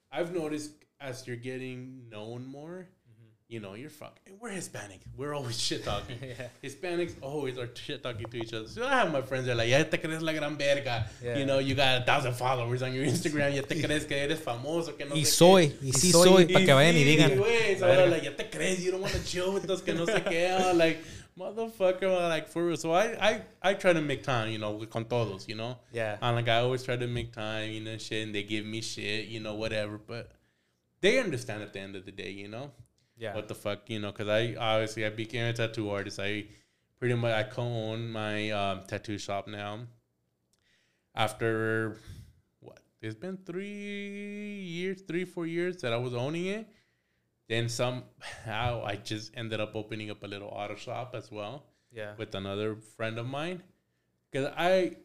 [0.10, 0.72] I've noticed
[1.02, 3.28] as you're getting known more, mm-hmm.
[3.49, 5.02] you know, you're fucking, we're Hispanic.
[5.18, 6.18] We're always shit talking.
[6.22, 6.48] yeah.
[6.64, 8.68] Hispanics always are shit talking to each other.
[8.68, 11.06] So I have my friends that are like, ya te crees la gran verga.
[11.23, 11.38] Yeah.
[11.38, 13.56] You know, you got a thousand followers on your Instagram.
[13.56, 14.95] Ya te crees que eres famoso.
[14.98, 15.86] Que no Y sé soy, qué.
[15.88, 17.38] y sí soy, soy, para que vayan y sí, digan.
[17.38, 17.80] güey.
[17.80, 20.06] So they're like, ya te crees, you don't want to chill with us, que no
[20.06, 20.52] sé qué.
[20.56, 20.99] I'm like,
[21.38, 22.78] motherfucker, like, for real.
[22.78, 25.78] So I, I, I try to make time, you know, with con todos, you know.
[25.91, 26.18] Yeah.
[26.22, 28.82] And like, I always try to make time, you know, shit, and they give me
[28.82, 29.98] shit, you know, whatever.
[29.98, 30.32] But
[31.02, 32.72] they understand at the end of the day, you know
[33.18, 33.36] Yeah.
[33.36, 36.19] what the fuck, you know, because I obviously I became a tattoo artist.
[36.19, 36.45] I
[36.99, 39.80] pretty much I co-own my um, tattoo shop now.
[41.14, 41.98] After
[42.60, 42.80] what?
[43.02, 46.68] It's been three years, three four years that I was owning it.
[47.49, 52.14] Then somehow I just ended up opening up a little auto shop as well yeah.
[52.18, 53.61] with another friend of mine.
[54.32, 54.95] Cause I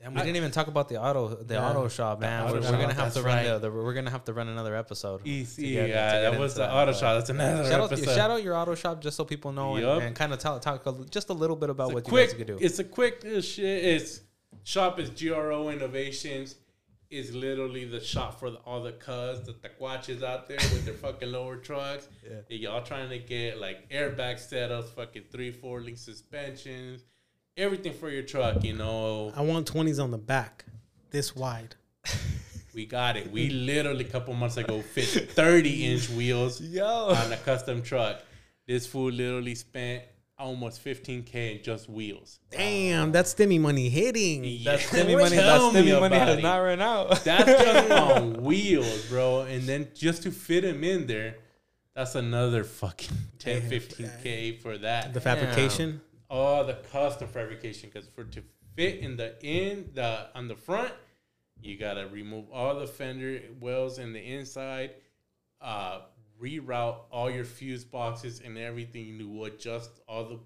[0.00, 1.68] Damn, we I- didn't even talk about the auto the Yeah.
[1.70, 2.44] auto shop, man.
[2.44, 3.60] auto we're, shop, we're gonna have to run right.
[3.60, 5.26] the, we're gonna have to run another episode.
[5.26, 7.16] easy, yeah, that was the that, auto shop.
[7.18, 8.14] That's another Shout out, episode.
[8.14, 10.86] shout out your auto shop just so people know and- and, kind of talk, talk
[10.86, 12.58] a, just a little bit about It's what quick, you guys could do.
[12.64, 13.84] It's a quick uh, shit.
[13.84, 14.20] It's
[14.62, 16.54] shop is GRO Innovations.
[17.10, 20.92] Is literally the shop for the, all the cuz, the taquaches out there with their
[20.92, 22.06] fucking lower trucks.
[22.22, 22.40] Yeah.
[22.50, 27.04] And y'all trying to get like airbag setups, fucking three, four link suspensions,
[27.58, 28.64] everything for your truck.
[28.64, 30.64] You know, I want 20s on the back,
[31.10, 31.74] this wide.
[32.74, 33.30] we got it.
[33.30, 36.86] We literally a couple months ago fit 30 inch wheels Yo.
[36.86, 38.22] on a custom truck.
[38.66, 40.04] This fool literally spent
[40.38, 42.38] almost 15k in just wheels.
[42.50, 44.62] Damn, that's Stimmy money hitting.
[44.64, 45.36] That's Stimmy money.
[45.36, 46.42] That tell Stimmy money about has it.
[46.42, 47.24] not run out.
[47.24, 49.40] That's just on wheels, bro.
[49.42, 51.36] And then just to fit him in there,
[51.94, 53.70] that's another fucking 10, Damn.
[53.70, 55.12] 15k for that.
[55.12, 56.00] The fabrication.
[56.30, 58.42] All the custom fabrication, because for to
[58.76, 60.92] fit in the in the on the front,
[61.62, 64.90] you gotta remove all the fender wells in the inside,
[65.60, 66.00] uh,
[66.40, 70.38] reroute all your fuse boxes and everything to adjust all the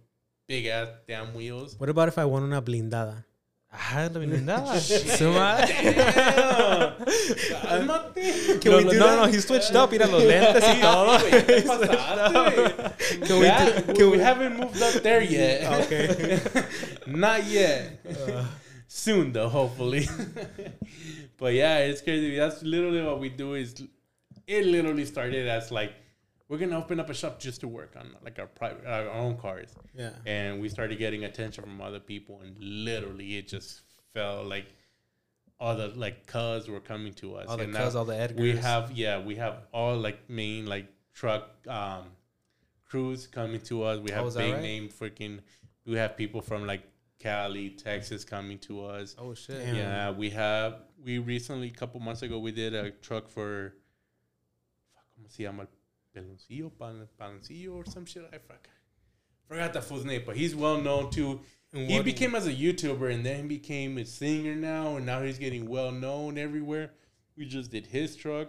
[0.46, 1.78] big ass damn wheels.
[1.78, 3.24] What about if I want una blindada?
[3.74, 4.78] Ah, no, nada.
[5.16, 5.64] Suma.
[5.66, 6.92] Damn.
[7.62, 8.60] Cálmate.
[8.60, 9.16] Can no, we no, do no, that?
[9.26, 9.90] no, he switched up.
[9.90, 11.18] Mira los lentes y todo.
[11.18, 13.26] Güey, ¿qué pasaste, güey?
[13.26, 15.62] Can we That- do- can we we- haven't moved up there yet.
[15.86, 16.40] Okay.
[17.06, 17.98] Not yet.
[18.88, 20.06] Soon though, hopefully.
[21.38, 22.36] but yeah, it's crazy.
[22.36, 23.54] That's literally what we do.
[23.54, 23.74] Is
[24.46, 25.92] it literally started as like
[26.52, 29.38] we're gonna open up a shop just to work on like our private our own
[29.38, 30.10] cars, Yeah.
[30.26, 33.80] and we started getting attention from other people, and literally it just
[34.12, 34.66] felt like
[35.58, 37.48] all the like cuz were coming to us.
[37.48, 38.36] All the cuz, all the Edgars.
[38.38, 42.04] we have yeah, we have all like main like truck um
[42.84, 43.98] crews coming to us.
[44.00, 44.62] We Oh, have that big right?
[44.62, 45.40] name freaking.
[45.86, 46.82] We have people from like
[47.18, 49.16] Cali, Texas coming to us.
[49.18, 49.64] Oh shit.
[49.64, 49.76] Damn.
[49.76, 50.82] Yeah, we have.
[51.02, 53.72] We recently, a couple months ago, we did a truck for.
[54.94, 55.66] fuck, ¿Cómo se llama?
[56.16, 58.28] Peloncillo, pan, pancillo, or some shit.
[58.32, 58.68] I fuck.
[59.48, 61.40] forgot that fool's name, but he's well known too.
[61.74, 65.66] He became as a YouTuber and then became a singer now, and now he's getting
[65.66, 66.90] well known everywhere.
[67.36, 68.48] We just did his truck.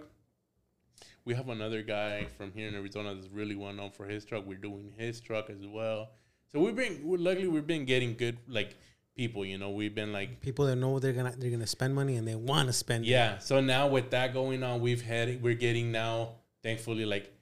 [1.24, 4.46] We have another guy from here in Arizona that's really well known for his truck.
[4.46, 6.10] We're doing his truck as well.
[6.52, 8.76] So we've been, we're, luckily, we've been getting good like
[9.16, 9.46] people.
[9.46, 12.28] You know, we've been like people that know they're gonna they're gonna spend money and
[12.28, 13.06] they want to spend.
[13.06, 13.38] yeah.
[13.38, 17.33] So now with that going on, we've had we're getting now, thankfully, like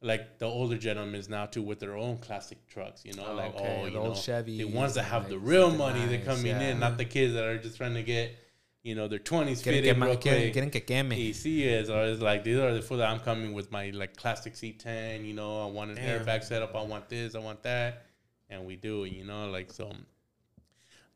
[0.00, 3.04] like the older gentlemen now too with their own classic trucks.
[3.04, 5.28] You know, Oh, like okay, oh, the you old know, Chevys the ones that have
[5.28, 6.04] the real money.
[6.06, 6.60] They're coming yeah.
[6.60, 8.36] in, not the kids that are just trying to get,
[8.82, 10.52] you know, their twenties fitted que, real quick.
[10.54, 11.10] quieren que queme.
[11.10, 13.90] Y sí es, or it's like these are the food that I'm coming with my
[13.90, 15.24] like classic C10.
[15.26, 16.24] You know, I want an Damn.
[16.24, 16.74] airbag setup.
[16.76, 17.34] I want this.
[17.34, 18.06] I want that,
[18.48, 19.12] and we do it.
[19.12, 19.92] You know, like so.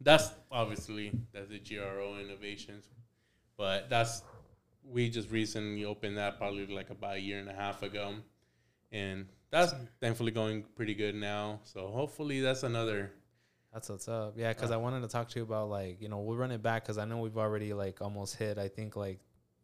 [0.00, 2.86] That's obviously that's the GRO innovations,
[3.56, 4.22] but that's
[4.84, 8.14] we just recently opened that probably like about a year and a half ago,
[8.92, 11.60] and that's thankfully going pretty good now.
[11.64, 13.10] So hopefully that's another.
[13.72, 14.34] That's what's up.
[14.36, 16.50] Yeah, because Uh, I wanted to talk to you about like you know we'll run
[16.52, 18.58] it back because I know we've already like almost hit.
[18.58, 19.18] I think like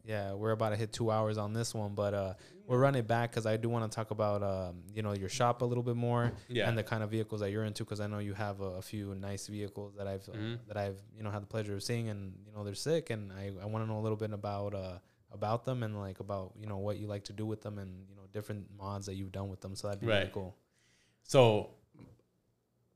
[0.05, 2.35] yeah we're about to hit two hours on this one, but uh
[2.67, 5.29] we'll run it back because I do want to talk about um you know your
[5.29, 6.69] shop a little bit more Yeah.
[6.69, 8.83] and the kind of vehicles that you're into because I know you have a, a
[8.83, 10.59] few nice vehicles that I've uh, Mhm.
[10.69, 13.31] that I've you know had the pleasure of seeing and you know they're sick and
[13.33, 14.99] I I want to know a little bit about uh
[15.33, 18.09] about them and like about you know what you like to do with them and
[18.09, 19.75] you know different mods that you've done with them.
[19.75, 20.57] So that'd be really cool.
[21.23, 21.71] So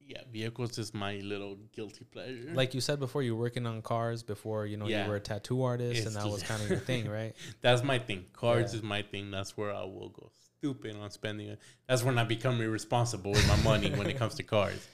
[0.05, 2.51] yeah, vehicles is my little guilty pleasure.
[2.55, 5.05] like you said before, you were working on cars before, you know, Yeah.
[5.05, 7.35] you were a tattoo artist It's and that was kind of your thing, right?
[7.61, 8.27] That's my thing.
[8.33, 8.79] Cars Yeah.
[8.79, 9.31] is my thing.
[9.31, 11.61] That's where I will go stupid on spending it.
[11.87, 14.87] That's when I become irresponsible with my money when it comes to cars.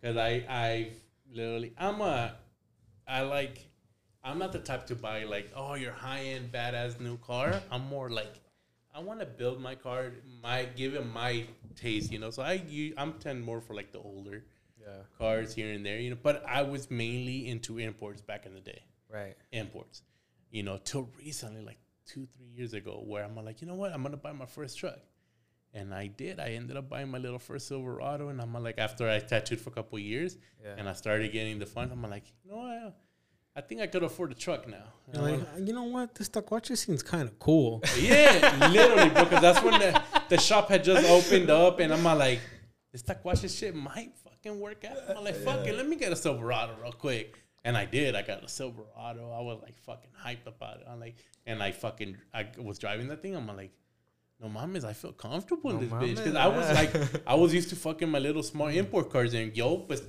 [0.00, 0.88] Because I, I
[1.32, 2.34] literally, I'm a,
[3.06, 3.66] I like,
[4.24, 7.60] I'm not the type to buy like, oh, your high end badass new car.
[7.70, 8.32] I'm more like,
[8.94, 10.12] I want to build my car,
[10.42, 11.44] my give it my
[11.74, 12.30] taste, you know.
[12.30, 14.44] So I, you, I'm tend more for like the older
[14.80, 15.02] Yeah.
[15.18, 16.18] cars here and there, you know.
[16.22, 19.36] But I was mainly into imports back in the day Right.
[19.52, 20.02] imports,
[20.50, 23.92] you know, till recently, like two, three years ago, where I'm like, you know what,
[23.92, 24.98] I'm gonna buy my first truck,
[25.72, 26.38] and I did.
[26.38, 29.70] I ended up buying my little first Silverado, and I'm like, after I tattooed for
[29.70, 30.74] a couple years, Yeah.
[30.78, 32.96] and I started getting the funds, I'm like, you know what,
[33.56, 34.82] I think I could afford a truck now.
[35.12, 36.14] You're I'm like, you know what?
[36.14, 37.82] This taquache seems kind of cool.
[38.00, 42.16] yeah, literally, because that's when the, the shop had just opened up, and I'm all
[42.16, 42.40] like,
[42.90, 44.96] this taquache shit might fucking work out.
[45.16, 47.38] I'm like, fuck it, let me get a Silverado real quick.
[47.66, 48.14] And I did.
[48.14, 49.32] I got a Silverado.
[49.32, 50.86] I was like fucking hyped about it.
[50.88, 51.16] I'm like,
[51.46, 53.34] and I fucking, I was driving that thing.
[53.34, 53.72] I'm like,
[54.40, 57.34] no mames, I feel comfortable in No this bitch because mames, I was like, I
[57.34, 60.02] was used to fucking my little small import cars, and yo, pues,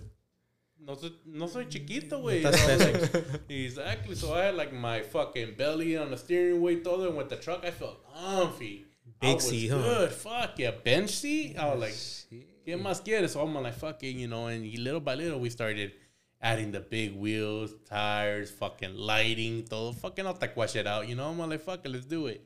[0.85, 2.43] no soy, no soy chiquito, güey.
[2.43, 3.13] That's I was basic.
[3.13, 4.15] like, Exactly.
[4.15, 7.37] So I had like my fucking belly on the steering wheel, todo, and with the
[7.37, 8.85] truck, I felt comfy.
[9.19, 9.81] Big was seat, huh?
[9.81, 10.11] Good.
[10.11, 11.57] Fuck yeah, bench seat.
[11.57, 13.29] I was like, ¿qué más quieres?
[13.31, 14.47] So I'm like, fuck it, you know.
[14.47, 15.93] And little by little, we started
[16.41, 21.29] adding the big wheels, tires, fucking lighting, todo, fucking all that shit out, you know.
[21.29, 22.43] I'm like, fuck it, let's do it.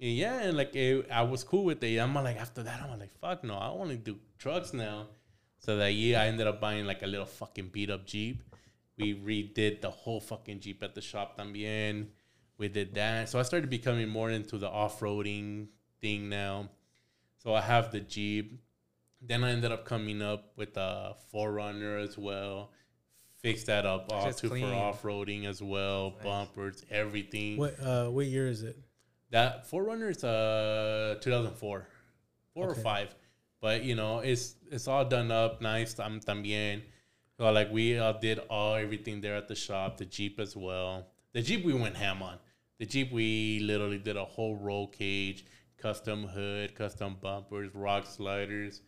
[0.00, 1.98] And yeah, and like it, I was cool with it.
[1.98, 5.06] I'm like, after that, I'm like, fuck no, I want to do trucks now.
[5.64, 8.42] So that year, I ended up buying like a little fucking beat up Jeep.
[8.98, 12.08] We redid the whole fucking Jeep at the shop también.
[12.58, 13.30] We did that.
[13.30, 15.68] So I started becoming more into the off roading
[16.02, 16.68] thing now.
[17.42, 18.60] So I have the Jeep.
[19.22, 22.70] Then I ended up coming up with a 4Runner as well.
[23.38, 26.10] Fixed that up all Just too for off roading as well.
[26.16, 26.24] Nice.
[26.24, 27.56] Bumpers, everything.
[27.56, 28.76] What uh, what year is it?
[29.30, 31.86] That 4Runner is uh 2004,
[32.52, 33.14] four or five,
[33.64, 35.98] but you know it's it's all done up nice.
[35.98, 36.82] I'm también.
[37.38, 39.96] So like we uh, did all everything there at the shop.
[39.96, 41.06] The Jeep as well.
[41.32, 42.36] The Jeep we went ham on.
[42.78, 45.46] The Jeep we literally did a whole roll cage,
[45.78, 48.82] custom hood, custom bumpers, rock sliders,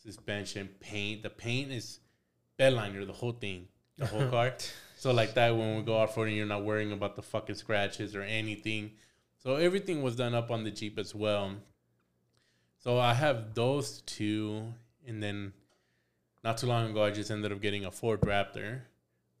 [0.00, 1.24] suspension, paint.
[1.24, 1.98] The paint is
[2.56, 3.66] bedliner, the whole thing,
[3.98, 4.54] the whole car.
[4.96, 8.14] So like that, when we go off roading, you're not worrying about the fucking scratches
[8.14, 8.92] or anything.
[9.38, 11.56] So everything was done up on the Jeep as well.
[12.82, 14.64] So I have those two,
[15.06, 15.52] and then
[16.42, 18.80] not too long ago, I just ended up getting a Ford Raptor.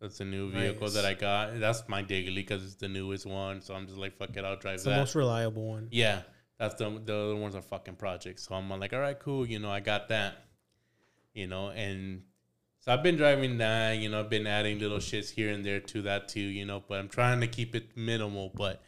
[0.00, 0.94] That's a new vehicle Nice.
[0.94, 1.58] that I got.
[1.60, 3.60] That's my daily because it's the newest one.
[3.60, 4.96] So I'm just like, fuck it, I'll drive It's the that.
[4.98, 5.88] most reliable one.
[5.90, 6.22] Yeah,
[6.58, 8.46] that's the the other ones are fucking projects.
[8.46, 9.46] So I'm like, all right, cool.
[9.46, 10.44] You know, I got that.
[11.34, 12.22] You know, and
[12.80, 13.98] so I've been driving that.
[13.98, 16.40] You know, I've been adding little shits here and there to that too.
[16.40, 18.50] You know, but I'm trying to keep it minimal.
[18.54, 18.82] But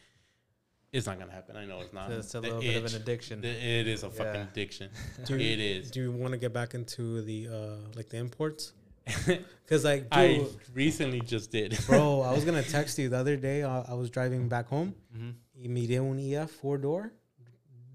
[0.92, 1.56] it's not gonna happen.
[1.56, 2.10] I know it's not.
[2.12, 3.40] It's a The little bit of an addiction.
[3.40, 4.48] the- it is a fucking Yeah.
[4.50, 4.90] addiction.
[5.26, 5.90] Do you, it is.
[5.90, 8.72] Do you want to get back into the uh like the imports?
[9.64, 13.64] Because like, I recently just did, bro, I was gonna text you the other day.
[13.64, 14.94] I, I was driving back home.
[15.16, 15.34] Mhm.
[15.66, 17.12] Miré un EF four door,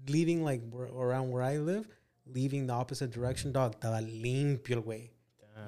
[0.08, 1.86] leaving like around where I live.
[2.30, 5.08] leaving the opposite direction, dog, estaba limpio, güey.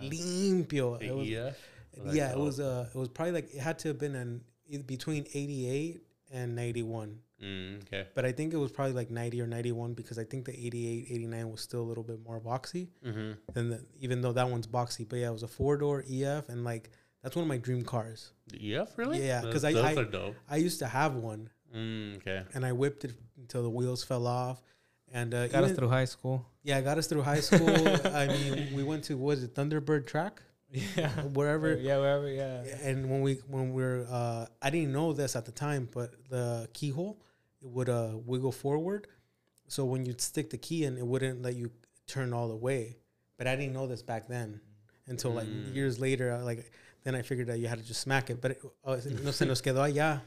[0.02, 0.98] Limpio.
[0.98, 1.56] The It was, EF?
[2.04, 2.44] Like, yeah, it oh.
[2.44, 4.40] was uh it was probably like it had to have been an
[4.86, 6.00] between 88
[6.30, 7.18] and 91.
[7.42, 8.06] Mm, okay.
[8.14, 11.06] But I think it was probably like 90 or 91 because I think the 88,
[11.10, 13.32] 89 was still a little bit more boxy Mm-hmm.
[13.54, 15.08] than the, even though that one's boxy.
[15.08, 16.90] But yeah, it was a four door EF and like
[17.22, 18.32] that's one of my dream cars.
[18.48, 19.26] The EF, really?
[19.26, 22.42] Yeah, 'cause I- I- I used to have one Mm, okay.
[22.54, 24.62] and I whipped it until the wheels fell off.
[25.12, 26.46] And uh, Got us through high school.
[26.62, 27.68] yeah, got us through high school.
[28.14, 30.40] I mean, we went to what is it Thunderbird track,
[30.72, 31.08] Yeah.
[31.34, 31.74] wherever.
[31.74, 32.28] Yeah, wherever.
[32.28, 32.62] Yeah.
[32.82, 36.68] And when we when we're uh, I didn't know this at the time, but the
[36.72, 37.18] keyhole
[37.62, 39.06] it would uh wiggle forward,
[39.68, 41.70] so when you'd stick the key in, it wouldn't let you
[42.06, 42.96] turn all the way.
[43.36, 44.60] But I didn't know this back then
[45.06, 45.74] until like Mm.
[45.74, 46.32] years later.
[46.32, 46.70] I, like
[47.04, 49.46] then I figured that you had to just smack it, but it, uh, no se
[49.46, 50.20] nos quedó allá.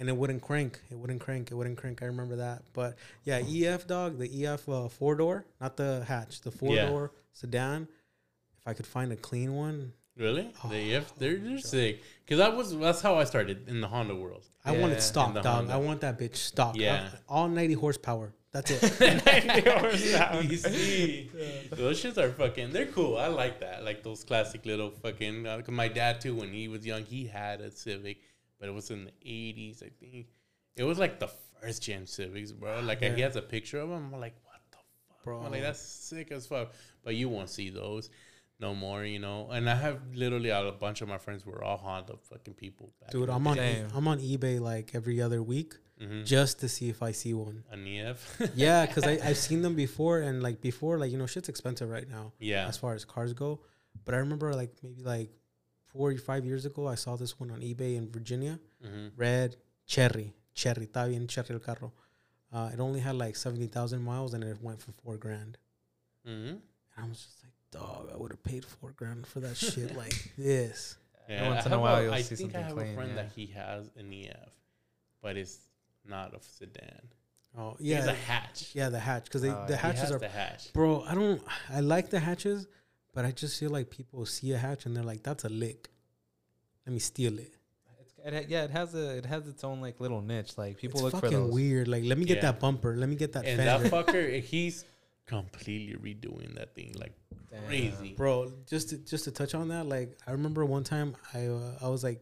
[0.00, 0.80] And it wouldn't crank.
[0.90, 1.50] It wouldn't crank.
[1.50, 2.02] It wouldn't crank.
[2.02, 2.62] I remember that.
[2.72, 7.12] But yeah, EF dog, the EF uh, four door, not the hatch, the four door
[7.32, 7.88] sedan.
[8.68, 10.52] I could find a clean one, Really?
[10.64, 12.02] Oh, the EF, they're, they're sick.
[12.24, 14.44] Because that was that's how I started in the Honda world.
[14.64, 15.44] I want Yeah, it stock, dog.
[15.44, 15.72] Honda.
[15.72, 16.74] I want that bitch stock.
[16.76, 17.08] Yeah.
[17.12, 18.34] I- all 90 horsepower.
[18.50, 18.82] That's it.
[19.26, 21.30] Ninety you see,
[21.70, 22.72] those shits are fucking.
[22.72, 23.16] They're cool.
[23.18, 23.84] I like that.
[23.84, 25.46] Like those classic little fucking.
[25.46, 28.18] Uh, 'cause my dad too, when he was young, he had a Civic,
[28.58, 30.26] but it was in the eighties, I think.
[30.76, 31.28] It was like the
[31.60, 32.80] first gen Civics, bro.
[32.80, 34.10] Like he has a picture of them.
[34.14, 34.78] I'm like, what the
[35.08, 35.42] fuck, Bro.
[35.42, 36.72] I'm like that's sick as fuck.
[37.04, 38.08] But you won't see those
[38.60, 39.48] no more, you know.
[39.50, 42.92] And I have literally a bunch of my friends were all Honda fucking people.
[43.00, 43.84] back Dude, I'm on day.
[43.94, 46.24] I'm on eBay like every other week Mhm.
[46.24, 47.64] just to see if I see one.
[47.70, 48.40] an EF.
[48.54, 52.08] Yeah, because I've seen them before and like before, like, you know, shit's expensive right
[52.08, 52.68] now yeah.
[52.68, 53.60] as far as cars go.
[54.04, 55.30] But I remember like maybe like
[55.86, 58.58] four or five years ago, I saw this one on eBay in Virginia.
[58.82, 59.56] hmm Red
[59.86, 60.34] cherry.
[60.54, 60.86] Cherry.
[60.86, 61.92] Está bien cherry el carro.
[62.52, 65.58] Uh, it only had like 70,000 miles and it went for four grand.
[66.24, 66.60] hmm And
[66.96, 70.32] I was just like, dog, I would have paid four grand for that shit like
[70.36, 70.96] this.
[71.28, 72.94] Yeah, once I in a have while you'll I see think I have clean, a
[72.94, 73.22] friend yeah.
[73.22, 74.50] that he has an EF,
[75.22, 75.58] but it's
[76.06, 77.00] not a sedan.
[77.56, 78.70] Oh, Yeah, it's a hatch.
[78.74, 79.24] Yeah, the hatch.
[79.24, 80.72] Because Oh, uh, the hatches are the hatch.
[80.72, 81.42] Bro, I don't.
[81.70, 82.66] I like the hatches,
[83.14, 85.88] but I just feel like people see a hatch and they're like, "That's a lick.
[86.86, 87.54] Let me steal it."
[88.24, 90.56] It, yeah, it has a it has its own like little niche.
[90.58, 91.52] Like people it's look for those.
[91.52, 91.88] weird.
[91.88, 92.52] Like, let me get Yeah.
[92.52, 92.96] that bumper.
[92.96, 94.84] Let me get that And fender, that fucker, he's
[95.26, 97.12] completely redoing that thing like
[97.50, 97.64] Damn.
[97.66, 98.14] crazy.
[98.16, 98.52] bro.
[98.66, 101.88] Just to, just to touch on that, like I remember one time I uh, I
[101.88, 102.20] was like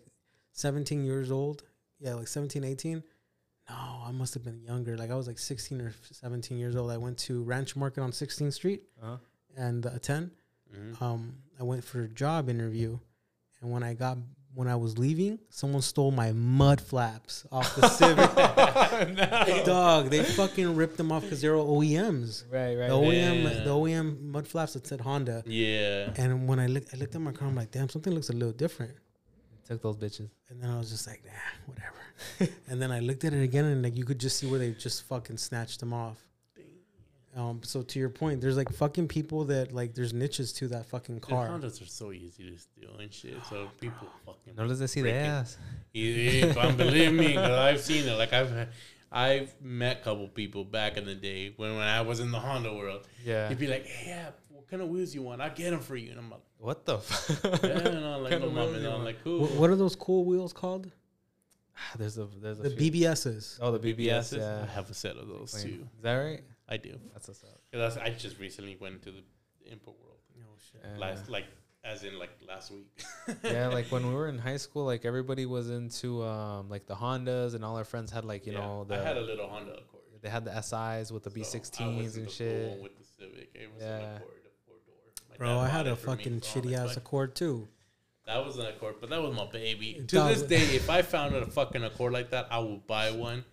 [0.52, 1.62] 17 years old.
[1.98, 3.02] Yeah, like 17, 18.
[3.68, 3.74] No,
[4.06, 4.96] I must have been younger.
[4.96, 6.90] Like I was like 16 or 17 years old.
[6.90, 9.16] I went to Ranch Market on 16th Street Uh-huh.
[9.56, 10.30] and uh, 10.
[10.76, 11.00] Mhm.
[11.02, 12.98] um, I went for a job interview,
[13.60, 14.18] and when I got
[14.56, 19.64] when I was leaving, someone stole my mud flaps off the Civic.
[19.66, 22.44] Dog, they fucking ripped them off because they were OEMs.
[22.50, 22.88] Right, right.
[22.88, 22.94] The.
[22.94, 23.64] OEM, Yeah.
[23.64, 25.42] the OEM mud flaps that said Honda.
[25.46, 26.10] Yeah.
[26.16, 27.48] And when I looked, I looked at my car.
[27.48, 28.92] I'm like, damn, something looks a little different.
[29.68, 30.30] Took those bitches.
[30.48, 31.32] And then I was just like, nah,
[31.66, 32.54] whatever.
[32.70, 34.72] and then I looked at it again, and like you could just see where they
[34.72, 36.16] just fucking snatched them off.
[37.36, 40.86] Um, so to your point, there's like fucking people that like there's niches to that
[40.86, 41.48] fucking Dude, car.
[41.48, 43.36] Hondas are so easy to steal and shit.
[43.50, 44.54] So people fucking.
[44.56, 45.20] No les des Breaking.
[45.20, 45.58] ideas.
[45.92, 48.14] Yeah, but believe me, 'cause I've seen it.
[48.16, 48.68] Like I've,
[49.12, 52.40] I've met a couple people back in the day when, when I was in the
[52.40, 53.06] Honda world.
[53.24, 53.48] Yeah.
[53.50, 55.42] He'd be like, "Hey, yeah, what kind of wheels you want?
[55.42, 56.96] I'll get them for you." And I'm like, What the?
[56.96, 59.94] F- "Yeah," and I'm like, "No, mom," and I'm like, "Cool." What, what are those
[59.94, 60.90] cool wheels called?
[61.98, 62.92] there's a there's a The few.
[62.92, 63.58] BBSs.
[63.60, 64.32] Oh, the BBS.
[64.32, 64.38] BBSs?
[64.38, 64.62] Yeah.
[64.62, 65.64] I have a set of those Clean.
[65.80, 65.88] too.
[65.98, 66.40] Is that right?
[66.68, 66.98] I do.
[67.12, 67.60] That's what's up.
[67.72, 69.22] 'Cause that's, I just recently went into the
[69.70, 70.12] import world.
[70.74, 70.98] Yeah.
[70.98, 71.46] Last, like,
[71.84, 72.90] as in like last week.
[73.44, 76.94] yeah, like when we were in high school, like everybody was into um like the
[76.94, 79.72] Hondas, and all our friends had like you Yeah, know I had a little Honda
[79.72, 80.02] Accord.
[80.20, 82.68] they had the SIs with the So I B16s was and the shit.
[82.72, 83.98] full With the Civic, it was Yeah.
[83.98, 84.94] an Accord, a four door.
[85.30, 87.68] My Bro, I had a it for me fucking shitty my ass fuck- Accord too.
[88.26, 90.04] That was an Accord, but that was my baby.
[90.08, 93.44] To this day, if I found a fucking Accord like that, I would buy one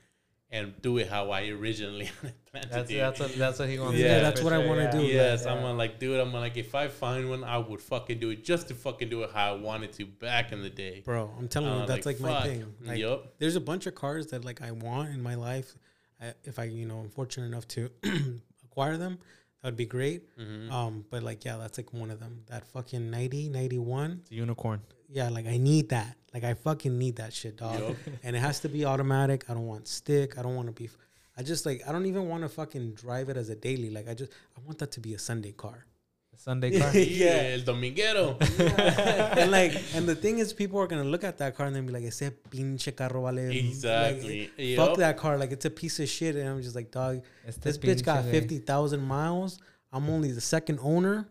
[0.54, 2.10] and do it how I originally
[2.52, 2.98] planned That's to do.
[3.00, 3.98] that's what that's what he wants.
[3.98, 4.92] Yeah, to do, that's for what I wanna yeah.
[4.92, 5.02] do.
[5.02, 5.54] Yes, Yeah.
[5.54, 6.20] I'm gonna like do it.
[6.22, 9.10] I'm gonna like if I find one, I would fucking do it just to fucking
[9.10, 11.02] do it how I wanted to back in the day.
[11.04, 12.66] Bro, I'm telling Uh, you, that's like, my thing.
[12.86, 13.34] Like, yup.
[13.40, 15.76] There's a bunch of cars that like I want in my life.
[16.22, 17.90] I, if I, you know, I'm fortunate enough to
[18.64, 19.18] acquire them,
[19.62, 20.22] that would be great.
[20.38, 20.72] Mhm.
[20.72, 22.42] Um, but like, yeah, that's like one of them.
[22.48, 24.20] That fucking 90, 91.
[24.22, 24.82] It's a unicorn.
[25.10, 26.16] Yeah, like I need that.
[26.34, 27.80] Like I fucking need that shit, dog.
[27.80, 27.96] Yup.
[28.24, 29.46] and it has to be automatic.
[29.50, 30.38] I don't want stick.
[30.38, 30.90] I don't want to be.
[31.38, 33.90] I just like I don't even want to fucking drive it as a daily.
[33.90, 35.86] Like I just I want that to be a Sunday car.
[36.32, 36.92] The Sunday car.
[36.96, 38.38] Yeah, el dominguero.
[39.38, 41.86] and like and the thing is, people are gonna look at that car and then
[41.86, 44.76] be like, "Ese pinche carro vale." like, Exactly.
[44.76, 45.38] fuck that car.
[45.38, 46.36] Like it's a piece of shit.
[46.36, 48.32] And I'm just like, dog, Este this bitch got pinche, güey.
[48.32, 49.60] fifty thousand miles.
[49.92, 51.28] I'm only the second owner.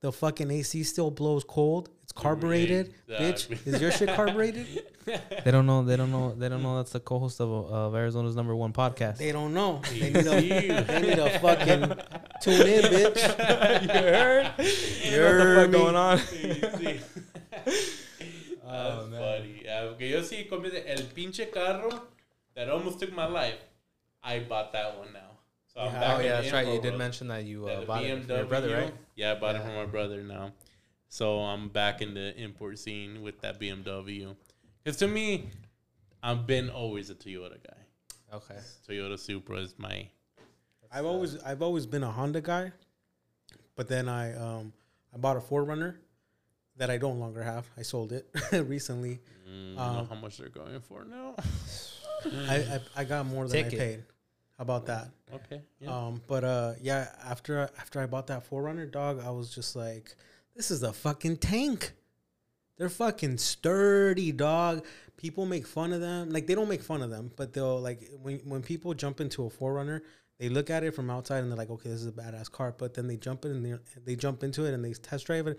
[0.00, 1.90] The fucking AC still blows cold.
[2.10, 3.56] It's carbureted, Exactly.
[3.56, 3.66] bitch.
[3.68, 4.66] Is your shit carbureted?
[5.44, 5.82] They don't know.
[5.84, 6.34] They don't know.
[6.34, 9.16] They don't know that's the co-host of, of Arizona's number one podcast.
[9.18, 9.80] They don't know.
[9.90, 10.68] They need a, AC.
[10.84, 11.80] they need a fucking
[12.42, 13.82] tune in, bitch.
[13.82, 14.52] you heard?
[14.58, 15.72] You what the fuck me?
[15.78, 16.18] going on?
[16.18, 17.00] Sí.
[18.66, 19.20] Oh, That's man.
[19.20, 19.62] funny.
[19.64, 21.90] Yeah, porque yo sí, como dice, el pinche carro
[22.54, 23.58] that almost took my life,
[24.22, 25.30] I bought that one now.
[25.72, 26.00] So I'm Yeah.
[26.00, 26.68] back Oh yeah, that's right.
[26.68, 28.94] You did mention that you uh, the bought it from your brother, right?
[29.16, 30.52] Yeah, I bought it from my brother now.
[31.12, 34.34] So I'm back in the import scene with that BMW.
[34.82, 35.50] Because to me,
[36.22, 38.36] I've been always a Toyota guy.
[38.36, 38.56] Okay.
[38.88, 40.06] Toyota Supra is my.
[40.92, 42.72] I've always I've always been a Honda guy,
[43.76, 44.72] but then I um
[45.12, 45.96] I bought a 4Runner
[46.76, 47.68] that I don't longer have.
[47.76, 49.18] I sold it recently.
[49.48, 51.34] Mm, I know Um, how much they're going for now.
[52.48, 53.78] I, I I got more than Take I it.
[53.78, 54.04] paid.
[54.58, 55.08] How about that?
[55.34, 55.62] okay.
[55.80, 55.88] Yeah.
[56.06, 60.14] Um, but uh, yeah, after after I bought that 4Runner dog, I was just like,
[60.54, 61.92] this is a fucking tank.
[62.78, 64.86] They're fucking sturdy, dog.
[65.16, 66.30] People make fun of them.
[66.30, 69.44] Like they don't make fun of them, but they'll like when when people jump into
[69.44, 70.00] a 4Runner,
[70.38, 72.74] they look at it from outside and they're like, okay, this is a badass car.
[72.76, 73.74] But then they jump in and they,
[74.04, 75.58] they jump into it and they test drive it,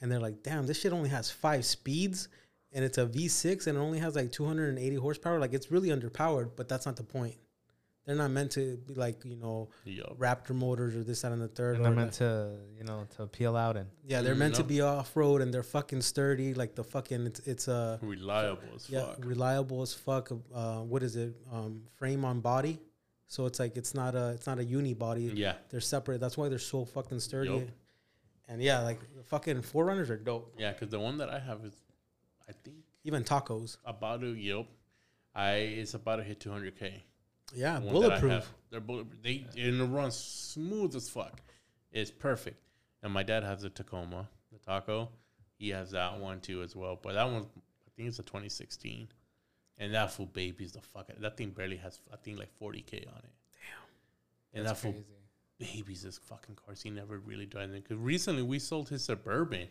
[0.00, 2.28] and they're like, damn, this shit only has five speeds.
[2.74, 5.38] And it's a V6 and it only has like 280 horsepower.
[5.38, 7.36] Like it's really underpowered, but that's not the point.
[8.04, 10.18] They're not meant to be like, you know, Yup.
[10.18, 11.76] Raptor motors or this, that, and the third.
[11.76, 13.88] And they're meant the- to, you know, to peel out and.
[14.04, 16.52] yeah, they're meant to be off road and they're fucking sturdy.
[16.54, 19.24] Like the fucking, it's it's uh, Reliable as yeah, fuck.
[19.24, 20.30] reliable as fuck.
[20.52, 21.36] Uh, what is it?
[21.52, 22.80] Um, frame on body.
[23.28, 25.30] So it's like it's not a it's not a uni body.
[25.34, 25.54] Yeah.
[25.70, 26.20] They're separate.
[26.20, 27.50] That's why they're so fucking sturdy.
[27.50, 27.68] Yup.
[28.48, 30.52] And yeah, like the fucking 4Runners are dope.
[30.58, 31.72] Yeah, because the one that I have is,
[32.48, 33.78] I think, Even tacos.
[33.86, 34.66] about to, yep.
[35.34, 37.00] I it's about to hit 200k.
[37.54, 38.52] Yeah, The one that I bulletproof.
[38.70, 39.22] They're bulletproof.
[39.22, 41.40] They and it runs smooth as fuck.
[41.92, 42.56] It's perfect.
[43.02, 45.08] And my dad has a Tacoma, the Taco.
[45.58, 46.98] He has that one too as well.
[47.00, 49.08] But that one, I think it's a 2016.
[49.78, 51.10] And that fool babies the fuck.
[51.10, 53.30] out- That thing barely has, I think, like 40k on it.
[54.52, 54.58] Damn.
[54.58, 54.94] And that fool
[55.58, 56.82] babies this fucking cars.
[56.82, 57.82] He never really drives it.
[57.82, 59.68] Because recently we sold his Suburban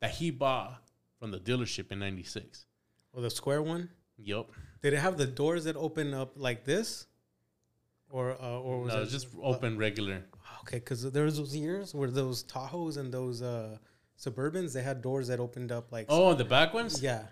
[0.00, 0.82] that he bought
[1.18, 2.66] from the dealership in '96.
[3.12, 3.90] Or the square one.
[4.18, 4.50] Yup.
[4.82, 7.06] Did it have the doors that open up like this?
[8.10, 10.24] Or uh, or was No, it just open regular.
[10.62, 13.76] Okay, because there was those years where those Tahoes and those uh,
[14.18, 17.02] Suburbans they had doors that opened up like Oh, the back ones?
[17.02, 17.24] yeah,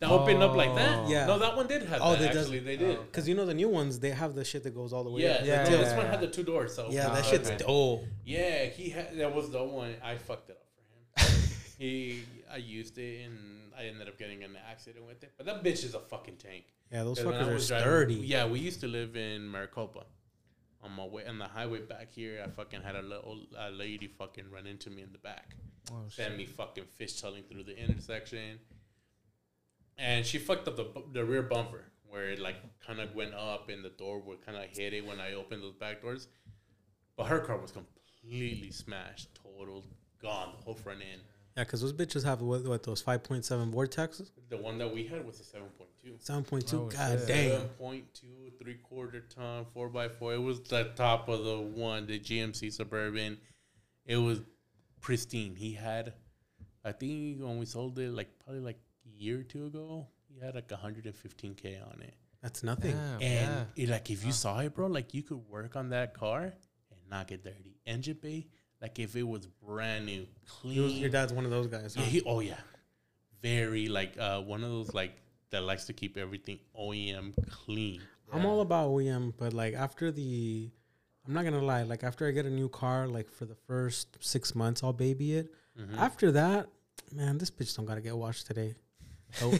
[0.00, 0.98] That opened up like that?
[1.00, 1.08] Oh.
[1.10, 1.26] Yeah.
[1.26, 2.18] No, that one did have Oh, that.
[2.20, 2.98] they does- they did.
[3.06, 5.22] because you know the new ones they have the shit that goes all the way
[5.22, 5.40] Yeah, up.
[5.40, 6.10] yeah, Yeah, yeah, this one yeah.
[6.12, 6.74] had the two doors.
[6.74, 7.58] So yeah, that Oh, shit's okay.
[7.66, 8.04] dope.
[8.24, 9.16] Yeah, he had.
[9.18, 10.69] That was the one I fucked it up for him.
[11.80, 15.32] He, I used it and I ended up getting an accident with it.
[15.38, 16.64] But that bitch is a fucking tank.
[16.92, 18.14] Yeah, those fuckers are driving- sturdy.
[18.16, 20.04] Yeah, we used to live in Maricopa.
[20.82, 24.08] On my way on the highway back here, I fucking had a little a lady
[24.08, 25.54] fucking run into me in the back.
[25.90, 28.58] Oh, send me fucking fishtailing through the intersection.
[29.98, 33.68] And she fucked up the the rear bumper where it like kind of went up
[33.70, 36.28] and the door would kind of hit it when I opened those back doors.
[37.16, 39.84] But her car was completely smashed, total
[40.20, 41.20] gone, the whole front end.
[41.56, 44.92] Yeah, because those bitches have what, what those five point seven Vortecs, The one that
[44.92, 46.14] we had was a seven point two.
[46.18, 46.82] seven point two.
[46.82, 47.28] Oh, God shit.
[47.28, 47.50] damn.
[47.50, 50.32] Seven point two, three quarter ton, four by four.
[50.34, 53.38] It was the top of the one, the GMC Suburban.
[54.06, 54.40] It was
[55.00, 55.54] pristine.
[55.56, 56.12] He had,
[56.84, 60.38] I think when we sold it, like probably like a year or two ago, he
[60.44, 62.14] had like 115k on it.
[62.42, 62.92] That's nothing.
[62.92, 63.22] Damn, And
[63.76, 63.84] yeah.
[63.84, 67.00] it, like if you saw it, bro, like you could work on that car and
[67.10, 67.76] not get dirty.
[67.86, 68.46] Engine bay,
[68.82, 70.82] like if it was brand new, clean.
[70.82, 71.94] Was- your dad's one of those guys.
[71.96, 72.58] Yeah, he, oh yeah,
[73.42, 75.12] very like uh, one of those like
[75.50, 78.00] that likes to keep everything OEM clean.
[78.32, 80.70] I'm all about OEM, but like after the,
[81.26, 81.82] I'm not gonna lie.
[81.82, 85.34] Like after I get a new car, like for the first six months, I'll baby
[85.34, 85.52] it.
[85.78, 85.98] Mhm.
[85.98, 86.68] After that,
[87.12, 88.74] man, this bitch don't gotta get washed today.
[89.42, 89.52] Oh,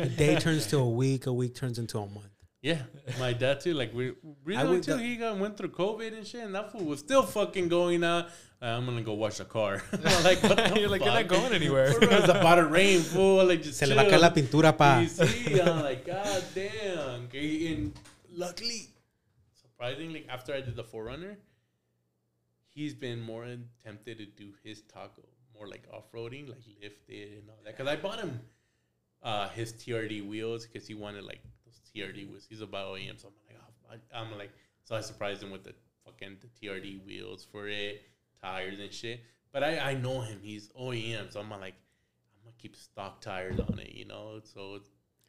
[0.00, 2.33] a day turns to a week, a week turns into a month.
[2.64, 2.80] Yeah,
[3.20, 3.74] my dad too.
[3.74, 6.72] Like we really would until the- he got went through COVID and shit, and that
[6.72, 8.28] fool was still fucking going out.
[8.62, 9.82] Uh, I'm gonna go wash the car.
[10.24, 11.92] Like, what the You're like, you're not going anywhere.
[11.92, 13.44] Bro, It's about to rain, fool.
[13.44, 15.00] Like just Se le va a caer la pintura, pa.
[15.00, 17.24] You see, I'm like, god damn.
[17.26, 17.92] Okay, And
[18.32, 18.88] luckily,
[19.60, 21.36] surprisingly, after I did the 4Runner,
[22.74, 23.44] he's been more
[23.84, 27.76] tempted to do his taco, more like off roading, like lift it and all that.
[27.76, 28.40] Because I bought him
[29.22, 31.42] uh, his TRD wheels because he wanted like
[31.94, 32.46] TRD wheels.
[32.48, 34.52] He's about OEM, so I'm like, oh, I'm like,
[34.84, 38.02] so I surprised him with the fucking the TRD wheels for it,
[38.40, 39.20] tires and shit.
[39.52, 43.60] But I, I know him; he's OEM, so I'm like, I'm gonna keep stock tires
[43.60, 44.40] on it, you know.
[44.42, 44.80] So,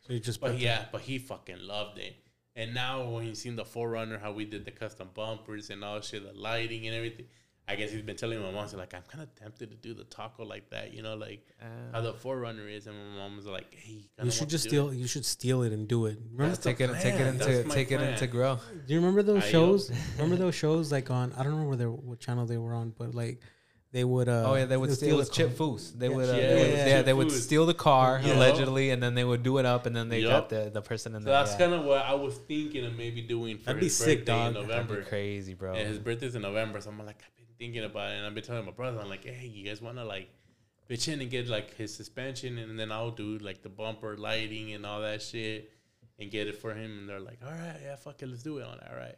[0.06, 2.16] So you just but yeah, but he fucking loved it.
[2.56, 6.00] And now when he's seen the 4Runner, how we did the custom bumpers and all
[6.00, 7.26] shit, the lighting and everything,
[7.68, 9.96] I guess he's been telling my mom, so like, I'm kind of tempted to do
[9.96, 12.86] the taco like that, you know, like Uh, how the 4Runner is.
[12.86, 14.94] And my mom was like, hey, you, should just to do steal.
[14.94, 16.20] You should steal it and do it.
[16.32, 16.48] Remember?
[16.54, 18.60] That's the take it, take it into, That's my take it into GRO.
[18.88, 19.50] Do you remember those Ayo.
[19.52, 19.92] shows?
[20.18, 22.94] remember those shows like on I don't remember where they, what channel they were on,
[22.98, 23.40] but like
[23.92, 24.30] they would.
[24.30, 25.20] Uh, Oh yeah, they would they'd steal.
[25.22, 25.68] It the Chip car.
[25.68, 25.92] Foose.
[25.98, 26.16] They Yeah.
[26.16, 28.36] would, uh, Yeah, they would, yeah, yeah, Chip they would steal the car Yeah.
[28.38, 30.50] allegedly, and then they would do it up, and then they got Yup.
[30.50, 31.34] the, the person in So there.
[31.40, 31.58] that's yeah.
[31.58, 34.32] kind of what I was thinking of maybe doing for That'd be his sick, birthday
[34.34, 34.48] dog.
[34.50, 35.10] in That'd That'd be November.
[35.10, 35.74] crazy, bro.
[35.74, 38.34] And his birthday's in November, so I'm like, I've been thinking about it, and I've
[38.36, 40.30] been telling my brother, I'm like, hey, you guys want to like
[40.88, 44.74] pitch in and get like his suspension, and then I'll do like the bumper lighting
[44.74, 45.72] and all that shit,
[46.20, 47.00] and get it for him.
[47.00, 48.64] And they're like, all right, yeah, fuck it, let's do it.
[48.64, 49.16] I'm like, all right.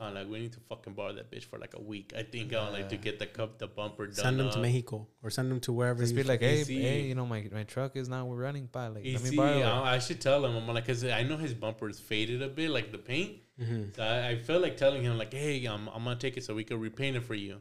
[0.00, 2.12] I'm like, we need to fucking borrow that bitch for like a week.
[2.16, 4.16] I think I like to get the cup, the bumper done.
[4.16, 4.58] Send them to.
[4.58, 6.00] Mexico or send them to wherever.
[6.00, 6.82] Just you be like, hey, easy.
[6.82, 8.68] hey, you know, my, my truck is not running.
[8.72, 9.62] By like, You let me see, borrow it.
[9.62, 10.56] I, I should tell him.
[10.56, 13.42] I'm like, cause I know his bumper is faded a bit, like the paint.
[13.60, 13.94] Mhm.
[13.94, 16.54] So I, I felt like telling him, like, hey, I'm, I'm gonna take it so
[16.54, 17.60] we can repaint it for you,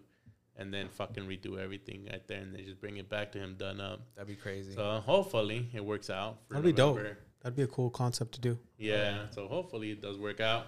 [0.61, 3.55] and then fucking redo everything right there, and then just bring it back to him
[3.57, 4.01] done up.
[4.15, 4.73] That'd be crazy.
[4.73, 6.37] So hopefully it works out.
[6.47, 6.99] For That'd be dope.
[7.41, 8.59] That'd be a cool concept to do.
[8.77, 9.23] Yeah.
[9.31, 10.67] So hopefully it does work out.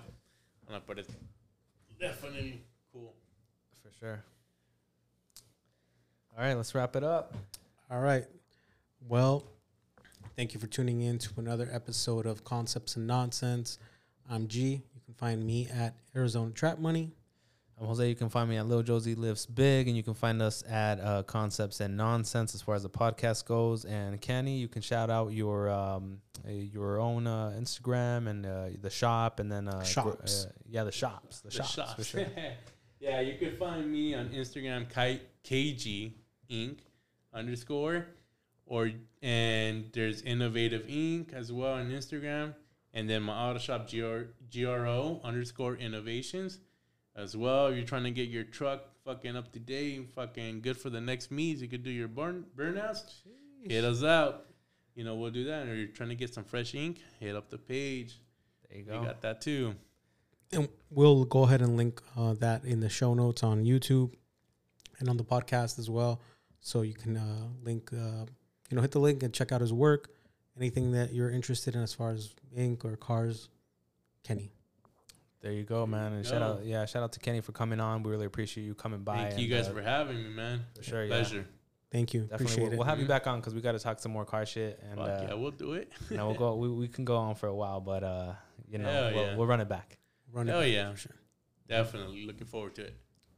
[0.88, 1.14] But it's
[2.00, 3.14] definitely cool.
[3.84, 4.24] For sure.
[6.36, 7.36] All right, let's wrap it up.
[7.92, 8.26] All right.
[9.08, 9.46] Well,
[10.36, 13.78] thank you for tuning in to another episode of Concepts and Nonsense.
[14.28, 14.82] I'm G.
[14.96, 17.12] You can find me at Arizona Trap Money.
[17.84, 18.08] I'm Jose.
[18.08, 21.02] You can find me at Lil Josie Lives Big, and you can find us at
[21.02, 23.84] uh, Concepts and Nonsense as far as the podcast goes.
[23.84, 28.68] And Kenny, you can shout out your um, uh, your own uh, Instagram and uh,
[28.82, 30.46] the shop, and then uh, Shops.
[30.46, 31.94] uh, yeah, the shops, the, The shops, shops.
[31.96, 32.26] for sure.
[33.02, 36.14] yeah, you can find me on Instagram, Ki- KG
[36.48, 36.80] Ink.
[37.34, 38.06] underscore,
[38.66, 38.92] or
[39.22, 41.34] and there's Innovative Ink.
[41.34, 42.54] as well on Instagram,
[42.94, 44.22] and then my auto shop GR,
[44.58, 46.60] GRO underscore Innovations
[47.16, 47.68] as well.
[47.68, 51.02] If you're trying to get your truck fucking up to date, fucking good for the
[51.02, 53.04] next meets, you could do your burn burnouts.
[53.64, 54.46] Hit us out.
[54.96, 55.68] You know, we'll do that.
[55.68, 58.20] Or you're trying to get some fresh ink, hit up the page.
[58.70, 59.04] There you We go.
[59.04, 59.76] got that too.
[60.52, 64.14] And we'll go ahead and link uh, that in the show notes on YouTube
[65.00, 66.22] and on the podcast as well.
[66.60, 68.26] So you can uh, link, uh,
[68.70, 70.12] you know, hit the link and check out his work.
[70.58, 73.50] Anything that you're interested in as far as ink or cars,
[74.24, 74.52] Kenny.
[75.44, 76.14] There you go, man.
[76.14, 78.02] And you shout out, yeah, shout out to Kenny for coming on.
[78.02, 79.30] We really appreciate you coming by.
[79.30, 80.62] Thank you guys uh, for having me, man.
[80.74, 81.04] for sure.
[81.04, 81.46] Yeah, Pleasure.
[81.92, 82.22] Thank you.
[82.22, 82.46] definitely.
[82.46, 82.78] Appreciate We'll, it.
[82.78, 84.98] we'll have you back on because we got to talk some more car shit, and
[84.98, 85.92] Fuck uh, yeah, we'll do it.
[86.10, 86.56] you know, we'll go.
[86.56, 88.34] We, we can go on for a while, but uh,
[88.70, 89.36] you know, we'll, yeah.
[89.36, 89.98] we'll run it back.
[90.32, 90.92] Run it Hell back yeah.
[90.92, 91.16] for sure.
[91.68, 92.96] Definitely looking forward to it.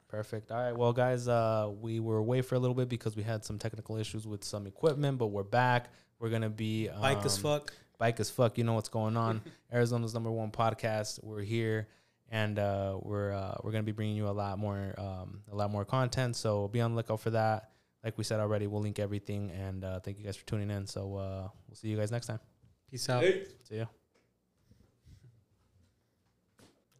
[0.08, 0.52] Perfect.
[0.52, 0.78] All right.
[0.78, 3.98] Well, guys, uh, we were away for a little bit because we had some technical
[3.98, 5.90] issues with some equipment, but we're back.
[6.20, 7.74] We're gonna be um, Bike as fuck.
[7.98, 8.58] Bike as fuck.
[8.58, 9.42] You know what's going on.
[9.74, 11.24] Arizona's number one podcast.
[11.24, 11.88] We're here,
[12.30, 15.72] and uh, we're uh, we're gonna be bringing you a lot more um, a lot
[15.72, 16.36] more content.
[16.36, 17.72] So be on the lookout for that.
[18.04, 19.52] Like we said already, we'll link everything.
[19.52, 20.86] And uh, thank you guys for tuning in.
[20.86, 22.40] So uh, we'll see you guys next time.
[22.90, 23.24] Peace out.
[23.24, 23.46] Hey.
[23.64, 23.86] See ya.